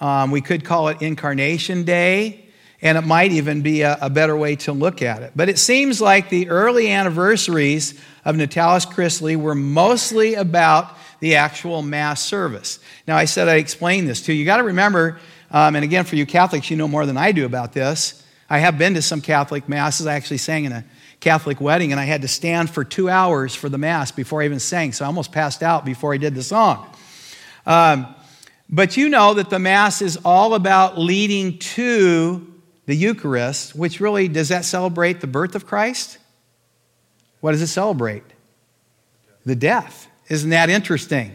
Um, 0.00 0.30
we 0.30 0.40
could 0.40 0.64
call 0.64 0.88
it 0.88 1.02
Incarnation 1.02 1.84
Day, 1.84 2.43
and 2.84 2.98
it 2.98 3.00
might 3.00 3.32
even 3.32 3.62
be 3.62 3.80
a, 3.80 3.96
a, 4.02 4.10
better 4.10 4.36
way 4.36 4.56
to 4.56 4.72
look 4.72 5.00
at 5.00 5.22
it. 5.22 5.32
But 5.34 5.48
it 5.48 5.58
seems 5.58 6.02
like 6.02 6.28
the 6.28 6.50
early 6.50 6.90
anniversaries 6.90 7.98
of 8.26 8.36
Natalis 8.36 8.88
Christi 8.88 9.36
were 9.36 9.54
mostly 9.54 10.34
about 10.34 10.94
the 11.20 11.36
actual 11.36 11.80
Mass 11.80 12.22
service. 12.22 12.78
Now, 13.08 13.16
I 13.16 13.24
said 13.24 13.48
I'd 13.48 13.56
explain 13.56 14.04
this 14.04 14.20
to 14.26 14.34
you. 14.34 14.40
You 14.40 14.44
got 14.44 14.58
to 14.58 14.64
remember, 14.64 15.18
um, 15.50 15.76
and 15.76 15.82
again, 15.82 16.04
for 16.04 16.16
you 16.16 16.26
Catholics, 16.26 16.70
you 16.70 16.76
know 16.76 16.86
more 16.86 17.06
than 17.06 17.16
I 17.16 17.32
do 17.32 17.46
about 17.46 17.72
this. 17.72 18.22
I 18.50 18.58
have 18.58 18.76
been 18.76 18.92
to 18.94 19.02
some 19.02 19.22
Catholic 19.22 19.66
Masses. 19.66 20.06
I 20.06 20.14
actually 20.14 20.36
sang 20.36 20.66
in 20.66 20.72
a 20.72 20.84
Catholic 21.20 21.62
wedding, 21.62 21.90
and 21.90 21.98
I 21.98 22.04
had 22.04 22.20
to 22.20 22.28
stand 22.28 22.68
for 22.68 22.84
two 22.84 23.08
hours 23.08 23.54
for 23.54 23.70
the 23.70 23.78
Mass 23.78 24.12
before 24.12 24.42
I 24.42 24.44
even 24.44 24.60
sang, 24.60 24.92
so 24.92 25.06
I 25.06 25.08
almost 25.08 25.32
passed 25.32 25.62
out 25.62 25.86
before 25.86 26.12
I 26.12 26.18
did 26.18 26.34
the 26.34 26.42
song. 26.42 26.86
Um, 27.64 28.14
but 28.68 28.98
you 28.98 29.08
know 29.08 29.32
that 29.32 29.48
the 29.48 29.58
Mass 29.58 30.02
is 30.02 30.18
all 30.22 30.52
about 30.52 30.98
leading 30.98 31.58
to 31.60 32.53
the 32.86 32.94
Eucharist, 32.94 33.74
which 33.74 34.00
really 34.00 34.28
does 34.28 34.48
that 34.48 34.64
celebrate 34.64 35.20
the 35.20 35.26
birth 35.26 35.54
of 35.54 35.66
Christ? 35.66 36.18
What 37.40 37.52
does 37.52 37.62
it 37.62 37.68
celebrate? 37.68 38.24
The 39.44 39.56
death. 39.56 40.08
Isn't 40.28 40.50
that 40.50 40.70
interesting? 40.70 41.34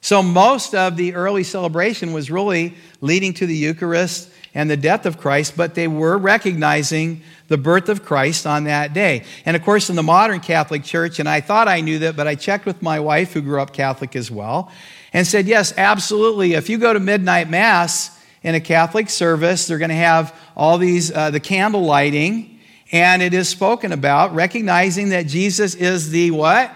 So, 0.00 0.22
most 0.22 0.74
of 0.74 0.96
the 0.96 1.14
early 1.14 1.44
celebration 1.44 2.12
was 2.12 2.30
really 2.30 2.74
leading 3.00 3.34
to 3.34 3.46
the 3.46 3.54
Eucharist 3.54 4.28
and 4.54 4.68
the 4.68 4.76
death 4.76 5.06
of 5.06 5.18
Christ, 5.18 5.56
but 5.56 5.74
they 5.74 5.88
were 5.88 6.18
recognizing 6.18 7.22
the 7.48 7.56
birth 7.56 7.88
of 7.88 8.04
Christ 8.04 8.46
on 8.46 8.64
that 8.64 8.92
day. 8.92 9.24
And 9.46 9.56
of 9.56 9.62
course, 9.62 9.90
in 9.90 9.96
the 9.96 10.02
modern 10.02 10.40
Catholic 10.40 10.84
Church, 10.84 11.18
and 11.18 11.28
I 11.28 11.40
thought 11.40 11.68
I 11.68 11.80
knew 11.80 12.00
that, 12.00 12.16
but 12.16 12.26
I 12.26 12.34
checked 12.34 12.66
with 12.66 12.82
my 12.82 13.00
wife, 13.00 13.32
who 13.32 13.40
grew 13.40 13.60
up 13.60 13.72
Catholic 13.72 14.16
as 14.16 14.30
well, 14.30 14.70
and 15.12 15.26
said, 15.26 15.46
yes, 15.46 15.72
absolutely. 15.76 16.54
If 16.54 16.68
you 16.68 16.78
go 16.78 16.92
to 16.92 17.00
midnight 17.00 17.48
Mass 17.48 18.18
in 18.42 18.54
a 18.54 18.60
Catholic 18.60 19.08
service, 19.08 19.66
they're 19.66 19.78
going 19.78 19.90
to 19.90 19.94
have 19.94 20.36
all 20.56 20.78
these, 20.78 21.12
uh, 21.12 21.30
the 21.30 21.40
candle 21.40 21.82
lighting, 21.82 22.60
and 22.90 23.22
it 23.22 23.34
is 23.34 23.48
spoken 23.48 23.92
about, 23.92 24.34
recognizing 24.34 25.10
that 25.10 25.26
Jesus 25.26 25.74
is 25.74 26.10
the 26.10 26.30
what? 26.30 26.72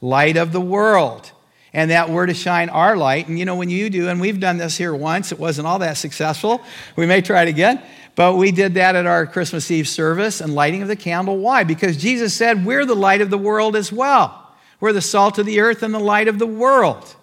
light 0.00 0.36
of 0.36 0.52
the 0.52 0.60
world. 0.60 1.32
And 1.72 1.90
that 1.90 2.08
we're 2.08 2.24
to 2.24 2.34
shine 2.34 2.70
our 2.70 2.96
light. 2.96 3.28
And 3.28 3.38
you 3.38 3.44
know, 3.44 3.56
when 3.56 3.68
you 3.68 3.90
do, 3.90 4.08
and 4.08 4.18
we've 4.18 4.40
done 4.40 4.56
this 4.56 4.78
here 4.78 4.94
once, 4.94 5.30
it 5.30 5.38
wasn't 5.38 5.66
all 5.66 5.80
that 5.80 5.98
successful. 5.98 6.62
We 6.96 7.04
may 7.04 7.20
try 7.20 7.42
it 7.42 7.48
again. 7.48 7.82
But 8.14 8.36
we 8.36 8.50
did 8.50 8.74
that 8.74 8.96
at 8.96 9.04
our 9.04 9.26
Christmas 9.26 9.70
Eve 9.70 9.86
service 9.86 10.40
and 10.40 10.54
lighting 10.54 10.80
of 10.80 10.88
the 10.88 10.96
candle. 10.96 11.36
Why? 11.36 11.64
Because 11.64 11.98
Jesus 11.98 12.32
said, 12.32 12.64
We're 12.64 12.86
the 12.86 12.96
light 12.96 13.20
of 13.20 13.28
the 13.28 13.36
world 13.36 13.76
as 13.76 13.92
well. 13.92 14.54
We're 14.80 14.94
the 14.94 15.02
salt 15.02 15.38
of 15.38 15.44
the 15.44 15.60
earth 15.60 15.82
and 15.82 15.92
the 15.92 15.98
light 15.98 16.28
of 16.28 16.38
the 16.38 16.46
world. 16.46 17.14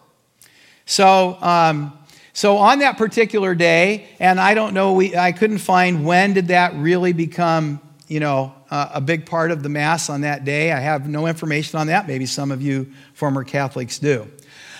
So, 0.85 1.37
um, 1.41 1.97
so 2.33 2.57
on 2.57 2.79
that 2.79 2.97
particular 2.97 3.53
day, 3.53 4.07
and 4.19 4.39
I 4.39 4.55
don't 4.55 4.73
know, 4.73 4.93
we, 4.93 5.15
I 5.15 5.31
couldn't 5.31 5.59
find 5.59 6.03
when 6.03 6.33
did 6.33 6.47
that 6.47 6.73
really 6.75 7.13
become, 7.13 7.79
you 8.07 8.19
know, 8.19 8.55
uh, 8.71 8.89
a 8.95 9.01
big 9.01 9.27
part 9.27 9.51
of 9.51 9.61
the 9.61 9.69
Mass 9.69 10.09
on 10.09 10.21
that 10.21 10.43
day. 10.43 10.71
I 10.71 10.79
have 10.79 11.07
no 11.07 11.27
information 11.27 11.79
on 11.79 11.87
that. 11.87 12.07
Maybe 12.07 12.25
some 12.25 12.51
of 12.51 12.59
you 12.61 12.91
former 13.13 13.43
Catholics 13.43 13.99
do. 13.99 14.27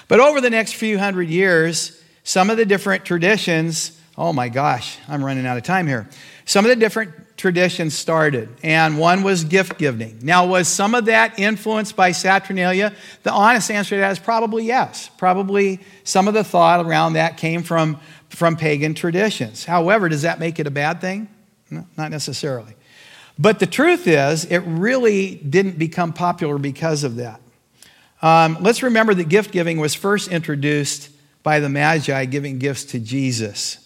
But 0.07 0.19
over 0.19 0.41
the 0.41 0.49
next 0.49 0.73
few 0.73 0.97
hundred 0.97 1.29
years, 1.29 2.01
some 2.23 2.49
of 2.49 2.57
the 2.57 2.65
different 2.65 3.05
traditions, 3.05 3.99
oh 4.17 4.33
my 4.33 4.49
gosh, 4.49 4.97
I'm 5.07 5.23
running 5.23 5.45
out 5.45 5.57
of 5.57 5.63
time 5.63 5.85
here. 5.85 6.09
Some 6.45 6.65
of 6.65 6.69
the 6.69 6.75
different 6.75 7.13
traditions 7.43 7.93
started, 7.93 8.47
and 8.63 8.97
one 8.97 9.21
was 9.21 9.43
gift 9.43 9.77
giving. 9.77 10.17
Now, 10.21 10.45
was 10.45 10.65
some 10.65 10.95
of 10.95 11.07
that 11.07 11.37
influenced 11.37 11.93
by 11.93 12.13
Saturnalia? 12.13 12.93
The 13.23 13.33
honest 13.33 13.69
answer 13.69 13.95
to 13.95 13.99
that 13.99 14.13
is 14.13 14.19
probably 14.19 14.63
yes. 14.63 15.09
Probably 15.17 15.81
some 16.05 16.29
of 16.29 16.35
the 16.35 16.45
thought 16.45 16.85
around 16.85 17.13
that 17.13 17.35
came 17.35 17.61
from, 17.61 17.99
from 18.29 18.55
pagan 18.55 18.93
traditions. 18.93 19.65
However, 19.65 20.07
does 20.07 20.21
that 20.21 20.39
make 20.39 20.57
it 20.57 20.67
a 20.67 20.71
bad 20.71 21.01
thing? 21.01 21.27
No, 21.69 21.85
not 21.97 22.11
necessarily. 22.11 22.75
But 23.37 23.59
the 23.59 23.67
truth 23.67 24.07
is, 24.07 24.45
it 24.45 24.59
really 24.59 25.35
didn't 25.35 25.77
become 25.77 26.13
popular 26.13 26.57
because 26.57 27.03
of 27.03 27.17
that. 27.17 27.41
Um, 28.21 28.55
let's 28.61 28.81
remember 28.83 29.13
that 29.15 29.27
gift 29.27 29.51
giving 29.51 29.81
was 29.81 29.93
first 29.93 30.29
introduced 30.29 31.09
by 31.43 31.59
the 31.59 31.67
Magi 31.67 32.23
giving 32.23 32.57
gifts 32.57 32.85
to 32.85 33.01
Jesus. 33.01 33.82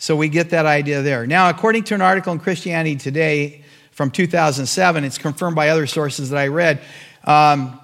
So 0.00 0.16
we 0.16 0.30
get 0.30 0.48
that 0.50 0.64
idea 0.64 1.02
there. 1.02 1.26
Now, 1.26 1.50
according 1.50 1.84
to 1.84 1.94
an 1.94 2.00
article 2.00 2.32
in 2.32 2.38
Christianity 2.38 2.96
Today 2.96 3.62
from 3.90 4.10
2007, 4.10 5.04
it's 5.04 5.18
confirmed 5.18 5.54
by 5.54 5.68
other 5.68 5.86
sources 5.86 6.30
that 6.30 6.38
I 6.38 6.46
read. 6.46 6.80
Um, 7.24 7.78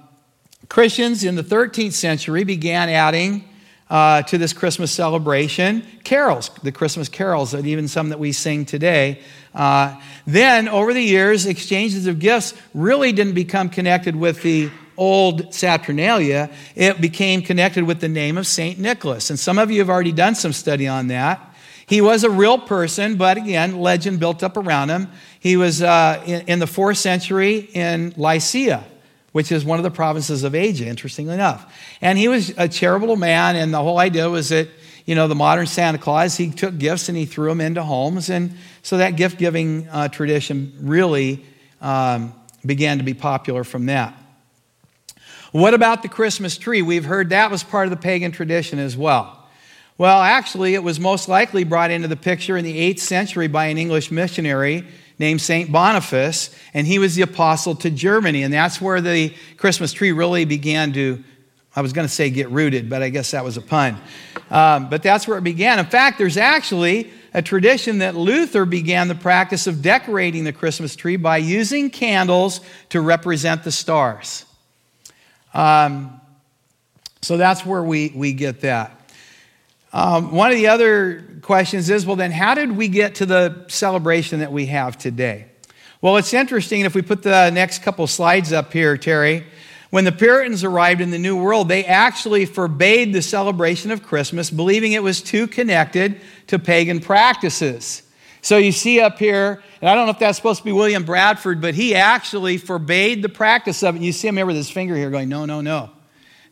Christians 0.71 1.25
in 1.25 1.35
the 1.35 1.43
13th 1.43 1.93
century 1.93 2.43
began 2.43 2.89
adding 2.89 3.47
uh, 3.91 4.23
to 4.23 4.39
this 4.39 4.55
Christmas 4.55 4.91
celebration 4.93 5.87
carols, 6.05 6.51
the 6.63 6.73
Christmas 6.73 7.11
carols, 7.11 7.53
and 7.53 7.67
even 7.67 7.87
some 7.87 8.09
that 8.09 8.19
we 8.19 8.33
sing 8.33 8.65
today. 8.65 9.21
Uh, 9.55 10.01
then, 10.27 10.69
over 10.69 10.95
the 10.95 11.03
years, 11.03 11.45
exchanges 11.45 12.07
of 12.07 12.19
gifts 12.19 12.55
really 12.73 13.13
didn't 13.13 13.35
become 13.35 13.69
connected 13.69 14.17
with 14.17 14.43
the 14.43 14.71
old 14.97 15.53
Saturnalia. 15.53 16.49
It 16.77 16.99
became 16.99 17.43
connected 17.43 17.85
with 17.85 18.01
the 18.01 18.09
name 18.09 18.39
of 18.39 18.47
St. 18.47 18.79
Nicholas. 18.79 19.29
And 19.29 19.39
some 19.39 19.59
of 19.59 19.71
you 19.71 19.81
have 19.81 19.91
already 19.91 20.13
done 20.13 20.35
some 20.35 20.55
study 20.55 20.89
on 20.89 21.09
that. 21.09 21.53
He 21.87 22.01
was 22.01 22.25
a 22.25 22.31
real 22.31 22.59
person, 22.59 23.17
but 23.17 23.37
again, 23.37 23.81
legend 23.81 24.19
built 24.19 24.43
up 24.43 24.57
around 24.57 24.89
him. 24.89 25.09
He 25.39 25.57
was 25.57 25.83
uh, 25.83 26.23
in, 26.27 26.43
in 26.49 26.59
the 26.59 26.67
fourth 26.67 26.99
century 26.99 27.69
in 27.73 28.13
Lycia 28.17 28.85
which 29.37 29.53
is 29.53 29.67
one 29.67 29.79
of 29.79 29.83
the 29.83 29.91
provinces 29.91 30.45
of 30.45 30.55
Asia, 30.55 30.87
interestingly 30.87 31.35
enough. 31.35 31.71
And 32.01 32.17
he 32.17 32.27
was 32.27 32.55
a 32.57 32.67
charitable 32.69 33.17
man, 33.17 33.55
and 33.55 33.71
the 33.71 33.83
whole 33.83 33.99
idea 33.99 34.31
was 34.31 34.49
that, 34.49 34.67
you 35.05 35.15
know, 35.15 35.29
the 35.29 35.35
modern 35.35 35.67
Santa 35.67 35.99
Claus, 35.99 36.39
he 36.39 36.51
took 36.51 36.79
gifts 36.79 37.11
and 37.11 37.19
he 37.19 37.27
threw 37.27 37.51
them 37.51 37.61
into 37.61 37.83
homes. 37.83 38.31
And 38.31 38.57
so 38.81 38.97
that 38.97 39.17
gift 39.17 39.37
giving 39.37 39.89
uh, 39.91 40.09
tradition 40.09 40.73
really 40.81 41.45
um, 41.83 42.33
began 42.65 42.97
to 42.97 43.05
be 43.05 43.13
popular 43.13 43.63
from 43.63 43.85
that. 43.87 44.19
What 45.53 45.75
about 45.75 46.01
the 46.01 46.09
Christmas 46.09 46.57
tree? 46.57 46.81
We've 46.81 47.05
heard 47.05 47.29
that 47.29 47.51
was 47.51 47.63
part 47.63 47.85
of 47.85 47.91
the 47.91 47.99
pagan 47.99 48.33
tradition 48.33 48.79
as 48.79 48.97
well. 48.97 49.36
Well, 49.99 50.21
actually, 50.21 50.75
it 50.75 50.83
was 50.83 51.01
most 51.01 51.27
likely 51.27 51.65
brought 51.65 51.91
into 51.91 52.07
the 52.07 52.17
picture 52.17 52.59
in 52.59 52.65
the 52.67 52.93
8th 52.93 52.99
century 52.99 53.49
by 53.49 53.67
an 53.67 53.79
English 53.79 54.11
missionary 54.11 54.85
named 55.19 55.41
St. 55.41 55.73
Boniface, 55.73 56.55
and 56.75 56.87
he 56.87 56.99
was 56.99 57.15
the 57.15 57.23
apostle 57.23 57.75
to 57.77 57.91
Germany. 57.91 58.43
And 58.43 58.53
that's 58.53 58.79
where 58.79 59.01
the 59.01 59.33
Christmas 59.57 59.95
tree 59.95 60.13
really 60.13 60.45
began 60.45 60.93
to, 60.93 61.25
I 61.75 61.81
was 61.81 61.95
going 61.95 62.07
to 62.07 62.13
say 62.13 62.29
get 62.29 62.51
rooted, 62.51 62.91
but 62.91 63.03
I 63.03 63.09
guess 63.09 63.31
that 63.31 63.43
was 63.43 63.57
a 63.57 63.63
pun. 63.63 63.97
Um, 64.51 64.91
but 64.91 65.03
that's 65.03 65.27
where 65.27 65.39
it 65.39 65.45
began. 65.45 65.79
In 65.79 65.87
fact, 65.87 66.19
there's 66.19 66.37
actually 66.37 67.11
a 67.33 67.41
tradition 67.41 67.99
that 67.99 68.15
Luther 68.15 68.67
began 68.67 69.09
the 69.09 69.15
practice 69.15 69.67
of 69.67 69.81
decorating 69.81 70.45
the 70.45 70.53
Christmas 70.53 70.95
tree 70.95 71.17
by 71.17 71.39
using 71.39 71.89
candles 71.89 72.61
to 72.91 73.01
represent 73.01 73.65
the 73.65 73.73
stars. 73.73 74.45
Um, 75.55 76.21
so 77.23 77.39
that's 77.39 77.65
where 77.65 77.83
we, 77.83 78.13
we 78.15 78.35
get 78.35 78.61
that. 78.61 78.96
Um, 79.97 80.33
one 80.33 80.51
of 80.51 80.59
the 80.59 80.67
other 80.67 81.25
questions 81.41 81.89
is 81.89 82.05
well, 82.05 82.17
then, 82.17 82.31
how 82.31 82.55
did 82.55 82.77
we 82.77 82.87
get 82.87 83.15
to 83.15 83.25
the 83.25 83.65
celebration 83.69 84.41
that 84.41 84.53
we 84.53 84.67
have 84.67 84.99
today? 84.99 85.47
Well, 86.03 86.19
it's 86.19 86.35
interesting. 86.35 86.83
If 86.83 86.95
we 86.95 87.01
put 87.01 87.23
the 87.23 87.49
next 87.49 87.79
couple 87.79 88.07
slides 88.07 88.53
up 88.53 88.75
here, 88.75 88.99
Terry, 88.99 89.47
when 89.89 90.05
the 90.05 90.13
Puritans 90.13 90.65
arrived 90.65 91.01
in 91.01 91.13
the 91.13 91.19
New 91.19 91.43
World, 91.43 91.71
they 91.71 91.83
actually 91.87 92.45
forbade 92.45 93.15
the 93.15 93.23
celebration 93.23 93.91
of 93.91 94.03
Christmas, 94.03 94.51
believing 94.51 94.93
it 94.93 95.03
was 95.03 95.23
too 95.23 95.47
connected 95.47 96.21
to 96.49 96.59
pagan 96.59 97.01
practices. 97.01 98.03
So 98.43 98.59
you 98.59 98.73
see 98.73 99.01
up 99.01 99.19
here, 99.19 99.63
and 99.81 99.89
I 99.89 99.95
don't 99.95 100.05
know 100.05 100.13
if 100.13 100.19
that's 100.19 100.37
supposed 100.37 100.59
to 100.59 100.65
be 100.67 100.73
William 100.73 101.05
Bradford, 101.05 101.63
but 101.63 101.75
he 101.75 101.95
actually 101.95 102.59
forbade 102.59 103.23
the 103.23 103.31
practice 103.31 103.83
of 103.83 103.95
it. 103.95 103.99
And 104.01 104.05
you 104.05 104.13
see 104.13 104.29
him 104.29 104.37
here 104.37 104.45
with 104.45 104.57
his 104.57 104.69
finger 104.69 104.95
here 104.95 105.09
going, 105.09 105.31
no, 105.31 105.47
no, 105.47 105.63
no. 105.63 105.89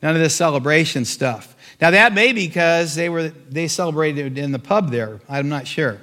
None 0.03 0.17
of 0.17 0.23
this 0.23 0.35
celebration 0.35 1.05
stuff. 1.05 1.54
Now, 1.85 1.91
that 1.91 2.15
may 2.15 2.33
be 2.33 2.47
because 2.47 2.95
they, 2.95 3.11
were, 3.11 3.29
they 3.29 3.69
celebrated 3.69 4.39
in 4.39 4.53
the 4.53 4.59
pub 4.59 4.91
there. 4.91 5.21
I'm 5.29 5.51
not 5.51 5.67
sure. 5.67 5.99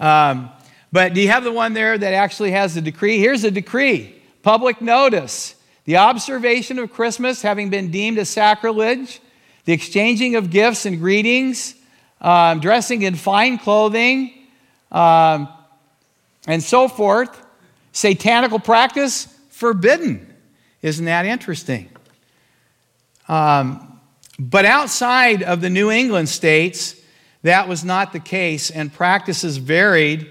Um, 0.00 0.48
but 0.92 1.12
do 1.12 1.20
you 1.20 1.28
have 1.28 1.44
the 1.44 1.52
one 1.52 1.74
there 1.74 1.98
that 1.98 2.14
actually 2.14 2.52
has 2.52 2.74
the 2.74 2.80
decree? 2.80 3.18
Here's 3.18 3.42
the 3.42 3.50
decree 3.50 4.14
public 4.40 4.80
notice. 4.80 5.56
The 5.84 5.98
observation 5.98 6.78
of 6.78 6.90
Christmas 6.90 7.42
having 7.42 7.68
been 7.68 7.90
deemed 7.90 8.16
a 8.16 8.24
sacrilege, 8.24 9.20
the 9.66 9.74
exchanging 9.74 10.36
of 10.36 10.48
gifts 10.48 10.86
and 10.86 10.98
greetings, 10.98 11.74
um, 12.22 12.60
dressing 12.60 13.02
in 13.02 13.14
fine 13.14 13.58
clothing, 13.58 14.32
um, 14.90 15.48
and 16.46 16.62
so 16.62 16.88
forth, 16.88 17.44
satanical 17.92 18.58
practice 18.58 19.26
forbidden. 19.50 20.34
Isn't 20.80 21.04
that 21.04 21.26
interesting? 21.26 21.90
Um, 23.28 23.93
but 24.38 24.64
outside 24.64 25.42
of 25.42 25.60
the 25.60 25.70
New 25.70 25.90
England 25.90 26.28
states, 26.28 27.00
that 27.42 27.68
was 27.68 27.84
not 27.84 28.12
the 28.12 28.20
case, 28.20 28.70
and 28.70 28.92
practices 28.92 29.58
varied 29.58 30.30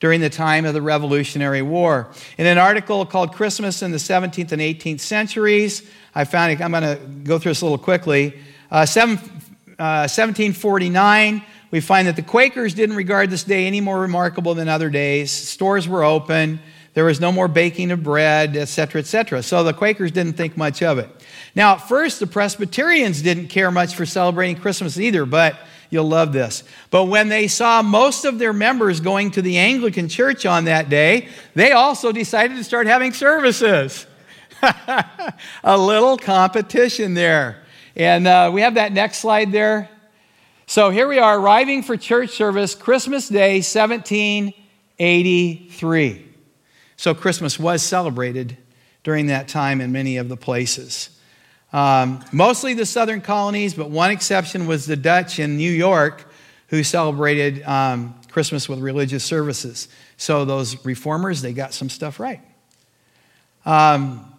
during 0.00 0.20
the 0.20 0.30
time 0.30 0.64
of 0.64 0.74
the 0.74 0.82
Revolutionary 0.82 1.62
War. 1.62 2.08
In 2.36 2.46
an 2.46 2.58
article 2.58 3.06
called 3.06 3.32
Christmas 3.32 3.82
in 3.82 3.90
the 3.90 3.98
17th 3.98 4.52
and 4.52 4.60
18th 4.60 5.00
Centuries, 5.00 5.88
I 6.14 6.24
found 6.24 6.52
it, 6.52 6.60
I'm 6.60 6.72
going 6.72 6.82
to 6.82 6.96
go 7.24 7.38
through 7.38 7.50
this 7.50 7.60
a 7.60 7.64
little 7.64 7.78
quickly. 7.78 8.38
Uh, 8.70 8.86
seven, 8.86 9.16
uh, 9.78 10.08
1749, 10.08 11.42
we 11.70 11.80
find 11.80 12.08
that 12.08 12.16
the 12.16 12.22
Quakers 12.22 12.74
didn't 12.74 12.96
regard 12.96 13.30
this 13.30 13.44
day 13.44 13.66
any 13.66 13.80
more 13.80 14.00
remarkable 14.00 14.54
than 14.54 14.68
other 14.68 14.90
days. 14.90 15.30
Stores 15.30 15.88
were 15.88 16.04
open, 16.04 16.60
there 16.94 17.04
was 17.04 17.20
no 17.20 17.32
more 17.32 17.48
baking 17.48 17.90
of 17.90 18.02
bread, 18.02 18.56
etc., 18.56 19.00
etc. 19.00 19.42
So 19.42 19.64
the 19.64 19.74
Quakers 19.74 20.12
didn't 20.12 20.34
think 20.34 20.56
much 20.56 20.82
of 20.82 20.98
it. 20.98 21.10
Now, 21.54 21.74
at 21.74 21.88
first, 21.88 22.20
the 22.20 22.26
Presbyterians 22.26 23.20
didn't 23.20 23.48
care 23.48 23.70
much 23.70 23.94
for 23.94 24.06
celebrating 24.06 24.56
Christmas 24.56 24.98
either, 24.98 25.26
but 25.26 25.58
you'll 25.90 26.08
love 26.08 26.32
this. 26.32 26.62
But 26.90 27.04
when 27.04 27.28
they 27.28 27.48
saw 27.48 27.82
most 27.82 28.24
of 28.24 28.38
their 28.38 28.52
members 28.52 29.00
going 29.00 29.32
to 29.32 29.42
the 29.42 29.58
Anglican 29.58 30.08
church 30.08 30.46
on 30.46 30.66
that 30.66 30.88
day, 30.88 31.28
they 31.54 31.72
also 31.72 32.12
decided 32.12 32.56
to 32.56 32.64
start 32.64 32.86
having 32.86 33.12
services. 33.12 34.06
a 35.64 35.76
little 35.76 36.16
competition 36.16 37.14
there. 37.14 37.60
And 37.96 38.26
uh, 38.26 38.50
we 38.52 38.62
have 38.62 38.74
that 38.74 38.92
next 38.92 39.18
slide 39.18 39.52
there. 39.52 39.88
So 40.66 40.90
here 40.90 41.06
we 41.06 41.18
are 41.18 41.38
arriving 41.38 41.82
for 41.82 41.96
church 41.96 42.30
service, 42.30 42.74
Christmas 42.74 43.28
Day, 43.28 43.56
1783. 43.56 46.33
So 46.96 47.14
Christmas 47.14 47.58
was 47.58 47.82
celebrated 47.82 48.56
during 49.02 49.26
that 49.26 49.48
time 49.48 49.80
in 49.80 49.92
many 49.92 50.16
of 50.16 50.28
the 50.28 50.36
places. 50.36 51.10
Um, 51.72 52.24
mostly 52.32 52.74
the 52.74 52.86
southern 52.86 53.20
colonies, 53.20 53.74
but 53.74 53.90
one 53.90 54.10
exception 54.10 54.66
was 54.66 54.86
the 54.86 54.96
Dutch 54.96 55.38
in 55.38 55.56
New 55.56 55.70
York 55.70 56.30
who 56.68 56.82
celebrated 56.82 57.62
um, 57.64 58.14
Christmas 58.30 58.68
with 58.68 58.78
religious 58.78 59.24
services. 59.24 59.88
So 60.16 60.44
those 60.44 60.84
reformers, 60.84 61.42
they 61.42 61.52
got 61.52 61.74
some 61.74 61.88
stuff 61.88 62.20
right. 62.20 62.40
Um, 63.66 64.32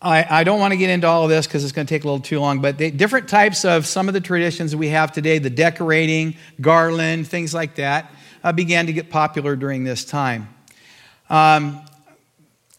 I, 0.00 0.26
I, 0.28 0.44
don't 0.44 0.60
want 0.60 0.72
to 0.72 0.76
get 0.76 0.90
into 0.90 1.06
all 1.08 1.24
of 1.24 1.30
this 1.30 1.46
because 1.46 1.64
it's 1.64 1.72
going 1.72 1.86
to 1.86 1.92
take 1.92 2.04
a 2.04 2.06
little 2.06 2.20
too 2.20 2.38
long, 2.38 2.60
but 2.60 2.76
different 2.76 3.28
types 3.28 3.64
of 3.64 3.86
some 3.86 4.06
of 4.06 4.14
the 4.14 4.20
traditions 4.20 4.76
we 4.76 4.88
have 4.88 5.10
today, 5.10 5.38
the 5.38 5.50
decorating, 5.50 6.36
garland, 6.60 7.26
things 7.26 7.52
like 7.52 7.74
that, 7.76 8.12
uh, 8.44 8.52
began 8.52 8.86
to 8.86 8.92
get 8.92 9.10
popular 9.10 9.56
during 9.56 9.82
this 9.82 10.04
time. 10.04 10.48
Um, 11.28 11.80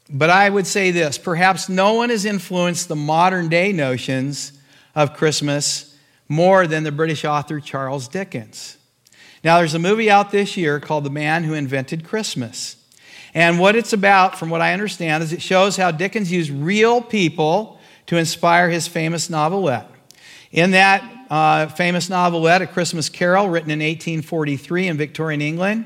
but 0.10 0.30
I 0.30 0.50
would 0.50 0.68
say 0.68 0.91
this 0.91 1.18
perhaps 1.18 1.70
no 1.70 1.93
one 1.93 2.10
has 2.10 2.26
influenced 2.26 2.88
the 2.88 2.95
modern 2.95 3.50
day 3.50 3.74
notions 3.74 4.54
of 4.95 5.14
Christmas 5.14 5.95
more 6.30 6.68
than 6.68 6.84
the 6.84 6.91
British 6.91 7.26
author 7.26 7.60
Charles 7.60 8.08
Dickens. 8.08 8.78
Now, 9.43 9.60
there's 9.60 9.76
a 9.76 9.80
movie 9.80 10.10
out 10.10 10.32
this 10.32 10.58
year 10.58 10.80
called 10.80 11.04
The 11.04 11.10
Man 11.10 11.43
Who 11.43 11.54
Invented 11.54 12.04
Christmas. 12.04 12.76
And 13.34 13.60
what 13.60 13.76
it's 13.76 13.93
about, 13.93 14.38
from 14.38 14.50
what 14.50 14.62
I 14.62 14.74
understand, 14.74 15.24
is 15.24 15.32
it 15.32 15.41
shows 15.41 15.78
how 15.78 15.91
Dickens 15.91 16.32
used 16.32 16.50
real 16.50 17.02
people 17.02 17.80
to 18.08 18.18
inspire 18.18 18.70
his 18.70 18.88
famous 18.88 19.30
novelette. 19.30 19.89
In 20.52 20.72
that 20.72 21.04
uh, 21.30 21.68
famous 21.68 22.10
novelette, 22.10 22.62
A 22.62 22.68
Christmas 22.68 23.10
Carol, 23.10 23.50
written 23.50 23.70
in 23.70 23.80
1843 23.80 24.88
in 24.88 24.98
Victorian 24.98 25.41
England, 25.41 25.86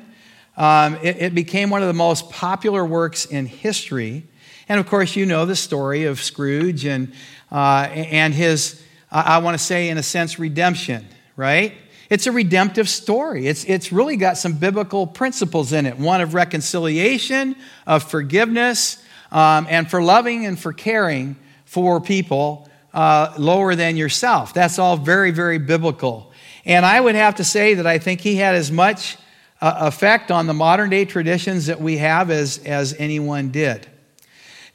um, 0.57 0.95
it, 1.01 1.17
it 1.17 1.35
became 1.35 1.69
one 1.69 1.81
of 1.81 1.87
the 1.87 1.93
most 1.93 2.29
popular 2.29 2.85
works 2.85 3.25
in 3.25 3.45
history. 3.45 4.27
And 4.67 4.79
of 4.79 4.87
course, 4.87 5.15
you 5.15 5.25
know 5.25 5.45
the 5.45 5.55
story 5.55 6.05
of 6.05 6.21
Scrooge 6.21 6.85
and, 6.85 7.13
uh, 7.51 7.87
and 7.91 8.33
his, 8.33 8.81
I 9.11 9.39
want 9.39 9.57
to 9.57 9.63
say, 9.63 9.89
in 9.89 9.97
a 9.97 10.03
sense, 10.03 10.39
redemption, 10.39 11.07
right? 11.35 11.73
It's 12.09 12.27
a 12.27 12.31
redemptive 12.31 12.89
story. 12.89 13.47
It's, 13.47 13.63
it's 13.65 13.91
really 13.91 14.17
got 14.17 14.37
some 14.37 14.53
biblical 14.53 15.07
principles 15.07 15.71
in 15.71 15.85
it 15.85 15.97
one 15.97 16.19
of 16.19 16.33
reconciliation, 16.33 17.55
of 17.87 18.03
forgiveness, 18.03 19.01
um, 19.31 19.65
and 19.69 19.89
for 19.89 20.03
loving 20.03 20.45
and 20.45 20.59
for 20.59 20.73
caring 20.73 21.37
for 21.63 22.01
people 22.01 22.69
uh, 22.93 23.33
lower 23.37 23.75
than 23.75 23.95
yourself. 23.95 24.53
That's 24.53 24.77
all 24.77 24.97
very, 24.97 25.31
very 25.31 25.57
biblical. 25.57 26.33
And 26.65 26.85
I 26.85 26.99
would 26.99 27.15
have 27.15 27.35
to 27.35 27.43
say 27.43 27.75
that 27.75 27.87
I 27.87 27.97
think 27.97 28.19
he 28.21 28.35
had 28.35 28.55
as 28.55 28.71
much 28.71 29.17
effect 29.61 30.31
on 30.31 30.47
the 30.47 30.53
modern 30.53 30.89
day 30.89 31.05
traditions 31.05 31.67
that 31.67 31.79
we 31.79 31.97
have 31.97 32.31
as, 32.31 32.57
as 32.59 32.95
anyone 32.97 33.49
did. 33.51 33.87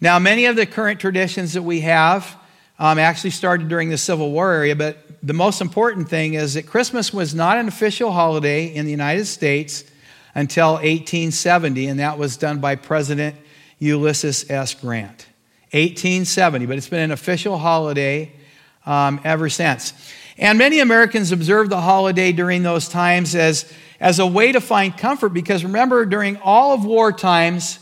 Now, 0.00 0.18
many 0.18 0.46
of 0.46 0.56
the 0.56 0.66
current 0.66 1.00
traditions 1.00 1.54
that 1.54 1.62
we 1.62 1.80
have 1.80 2.36
um, 2.78 2.98
actually 2.98 3.30
started 3.30 3.68
during 3.68 3.88
the 3.88 3.98
Civil 3.98 4.30
War 4.30 4.52
era, 4.52 4.76
but 4.76 4.98
the 5.22 5.32
most 5.32 5.60
important 5.60 6.08
thing 6.08 6.34
is 6.34 6.54
that 6.54 6.66
Christmas 6.66 7.12
was 7.12 7.34
not 7.34 7.56
an 7.58 7.66
official 7.66 8.12
holiday 8.12 8.66
in 8.66 8.84
the 8.84 8.90
United 8.90 9.24
States 9.24 9.84
until 10.34 10.74
1870, 10.74 11.86
and 11.86 12.00
that 12.00 12.18
was 12.18 12.36
done 12.36 12.58
by 12.58 12.76
President 12.76 13.34
Ulysses 13.78 14.48
S. 14.50 14.74
Grant. 14.74 15.26
1870, 15.72 16.66
but 16.66 16.76
it's 16.76 16.88
been 16.88 17.00
an 17.00 17.10
official 17.10 17.58
holiday 17.58 18.32
um, 18.84 19.20
ever 19.24 19.48
since. 19.48 19.92
And 20.38 20.58
many 20.58 20.80
Americans 20.80 21.32
observed 21.32 21.70
the 21.70 21.80
holiday 21.80 22.32
during 22.32 22.62
those 22.62 22.88
times 22.88 23.34
as, 23.34 23.72
as 24.00 24.18
a 24.18 24.26
way 24.26 24.52
to 24.52 24.60
find 24.60 24.96
comfort 24.96 25.30
because 25.30 25.64
remember, 25.64 26.04
during 26.04 26.36
all 26.38 26.72
of 26.72 26.84
war 26.84 27.12
times, 27.12 27.78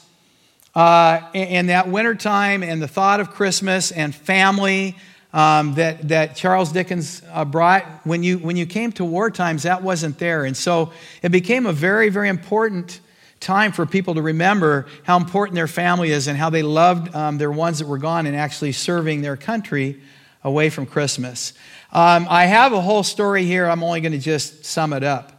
uh, 0.75 1.21
and 1.35 1.69
that 1.69 1.89
winter 1.89 2.15
time 2.15 2.63
and 2.63 2.83
the 2.83 2.89
thought 2.89 3.21
of 3.21 3.31
Christmas 3.31 3.93
and 3.93 4.15
family 4.15 4.97
um, 5.33 5.75
that, 5.75 6.09
that 6.09 6.37
Charles 6.37 6.73
Dickens 6.73 7.23
uh, 7.33 7.45
brought, 7.45 7.85
when 8.05 8.23
you, 8.23 8.39
when 8.39 8.57
you 8.57 8.67
came 8.67 8.93
to 8.93 9.05
war 9.05 9.31
times, 9.31 9.65
that 9.65 9.83
wasn't 9.83 10.19
there. 10.19 10.45
And 10.45 10.57
so 10.57 10.93
it 11.23 11.31
became 11.31 11.67
a 11.67 11.73
very, 11.73 12.09
very 12.09 12.29
important 12.29 13.01
time 13.41 13.73
for 13.73 13.85
people 13.85 14.15
to 14.15 14.23
remember 14.23 14.87
how 15.03 15.17
important 15.17 15.57
their 15.57 15.69
family 15.69 16.11
is 16.11 16.29
and 16.29 16.39
how 16.39 16.51
they 16.51 16.63
loved 16.63 17.15
um, 17.15 17.37
their 17.37 17.51
ones 17.51 17.81
that 17.81 17.87
were 17.87 17.99
gone 17.99 18.27
and 18.27 18.37
actually 18.37 18.73
serving 18.73 19.23
their 19.23 19.37
country 19.37 20.01
away 20.45 20.71
from 20.71 20.87
Christmas. 20.87 21.53
Um, 21.93 22.27
I 22.31 22.47
have 22.47 22.73
a 22.73 22.81
whole 22.81 23.03
story 23.03 23.45
here. 23.45 23.67
I'm 23.67 23.83
only 23.83 24.01
going 24.01 24.13
to 24.13 24.19
just 24.19 24.65
sum 24.65 24.93
it 24.93 25.03
up. 25.03 25.34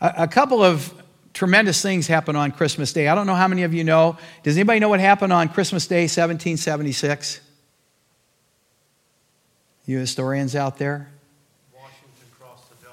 A, 0.00 0.14
a 0.18 0.28
couple 0.28 0.62
of 0.62 0.92
tremendous 1.32 1.80
things 1.82 2.06
happen 2.06 2.36
on 2.36 2.52
Christmas 2.52 2.92
Day. 2.92 3.08
I 3.08 3.14
don't 3.14 3.26
know 3.26 3.34
how 3.34 3.48
many 3.48 3.62
of 3.62 3.74
you 3.74 3.84
know. 3.84 4.18
Does 4.42 4.56
anybody 4.56 4.80
know 4.80 4.88
what 4.88 5.00
happened 5.00 5.32
on 5.32 5.48
Christmas 5.48 5.86
Day, 5.86 6.02
1776? 6.02 7.40
You 9.86 9.98
historians 9.98 10.54
out 10.54 10.78
there? 10.78 11.08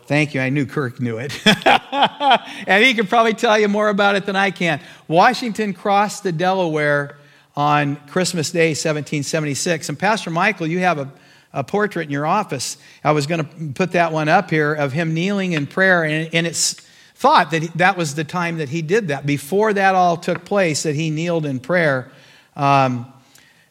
Thank 0.06 0.34
you. 0.34 0.40
I 0.40 0.48
knew 0.50 0.66
Kirk 0.66 1.02
knew 1.02 1.18
it. 1.18 1.38
and 1.46 2.84
he 2.84 2.94
could 2.94 3.10
probably 3.10 3.34
tell 3.34 3.60
you 3.60 3.68
more 3.68 3.90
about 3.90 4.16
it 4.16 4.26
than 4.26 4.38
I 4.38 4.52
can. 4.52 4.80
Washington 5.10 5.74
crossed 5.74 6.24
the 6.24 6.32
Delaware 6.32 7.18
on 7.58 7.98
Christmas 8.08 8.50
Day, 8.50 8.70
1776. 8.70 9.90
And 9.90 10.00
Pastor 10.00 10.30
Michael, 10.30 10.66
you 10.68 10.80
have 10.80 10.98
a, 10.98 11.12
a 11.52 11.64
portrait 11.64 12.04
in 12.04 12.12
your 12.12 12.26
office. 12.26 12.78
I 13.04 13.12
was 13.12 13.28
going 13.28 13.46
to 13.46 13.74
put 13.74 13.92
that 13.92 14.14
one 14.14 14.30
up 14.30 14.50
here 14.50 14.74
of 14.74 14.94
him 14.94 15.14
kneeling 15.14 15.52
in 15.52 15.68
prayer. 15.68 16.06
And, 16.06 16.34
and 16.34 16.48
it's 16.48 16.87
thought 17.18 17.50
that 17.50 17.64
that 17.74 17.98
was 17.98 18.14
the 18.14 18.24
time 18.24 18.58
that 18.58 18.70
he 18.70 18.84
did 18.84 19.08
that. 19.08 19.26
Before 19.26 19.74
that 19.74 19.96
all 19.96 20.18
took 20.18 20.46
place, 20.46 20.84
that 20.84 20.94
he 20.94 21.10
kneeled 21.10 21.48
in 21.48 21.60
prayer 21.60 22.12
um, 22.56 23.12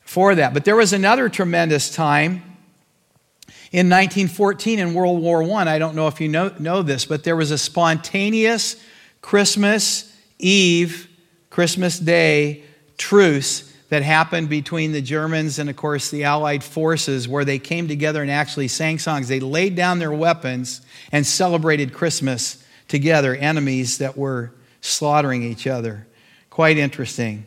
for 0.00 0.34
that. 0.34 0.52
But 0.52 0.64
there 0.64 0.74
was 0.74 0.92
another 0.92 1.28
tremendous 1.28 1.94
time 1.94 2.42
in 3.70 3.88
1914 3.88 4.80
in 4.80 4.94
World 4.94 5.22
War 5.22 5.44
I, 5.44 5.76
I 5.76 5.78
don't 5.78 5.94
know 5.94 6.08
if 6.08 6.20
you 6.20 6.26
know, 6.26 6.52
know 6.58 6.82
this, 6.82 7.04
but 7.04 7.22
there 7.22 7.36
was 7.36 7.52
a 7.52 7.58
spontaneous 7.58 8.82
Christmas 9.22 10.12
Eve, 10.40 11.08
Christmas 11.48 12.00
Day 12.00 12.64
truce 12.98 13.72
that 13.90 14.02
happened 14.02 14.48
between 14.48 14.90
the 14.90 15.00
Germans 15.00 15.60
and, 15.60 15.70
of 15.70 15.76
course, 15.76 16.10
the 16.10 16.24
Allied 16.24 16.64
forces, 16.64 17.28
where 17.28 17.44
they 17.44 17.60
came 17.60 17.86
together 17.86 18.22
and 18.22 18.30
actually 18.30 18.66
sang 18.66 18.98
songs. 18.98 19.28
They 19.28 19.38
laid 19.38 19.76
down 19.76 20.00
their 20.00 20.12
weapons 20.12 20.80
and 21.12 21.24
celebrated 21.24 21.92
Christmas 21.92 22.64
together, 22.88 23.34
enemies 23.34 23.98
that 23.98 24.16
were 24.16 24.52
slaughtering 24.80 25.42
each 25.42 25.66
other. 25.66 26.06
Quite 26.50 26.78
interesting. 26.78 27.46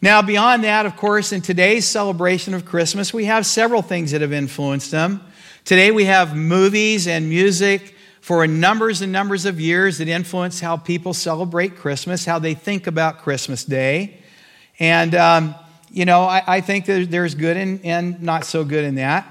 Now, 0.00 0.20
beyond 0.20 0.64
that, 0.64 0.84
of 0.84 0.96
course, 0.96 1.32
in 1.32 1.42
today's 1.42 1.86
celebration 1.86 2.54
of 2.54 2.64
Christmas, 2.64 3.14
we 3.14 3.26
have 3.26 3.46
several 3.46 3.82
things 3.82 4.10
that 4.10 4.20
have 4.20 4.32
influenced 4.32 4.90
them. 4.90 5.22
Today, 5.64 5.92
we 5.92 6.06
have 6.06 6.34
movies 6.34 7.06
and 7.06 7.28
music 7.28 7.94
for 8.20 8.46
numbers 8.46 9.00
and 9.02 9.12
numbers 9.12 9.46
of 9.46 9.60
years 9.60 9.98
that 9.98 10.08
influence 10.08 10.58
how 10.58 10.76
people 10.76 11.14
celebrate 11.14 11.76
Christmas, 11.76 12.24
how 12.24 12.40
they 12.40 12.54
think 12.54 12.88
about 12.88 13.18
Christmas 13.18 13.64
Day. 13.64 14.18
And, 14.80 15.14
um, 15.14 15.54
you 15.90 16.04
know, 16.04 16.22
I, 16.22 16.42
I 16.46 16.60
think 16.60 16.86
there's 16.86 17.34
good 17.34 17.56
and, 17.56 17.84
and 17.84 18.22
not 18.22 18.44
so 18.44 18.64
good 18.64 18.84
in 18.84 18.96
that. 18.96 19.26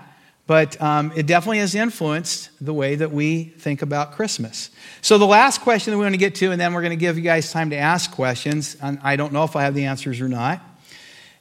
But 0.47 0.81
um, 0.81 1.13
it 1.15 1.27
definitely 1.27 1.59
has 1.59 1.75
influenced 1.75 2.49
the 2.59 2.73
way 2.73 2.95
that 2.95 3.11
we 3.11 3.45
think 3.45 3.81
about 3.81 4.13
Christmas. 4.13 4.69
So, 5.01 5.17
the 5.17 5.25
last 5.27 5.61
question 5.61 5.91
that 5.91 5.97
we 5.97 6.03
want 6.03 6.13
to 6.13 6.19
get 6.19 6.35
to, 6.35 6.51
and 6.51 6.59
then 6.59 6.73
we're 6.73 6.81
going 6.81 6.91
to 6.91 6.97
give 6.97 7.17
you 7.17 7.23
guys 7.23 7.51
time 7.51 7.69
to 7.69 7.77
ask 7.77 8.11
questions. 8.11 8.75
And 8.81 8.99
I 9.03 9.15
don't 9.15 9.33
know 9.33 9.43
if 9.43 9.55
I 9.55 9.63
have 9.63 9.75
the 9.75 9.85
answers 9.85 10.19
or 10.19 10.27
not. 10.27 10.61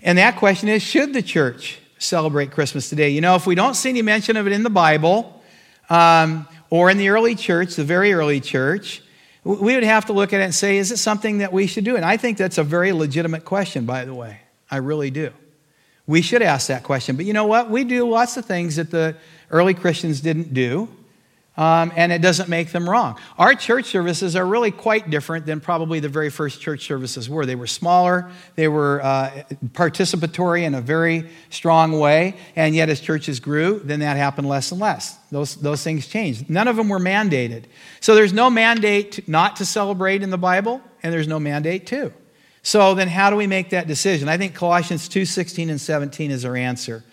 And 0.03 0.19
that 0.19 0.37
question 0.37 0.69
is 0.69 0.83
Should 0.83 1.13
the 1.13 1.23
church 1.23 1.79
celebrate 1.99 2.51
Christmas 2.51 2.89
today? 2.89 3.11
You 3.11 3.21
know, 3.21 3.35
if 3.35 3.47
we 3.47 3.55
don't 3.55 3.75
see 3.75 3.89
any 3.89 4.03
mention 4.03 4.37
of 4.37 4.47
it 4.47 4.53
in 4.53 4.63
the 4.63 4.71
Bible 4.71 5.43
um, 5.89 6.47
or 6.69 6.91
in 6.91 6.99
the 6.99 7.09
early 7.09 7.35
church, 7.35 7.77
the 7.77 7.85
very 7.85 8.13
early 8.13 8.41
church, 8.41 9.03
we 9.45 9.75
would 9.75 9.85
have 9.85 10.07
to 10.07 10.13
look 10.13 10.33
at 10.33 10.41
it 10.41 10.45
and 10.45 10.55
say, 10.55 10.77
Is 10.77 10.93
it 10.93 10.99
something 10.99 11.39
that 11.39 11.53
we 11.53 11.67
should 11.67 11.85
do? 11.85 11.97
And 11.97 12.05
I 12.05 12.17
think 12.17 12.39
that's 12.39 12.59
a 12.59 12.65
very 12.65 12.93
legitimate 12.93 13.45
question, 13.45 13.87
by 13.87 14.05
the 14.05 14.15
way. 14.15 14.41
I 14.71 14.77
really 14.77 15.11
do. 15.11 15.33
We 16.11 16.23
should 16.23 16.43
ask 16.43 16.67
that 16.67 16.83
question. 16.83 17.15
But 17.15 17.25
you 17.25 17.33
know 17.33 17.47
what? 17.47 17.71
We 17.71 17.85
do 17.85 18.09
lots 18.09 18.37
of 18.37 18.45
things 18.45 18.75
that 18.77 18.91
the 18.91 19.15
early 19.49 19.75
Christians 19.75 20.21
didn't 20.21 20.53
do, 20.53 20.89
um, 21.57 21.93
and 21.95 22.11
it 22.11 22.21
doesn't 22.21 22.49
make 22.49 22.73
them 22.73 22.91
wrong. 22.91 23.17
Our 23.39 23.55
church 23.55 23.85
services 23.85 24.35
are 24.35 24.45
really 24.45 24.73
quite 24.73 25.09
different 25.09 25.47
than 25.47 25.61
probably 25.61 26.01
the 26.01 26.09
very 26.09 26.29
first 26.29 26.61
church 26.61 26.85
services 26.85 27.31
were. 27.31 27.47
They 27.47 27.55
were 27.55 27.69
smaller, 27.69 28.29
they 28.57 28.67
were 28.67 29.01
uh, 29.05 29.45
participatory 29.69 30.65
in 30.65 30.75
a 30.75 30.81
very 30.81 31.31
strong 31.49 32.01
way, 32.01 32.35
and 32.57 32.75
yet 32.75 32.89
as 32.89 33.01
churches 33.01 33.39
grew, 33.39 33.79
then 33.85 34.01
that 34.01 34.17
happened 34.17 34.49
less 34.49 34.73
and 34.73 34.81
less. 34.81 35.17
Those, 35.31 35.55
those 35.55 35.85
things 35.85 36.09
changed. 36.09 36.51
None 36.51 36.67
of 36.67 36.75
them 36.75 36.89
were 36.89 36.99
mandated. 36.99 37.67
So 38.01 38.17
there's 38.17 38.33
no 38.33 38.51
mandate 38.51 39.29
not 39.29 39.55
to 39.57 39.65
celebrate 39.65 40.25
in 40.25 40.31
the 40.31 40.39
Bible, 40.39 40.83
and 41.05 41.13
there's 41.13 41.29
no 41.29 41.39
mandate 41.39 41.87
to. 41.87 42.13
So 42.63 42.95
then 42.95 43.09
how 43.09 43.31
do 43.31 43.37
we 43.37 43.47
make 43.47 43.71
that 43.71 43.87
decision? 43.87 44.29
I 44.29 44.37
think 44.37 44.55
Colossians 44.55 45.09
2:16 45.09 45.71
and 45.71 45.81
17 45.81 46.31
is 46.31 46.45
our 46.45 46.57
answer. 46.57 47.05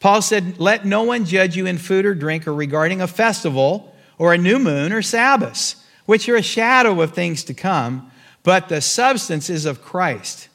Paul 0.00 0.20
said, 0.20 0.58
"Let 0.58 0.84
no 0.84 1.04
one 1.04 1.24
judge 1.24 1.56
you 1.56 1.66
in 1.66 1.78
food 1.78 2.04
or 2.04 2.14
drink 2.14 2.46
or 2.46 2.54
regarding 2.54 3.00
a 3.00 3.06
festival 3.06 3.94
or 4.18 4.32
a 4.32 4.38
new 4.38 4.58
moon 4.58 4.92
or 4.92 5.02
Sabbaths, 5.02 5.76
which 6.06 6.28
are 6.28 6.36
a 6.36 6.42
shadow 6.42 7.00
of 7.00 7.12
things 7.12 7.44
to 7.44 7.54
come, 7.54 8.10
but 8.42 8.68
the 8.68 8.80
substance 8.80 9.48
is 9.48 9.64
of 9.64 9.82
Christ." 9.82 10.48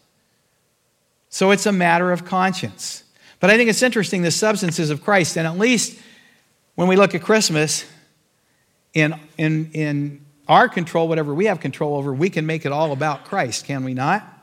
So 1.29 1.51
it's 1.51 1.65
a 1.65 1.71
matter 1.71 2.11
of 2.11 2.25
conscience. 2.25 3.03
But 3.39 3.49
I 3.49 3.57
think 3.57 3.69
it's 3.69 3.81
interesting 3.81 4.21
the 4.21 4.31
substance 4.31 4.79
is 4.79 4.89
of 4.89 5.01
Christ, 5.01 5.37
and 5.37 5.47
at 5.47 5.57
least 5.57 5.97
when 6.75 6.87
we 6.87 6.95
look 6.95 7.15
at 7.15 7.21
Christmas, 7.21 7.85
in, 8.93 9.15
in, 9.37 9.71
in 9.73 10.25
our 10.47 10.67
control, 10.67 11.07
whatever 11.07 11.33
we 11.33 11.45
have 11.45 11.59
control 11.59 11.95
over, 11.95 12.13
we 12.13 12.29
can 12.29 12.45
make 12.45 12.65
it 12.65 12.71
all 12.71 12.91
about 12.91 13.25
Christ, 13.25 13.65
can 13.65 13.83
we 13.83 13.93
not? 13.93 14.40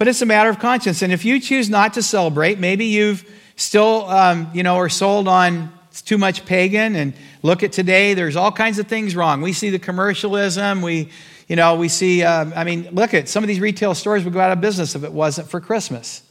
But 0.00 0.08
it's 0.08 0.22
a 0.22 0.26
matter 0.26 0.48
of 0.48 0.58
conscience. 0.58 1.02
And 1.02 1.12
if 1.12 1.26
you 1.26 1.38
choose 1.38 1.68
not 1.68 1.92
to 1.92 2.02
celebrate, 2.02 2.58
maybe 2.58 2.86
you've 2.86 3.22
still, 3.56 4.08
um, 4.08 4.50
you 4.54 4.62
know, 4.62 4.76
are 4.76 4.88
sold 4.88 5.28
on 5.28 5.70
it's 5.90 6.00
too 6.00 6.16
much 6.16 6.46
pagan. 6.46 6.96
And 6.96 7.12
look 7.42 7.62
at 7.62 7.72
today, 7.72 8.14
there's 8.14 8.34
all 8.34 8.50
kinds 8.50 8.78
of 8.78 8.86
things 8.86 9.14
wrong. 9.14 9.42
We 9.42 9.52
see 9.52 9.68
the 9.68 9.78
commercialism. 9.78 10.80
We, 10.80 11.10
you 11.48 11.56
know, 11.56 11.76
we 11.76 11.88
see, 11.88 12.22
um, 12.22 12.54
I 12.56 12.64
mean, 12.64 12.88
look 12.92 13.12
at 13.12 13.28
some 13.28 13.44
of 13.44 13.48
these 13.48 13.60
retail 13.60 13.94
stores 13.94 14.24
would 14.24 14.32
go 14.32 14.40
out 14.40 14.52
of 14.52 14.62
business 14.62 14.94
if 14.94 15.04
it 15.04 15.12
wasn't 15.12 15.50
for 15.50 15.60
Christmas. 15.60 16.22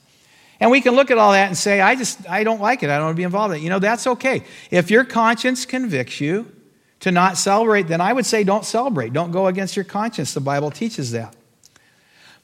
And 0.60 0.72
we 0.72 0.82
can 0.82 0.96
look 0.96 1.12
at 1.12 1.20
all 1.20 1.34
that 1.34 1.50
and 1.50 1.56
say, 1.56 1.80
I 1.80 1.96
just, 1.96 2.28
I 2.28 2.44
don't 2.44 2.62
like 2.62 2.82
it. 2.82 2.90
I 2.90 2.96
don't 2.96 3.06
want 3.06 3.18
to 3.18 3.20
be 3.20 3.24
involved 3.24 3.54
in 3.54 3.60
it. 3.60 3.64
You 3.64 3.70
know, 3.70 3.78
that's 3.78 4.08
okay. 4.08 4.46
If 4.72 4.90
your 4.90 5.04
conscience 5.04 5.68
convicts 5.68 6.20
you 6.20 6.52
to 7.02 7.12
not 7.12 7.38
celebrate, 7.38 7.84
then 7.84 8.02
I 8.02 8.14
would 8.14 8.26
say 8.26 8.44
don't 8.44 8.66
celebrate. 8.66 9.14
Don't 9.14 9.30
go 9.30 9.46
against 9.46 9.76
your 9.76 9.86
conscience. 9.86 10.34
The 10.34 10.42
Bible 10.42 10.72
teaches 10.72 11.12
that. 11.12 11.36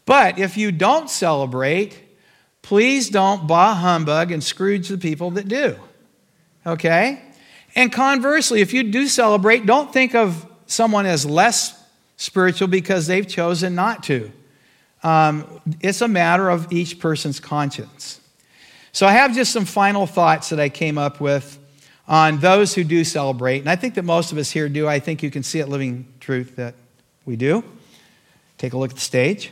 But 0.06 0.39
if 0.39 0.58
you 0.58 0.72
don't 0.72 1.10
celebrate, 1.10 1.99
please 2.62 3.10
don't 3.10 3.47
bah 3.47 3.74
humbug 3.74 4.32
and 4.32 4.43
Scrooge 4.43 4.88
the 4.88 4.97
people 4.97 5.32
that 5.32 5.47
do. 5.47 5.78
Okay? 6.66 7.22
And 7.76 7.91
conversely, 7.91 8.62
if 8.62 8.74
you 8.74 8.84
do 8.84 9.08
celebrate, 9.08 9.66
don't 9.66 9.91
think 9.91 10.16
of 10.16 10.45
someone 10.66 11.06
as 11.06 11.26
less 11.26 11.82
spiritual 12.18 12.68
because 12.68 13.08
they've 13.08 13.28
chosen 13.28 13.76
not 13.76 14.03
to. 14.03 14.32
Um, 15.03 15.62
it's 15.82 16.01
a 16.01 16.08
matter 16.08 16.49
of 16.49 16.72
each 16.72 16.99
person's 16.99 17.39
conscience. 17.39 18.20
So 18.91 19.06
I 19.06 19.12
have 19.12 19.36
just 19.36 19.51
some 19.51 19.66
final 19.66 20.08
thoughts 20.08 20.49
that 20.49 20.60
I 20.60 20.70
came 20.70 20.97
up 20.97 21.20
with 21.20 21.60
on 22.08 22.39
those 22.39 22.74
who 22.74 22.84
do 22.84 23.03
celebrate. 23.03 23.60
And 23.60 23.70
I 23.70 23.76
think 23.76 23.95
that 23.95 24.03
most 24.03 24.32
of 24.32 24.38
us 24.38 24.49
here 24.49 24.70
do. 24.70 24.88
I 24.88 24.99
think 24.99 25.22
you 25.22 25.30
can 25.30 25.43
see 25.43 25.60
it 25.60 25.68
living 25.68 26.08
truth 26.20 26.56
that 26.56 26.76
we 27.26 27.36
do. 27.36 27.64
Take 28.58 28.74
a 28.74 28.78
look 28.78 28.91
at 28.91 28.95
the 28.95 29.01
stage. 29.01 29.51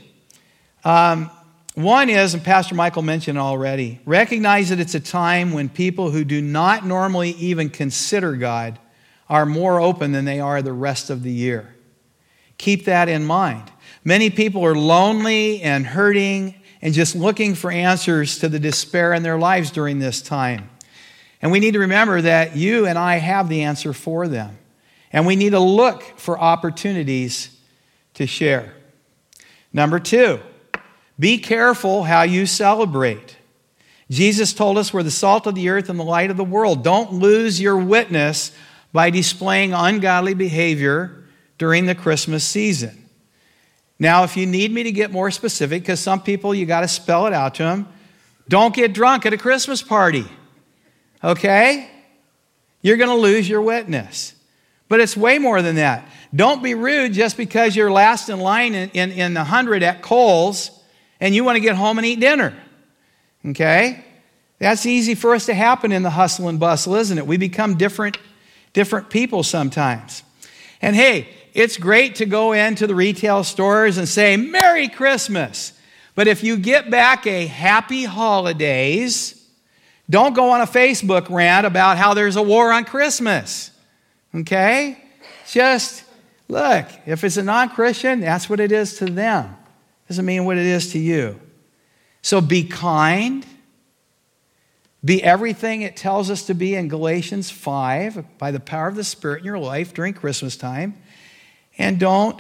Um, 0.84 1.30
one 1.76 2.10
is, 2.10 2.34
and 2.34 2.44
Pastor 2.44 2.76
Michael 2.76 3.02
mentioned 3.02 3.40
already, 3.40 4.00
recognize 4.06 4.70
that 4.70 4.80
it's 4.80 4.94
a 4.94 5.00
time 5.00 5.54
when 5.54 5.70
people 5.70 6.12
who 6.12 6.24
do 6.24 6.42
not 6.42 6.86
normally 6.86 7.32
even 7.32 7.70
consider 7.70 8.34
God 8.36 8.78
are 9.28 9.46
more 9.46 9.82
open 9.82 10.12
than 10.12 10.26
they 10.26 10.40
are 10.40 10.62
the 10.62 10.74
rest 10.74 11.10
of 11.10 11.24
the 11.24 11.32
year. 11.32 11.76
Keep 12.58 12.86
that 12.86 13.10
in 13.10 13.26
mind. 13.26 13.72
Many 14.04 14.30
people 14.30 14.64
are 14.66 14.76
lonely 14.76 15.62
and 15.62 15.86
hurting 15.86 16.56
and 16.82 16.94
just 16.94 17.16
looking 17.16 17.56
for 17.56 17.72
answers 17.72 18.38
to 18.40 18.50
the 18.50 18.60
despair 18.60 19.14
in 19.14 19.24
their 19.24 19.40
lives 19.40 19.72
during 19.72 20.00
this 20.00 20.22
time. 20.22 20.70
And 21.42 21.52
we 21.52 21.60
need 21.60 21.72
to 21.72 21.80
remember 21.80 22.22
that 22.22 22.56
you 22.56 22.86
and 22.86 22.98
I 22.98 23.16
have 23.18 23.50
the 23.50 23.64
answer 23.64 23.94
for 23.94 24.28
them. 24.28 24.58
And 25.12 25.26
we 25.26 25.36
need 25.36 25.52
to 25.52 25.60
look 25.60 26.04
for 26.18 26.40
opportunities 26.40 27.50
to 28.16 28.28
share. 28.28 28.74
Number 29.72 30.00
two, 30.00 30.40
be 31.24 31.38
careful 31.38 32.04
how 32.04 32.24
you 32.24 32.46
celebrate. 32.46 33.38
Jesus 34.12 34.52
told 34.52 34.78
us 34.78 34.94
we're 34.94 35.04
the 35.04 35.10
salt 35.10 35.48
of 35.48 35.56
the 35.56 35.70
earth 35.70 35.88
and 35.88 35.98
the 35.98 36.04
light 36.04 36.30
of 36.30 36.36
the 36.36 36.44
world. 36.44 36.84
Don't 36.84 37.14
lose 37.14 37.62
your 37.62 37.78
witness 37.78 38.52
by 38.92 39.10
displaying 39.10 39.72
ungodly 39.72 40.34
behavior 40.34 41.24
during 41.58 41.86
the 41.86 41.96
Christmas 41.96 42.44
season. 42.44 43.08
Now, 43.98 44.26
if 44.26 44.36
you 44.36 44.46
need 44.46 44.74
me 44.74 44.84
to 44.84 44.92
get 44.92 45.12
more 45.12 45.32
specific, 45.32 45.84
because 45.84 46.02
some 46.02 46.22
people 46.22 46.54
you 46.54 46.66
got 46.66 46.82
to 46.82 46.90
spell 46.90 47.26
it 47.26 47.32
out 47.32 47.56
to 47.56 47.64
them, 47.64 47.88
don't 48.50 48.76
get 48.76 48.92
drunk 48.92 49.26
at 49.26 49.32
a 49.32 49.38
Christmas 49.38 49.82
party. 49.82 50.26
Okay? 51.24 51.90
You're 52.82 52.98
going 52.98 53.10
to 53.10 53.16
lose 53.16 53.48
your 53.48 53.62
witness. 53.62 54.36
But 54.90 55.00
it's 55.00 55.16
way 55.16 55.40
more 55.40 55.62
than 55.62 55.78
that. 55.78 56.06
Don't 56.36 56.62
be 56.62 56.76
rude 56.76 57.14
just 57.14 57.38
because 57.38 57.78
you're 57.78 57.94
last 57.94 58.28
in 58.28 58.42
line 58.42 58.76
in, 58.76 58.90
in, 58.90 59.12
in 59.14 59.34
the 59.34 59.40
100 59.40 59.84
at 59.84 60.02
Kohl's 60.02 60.73
and 61.24 61.34
you 61.34 61.46
want 61.46 61.56
to 61.56 61.62
get 61.62 61.78
home 61.78 61.98
and 61.98 62.06
eat 62.06 62.20
dinner. 62.20 62.54
Okay? 63.46 64.04
That's 64.60 64.86
easy 64.86 65.16
for 65.16 65.34
us 65.34 65.46
to 65.46 65.54
happen 65.54 65.94
in 65.94 66.04
the 66.04 66.10
hustle 66.10 66.50
and 66.50 66.60
bustle, 66.60 66.96
isn't 66.96 67.18
it? 67.18 67.26
We 67.26 67.38
become 67.38 67.78
different, 67.78 68.18
different 68.74 69.10
people 69.10 69.42
sometimes. 69.42 70.22
And 70.82 70.98
hey, 70.98 71.30
it's 71.54 71.78
great 71.78 72.16
to 72.16 72.26
go 72.26 72.52
into 72.52 72.88
the 72.88 72.94
retail 72.94 73.46
stores 73.46 73.98
and 73.98 74.06
say, 74.08 74.36
Merry 74.36 74.90
Christmas. 74.90 75.72
But 76.14 76.28
if 76.28 76.44
you 76.44 76.58
get 76.58 76.92
back 76.92 77.26
a 77.26 77.48
happy 77.48 78.04
holidays, 78.04 79.42
don't 80.10 80.36
go 80.36 80.50
on 80.50 80.60
a 80.60 80.68
Facebook 80.68 81.30
rant 81.30 81.66
about 81.66 81.98
how 81.98 82.14
there's 82.14 82.36
a 82.36 82.44
war 82.44 82.74
on 82.74 82.84
Christmas. 82.84 83.72
Okay? 84.36 85.02
Just 85.50 86.04
look, 86.50 86.86
if 87.06 87.24
it's 87.24 87.38
a 87.38 87.44
non 87.44 87.70
Christian, 87.70 88.20
that's 88.20 88.50
what 88.50 88.60
it 88.60 88.74
is 88.74 88.98
to 88.98 89.06
them. 89.06 89.56
Doesn't 90.14 90.28
mean 90.28 90.46
what 90.46 90.60
it 90.60 90.68
is 90.68 90.92
to 90.92 91.00
you. 91.00 91.40
So 92.22 92.40
be 92.40 92.66
kind. 92.66 93.44
Be 95.04 95.24
everything 95.24 95.82
it 95.82 95.98
tells 95.98 96.30
us 96.30 96.46
to 96.46 96.54
be 96.54 96.76
in 96.76 96.88
Galatians 96.88 97.50
5 97.50 98.38
by 98.38 98.52
the 98.52 98.60
power 98.60 98.88
of 98.88 98.94
the 98.94 99.04
Spirit 99.04 99.40
in 99.40 99.46
your 99.46 99.58
life 99.58 99.92
during 99.92 100.14
Christmas 100.14 100.56
time. 100.56 101.02
And 101.80 102.00
don't 102.00 102.40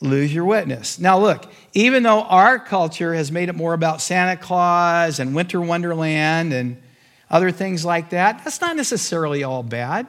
lose 0.00 0.32
your 0.32 0.46
witness. 0.46 0.98
Now, 0.98 1.18
look, 1.18 1.44
even 1.74 2.04
though 2.04 2.22
our 2.22 2.58
culture 2.58 3.12
has 3.12 3.30
made 3.30 3.50
it 3.50 3.54
more 3.54 3.74
about 3.74 4.00
Santa 4.00 4.38
Claus 4.38 5.18
and 5.18 5.34
Winter 5.34 5.60
Wonderland 5.60 6.54
and 6.54 6.80
other 7.28 7.50
things 7.50 7.84
like 7.84 8.08
that, 8.10 8.42
that's 8.44 8.62
not 8.62 8.76
necessarily 8.76 9.44
all 9.44 9.62
bad. 9.62 10.06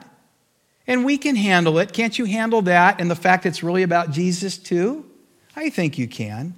And 0.87 1.03
we 1.03 1.17
can 1.17 1.35
handle 1.35 1.77
it. 1.77 1.91
Can't 1.91 2.17
you 2.17 2.23
handle 2.23 2.61
that 2.61 3.01
and 3.01 3.11
the 3.11 3.17
fact 3.17 3.45
it's 3.45 3.63
really 3.63 3.83
about 3.83 4.11
Jesus 4.11 4.57
too? 4.57 5.05
I 5.57 5.69
think 5.69 5.97
you 5.97 6.07
can. 6.07 6.55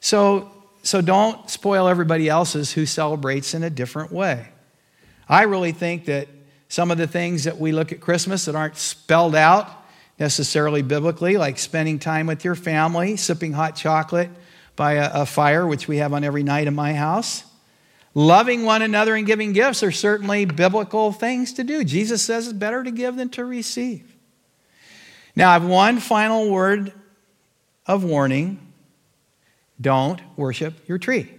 So 0.00 0.52
so 0.82 1.02
don't 1.02 1.50
spoil 1.50 1.86
everybody 1.86 2.28
else's 2.28 2.72
who 2.72 2.86
celebrates 2.86 3.52
in 3.52 3.62
a 3.62 3.68
different 3.68 4.10
way. 4.10 4.48
I 5.28 5.42
really 5.42 5.72
think 5.72 6.06
that 6.06 6.28
some 6.68 6.90
of 6.90 6.98
the 6.98 7.06
things 7.06 7.44
that 7.44 7.58
we 7.58 7.72
look 7.72 7.92
at 7.92 8.00
Christmas 8.00 8.46
that 8.46 8.54
aren't 8.54 8.76
spelled 8.76 9.34
out 9.34 9.68
necessarily 10.18 10.82
biblically, 10.82 11.36
like 11.36 11.58
spending 11.58 11.98
time 11.98 12.26
with 12.26 12.44
your 12.44 12.54
family, 12.54 13.16
sipping 13.16 13.52
hot 13.52 13.76
chocolate 13.76 14.30
by 14.76 14.94
a, 14.94 15.10
a 15.22 15.26
fire, 15.26 15.66
which 15.66 15.88
we 15.88 15.98
have 15.98 16.12
on 16.12 16.24
every 16.24 16.42
night 16.42 16.66
in 16.66 16.74
my 16.74 16.94
house, 16.94 17.44
loving 18.14 18.64
one 18.64 18.82
another 18.82 19.14
and 19.14 19.26
giving 19.26 19.52
gifts 19.52 19.82
are 19.82 19.92
certainly 19.92 20.44
biblical 20.44 21.12
things 21.12 21.52
to 21.52 21.64
do. 21.64 21.84
Jesus 21.84 22.22
says 22.22 22.46
it's 22.46 22.56
better 22.56 22.82
to 22.82 22.90
give 22.90 23.16
than 23.16 23.28
to 23.30 23.44
receive. 23.44 24.16
Now, 25.36 25.50
I 25.50 25.52
have 25.52 25.66
one 25.66 26.00
final 26.00 26.50
word 26.50 26.92
of 27.86 28.04
warning 28.04 28.67
don't 29.80 30.20
worship 30.36 30.74
your 30.88 30.98
tree. 30.98 31.30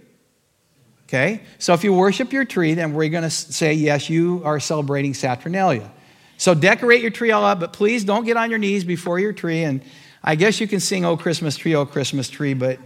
Okay? 1.08 1.42
So 1.58 1.74
if 1.74 1.82
you 1.82 1.92
worship 1.92 2.32
your 2.32 2.44
tree, 2.44 2.74
then 2.74 2.94
we're 2.94 3.08
going 3.08 3.24
to 3.24 3.30
say, 3.30 3.74
yes, 3.74 4.08
you 4.08 4.42
are 4.44 4.60
celebrating 4.60 5.12
Saturnalia. 5.12 5.90
So 6.36 6.54
decorate 6.54 7.02
your 7.02 7.10
tree 7.10 7.32
all 7.32 7.44
up, 7.44 7.60
but 7.60 7.72
please 7.72 8.04
don't 8.04 8.24
get 8.24 8.36
on 8.36 8.48
your 8.48 8.58
knees 8.58 8.84
before 8.84 9.18
your 9.18 9.32
tree. 9.32 9.64
And 9.64 9.82
I 10.22 10.36
guess 10.36 10.60
you 10.60 10.68
can 10.68 10.80
sing, 10.80 11.04
Oh, 11.04 11.16
Christmas 11.16 11.56
tree, 11.56 11.74
oh, 11.74 11.84
Christmas 11.84 12.30
tree, 12.30 12.54
but 12.54 12.78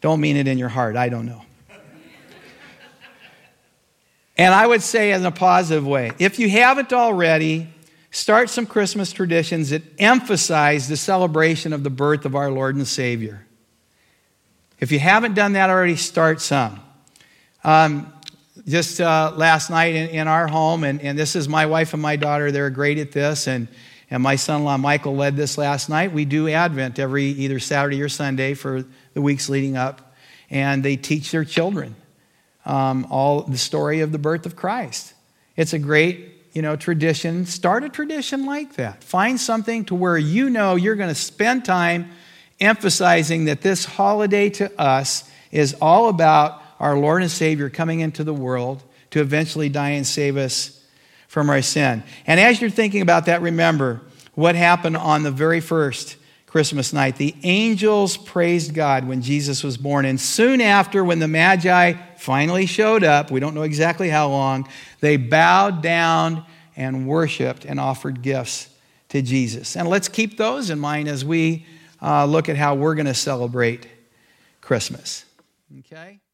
don't 0.00 0.20
mean 0.20 0.36
it 0.36 0.46
in 0.46 0.56
your 0.56 0.68
heart. 0.68 0.96
I 0.96 1.08
don't 1.08 1.26
know. 1.26 1.42
and 4.36 4.54
I 4.54 4.66
would 4.66 4.82
say, 4.82 5.12
in 5.12 5.26
a 5.26 5.30
positive 5.30 5.86
way, 5.86 6.12
if 6.18 6.38
you 6.38 6.48
haven't 6.48 6.92
already, 6.92 7.68
start 8.10 8.50
some 8.50 8.66
Christmas 8.66 9.12
traditions 9.12 9.70
that 9.70 9.82
emphasize 9.98 10.88
the 10.88 10.96
celebration 10.96 11.72
of 11.72 11.82
the 11.82 11.90
birth 11.90 12.24
of 12.24 12.36
our 12.36 12.50
Lord 12.50 12.76
and 12.76 12.86
Savior. 12.86 13.43
If 14.80 14.90
you 14.90 14.98
haven't 14.98 15.34
done 15.34 15.52
that 15.52 15.70
already, 15.70 15.96
start 15.96 16.40
some. 16.40 16.80
Um, 17.62 18.12
just 18.66 19.00
uh, 19.00 19.32
last 19.36 19.70
night 19.70 19.94
in, 19.94 20.08
in, 20.10 20.28
our 20.28 20.48
home, 20.48 20.84
and, 20.84 21.00
and 21.00 21.18
this 21.18 21.36
is 21.36 21.48
my 21.48 21.66
wife 21.66 21.92
and 21.92 22.02
my 22.02 22.16
daughter, 22.16 22.50
they're 22.50 22.70
great 22.70 22.98
at 22.98 23.12
this, 23.12 23.46
and, 23.46 23.68
and 24.10 24.22
my 24.22 24.36
son 24.36 24.60
in 24.60 24.64
law 24.64 24.76
Michael 24.76 25.14
led 25.14 25.36
this 25.36 25.56
last 25.56 25.88
night. 25.88 26.12
We 26.12 26.24
do 26.24 26.48
Advent 26.48 26.98
every 26.98 27.24
either 27.24 27.60
Saturday 27.60 28.02
or 28.02 28.08
Sunday 28.08 28.54
for 28.54 28.84
the 29.12 29.22
weeks 29.22 29.48
leading 29.48 29.76
up, 29.76 30.14
and 30.50 30.82
they 30.82 30.96
teach 30.96 31.30
their 31.30 31.44
children 31.44 31.94
um, 32.66 33.06
all 33.10 33.42
the 33.42 33.58
story 33.58 34.00
of 34.00 34.12
the 34.12 34.18
birth 34.18 34.44
of 34.44 34.56
Christ. 34.56 35.14
It's 35.56 35.72
a 35.72 35.78
great 35.78 36.34
you 36.52 36.62
know, 36.62 36.76
tradition. 36.76 37.46
Start 37.46 37.84
a 37.84 37.88
tradition 37.88 38.46
like 38.46 38.74
that. 38.74 39.02
Find 39.02 39.40
something 39.40 39.84
to 39.86 39.94
where 39.94 40.16
you 40.16 40.50
know 40.50 40.76
you're 40.76 40.94
going 40.94 41.08
to 41.08 41.14
spend 41.14 41.64
time 41.64 42.10
emphasizing 42.64 43.46
that 43.46 43.62
this 43.62 43.84
holiday 43.84 44.50
to 44.50 44.80
us 44.80 45.28
is 45.50 45.74
all 45.80 46.08
about 46.08 46.62
our 46.80 46.98
Lord 46.98 47.22
and 47.22 47.30
Savior 47.30 47.70
coming 47.70 48.00
into 48.00 48.24
the 48.24 48.34
world 48.34 48.82
to 49.10 49.20
eventually 49.20 49.68
die 49.68 49.90
and 49.90 50.06
save 50.06 50.36
us 50.36 50.82
from 51.28 51.50
our 51.50 51.62
sin. 51.62 52.02
And 52.26 52.40
as 52.40 52.60
you're 52.60 52.70
thinking 52.70 53.02
about 53.02 53.26
that, 53.26 53.42
remember 53.42 54.00
what 54.34 54.54
happened 54.54 54.96
on 54.96 55.22
the 55.22 55.30
very 55.30 55.60
first 55.60 56.16
Christmas 56.46 56.92
night. 56.92 57.16
The 57.16 57.34
angels 57.42 58.16
praised 58.16 58.74
God 58.74 59.08
when 59.08 59.22
Jesus 59.22 59.64
was 59.64 59.76
born. 59.76 60.04
And 60.04 60.20
soon 60.20 60.60
after, 60.60 61.02
when 61.02 61.18
the 61.18 61.26
Magi 61.26 61.94
finally 62.16 62.66
showed 62.66 63.02
up, 63.02 63.30
we 63.32 63.40
don't 63.40 63.54
know 63.54 63.62
exactly 63.62 64.08
how 64.08 64.28
long, 64.28 64.68
they 65.00 65.16
bowed 65.16 65.82
down 65.82 66.44
and 66.76 67.08
worshiped 67.08 67.64
and 67.64 67.80
offered 67.80 68.22
gifts 68.22 68.68
to 69.08 69.20
Jesus. 69.22 69.76
And 69.76 69.88
let's 69.88 70.08
keep 70.08 70.36
those 70.36 70.70
in 70.70 70.78
mind 70.78 71.08
as 71.08 71.24
we 71.24 71.66
uh, 72.04 72.26
look 72.26 72.48
at 72.48 72.56
how 72.56 72.74
we're 72.74 72.94
going 72.94 73.06
to 73.06 73.14
celebrate 73.14 73.88
Christmas. 74.60 75.24
Okay? 75.80 76.20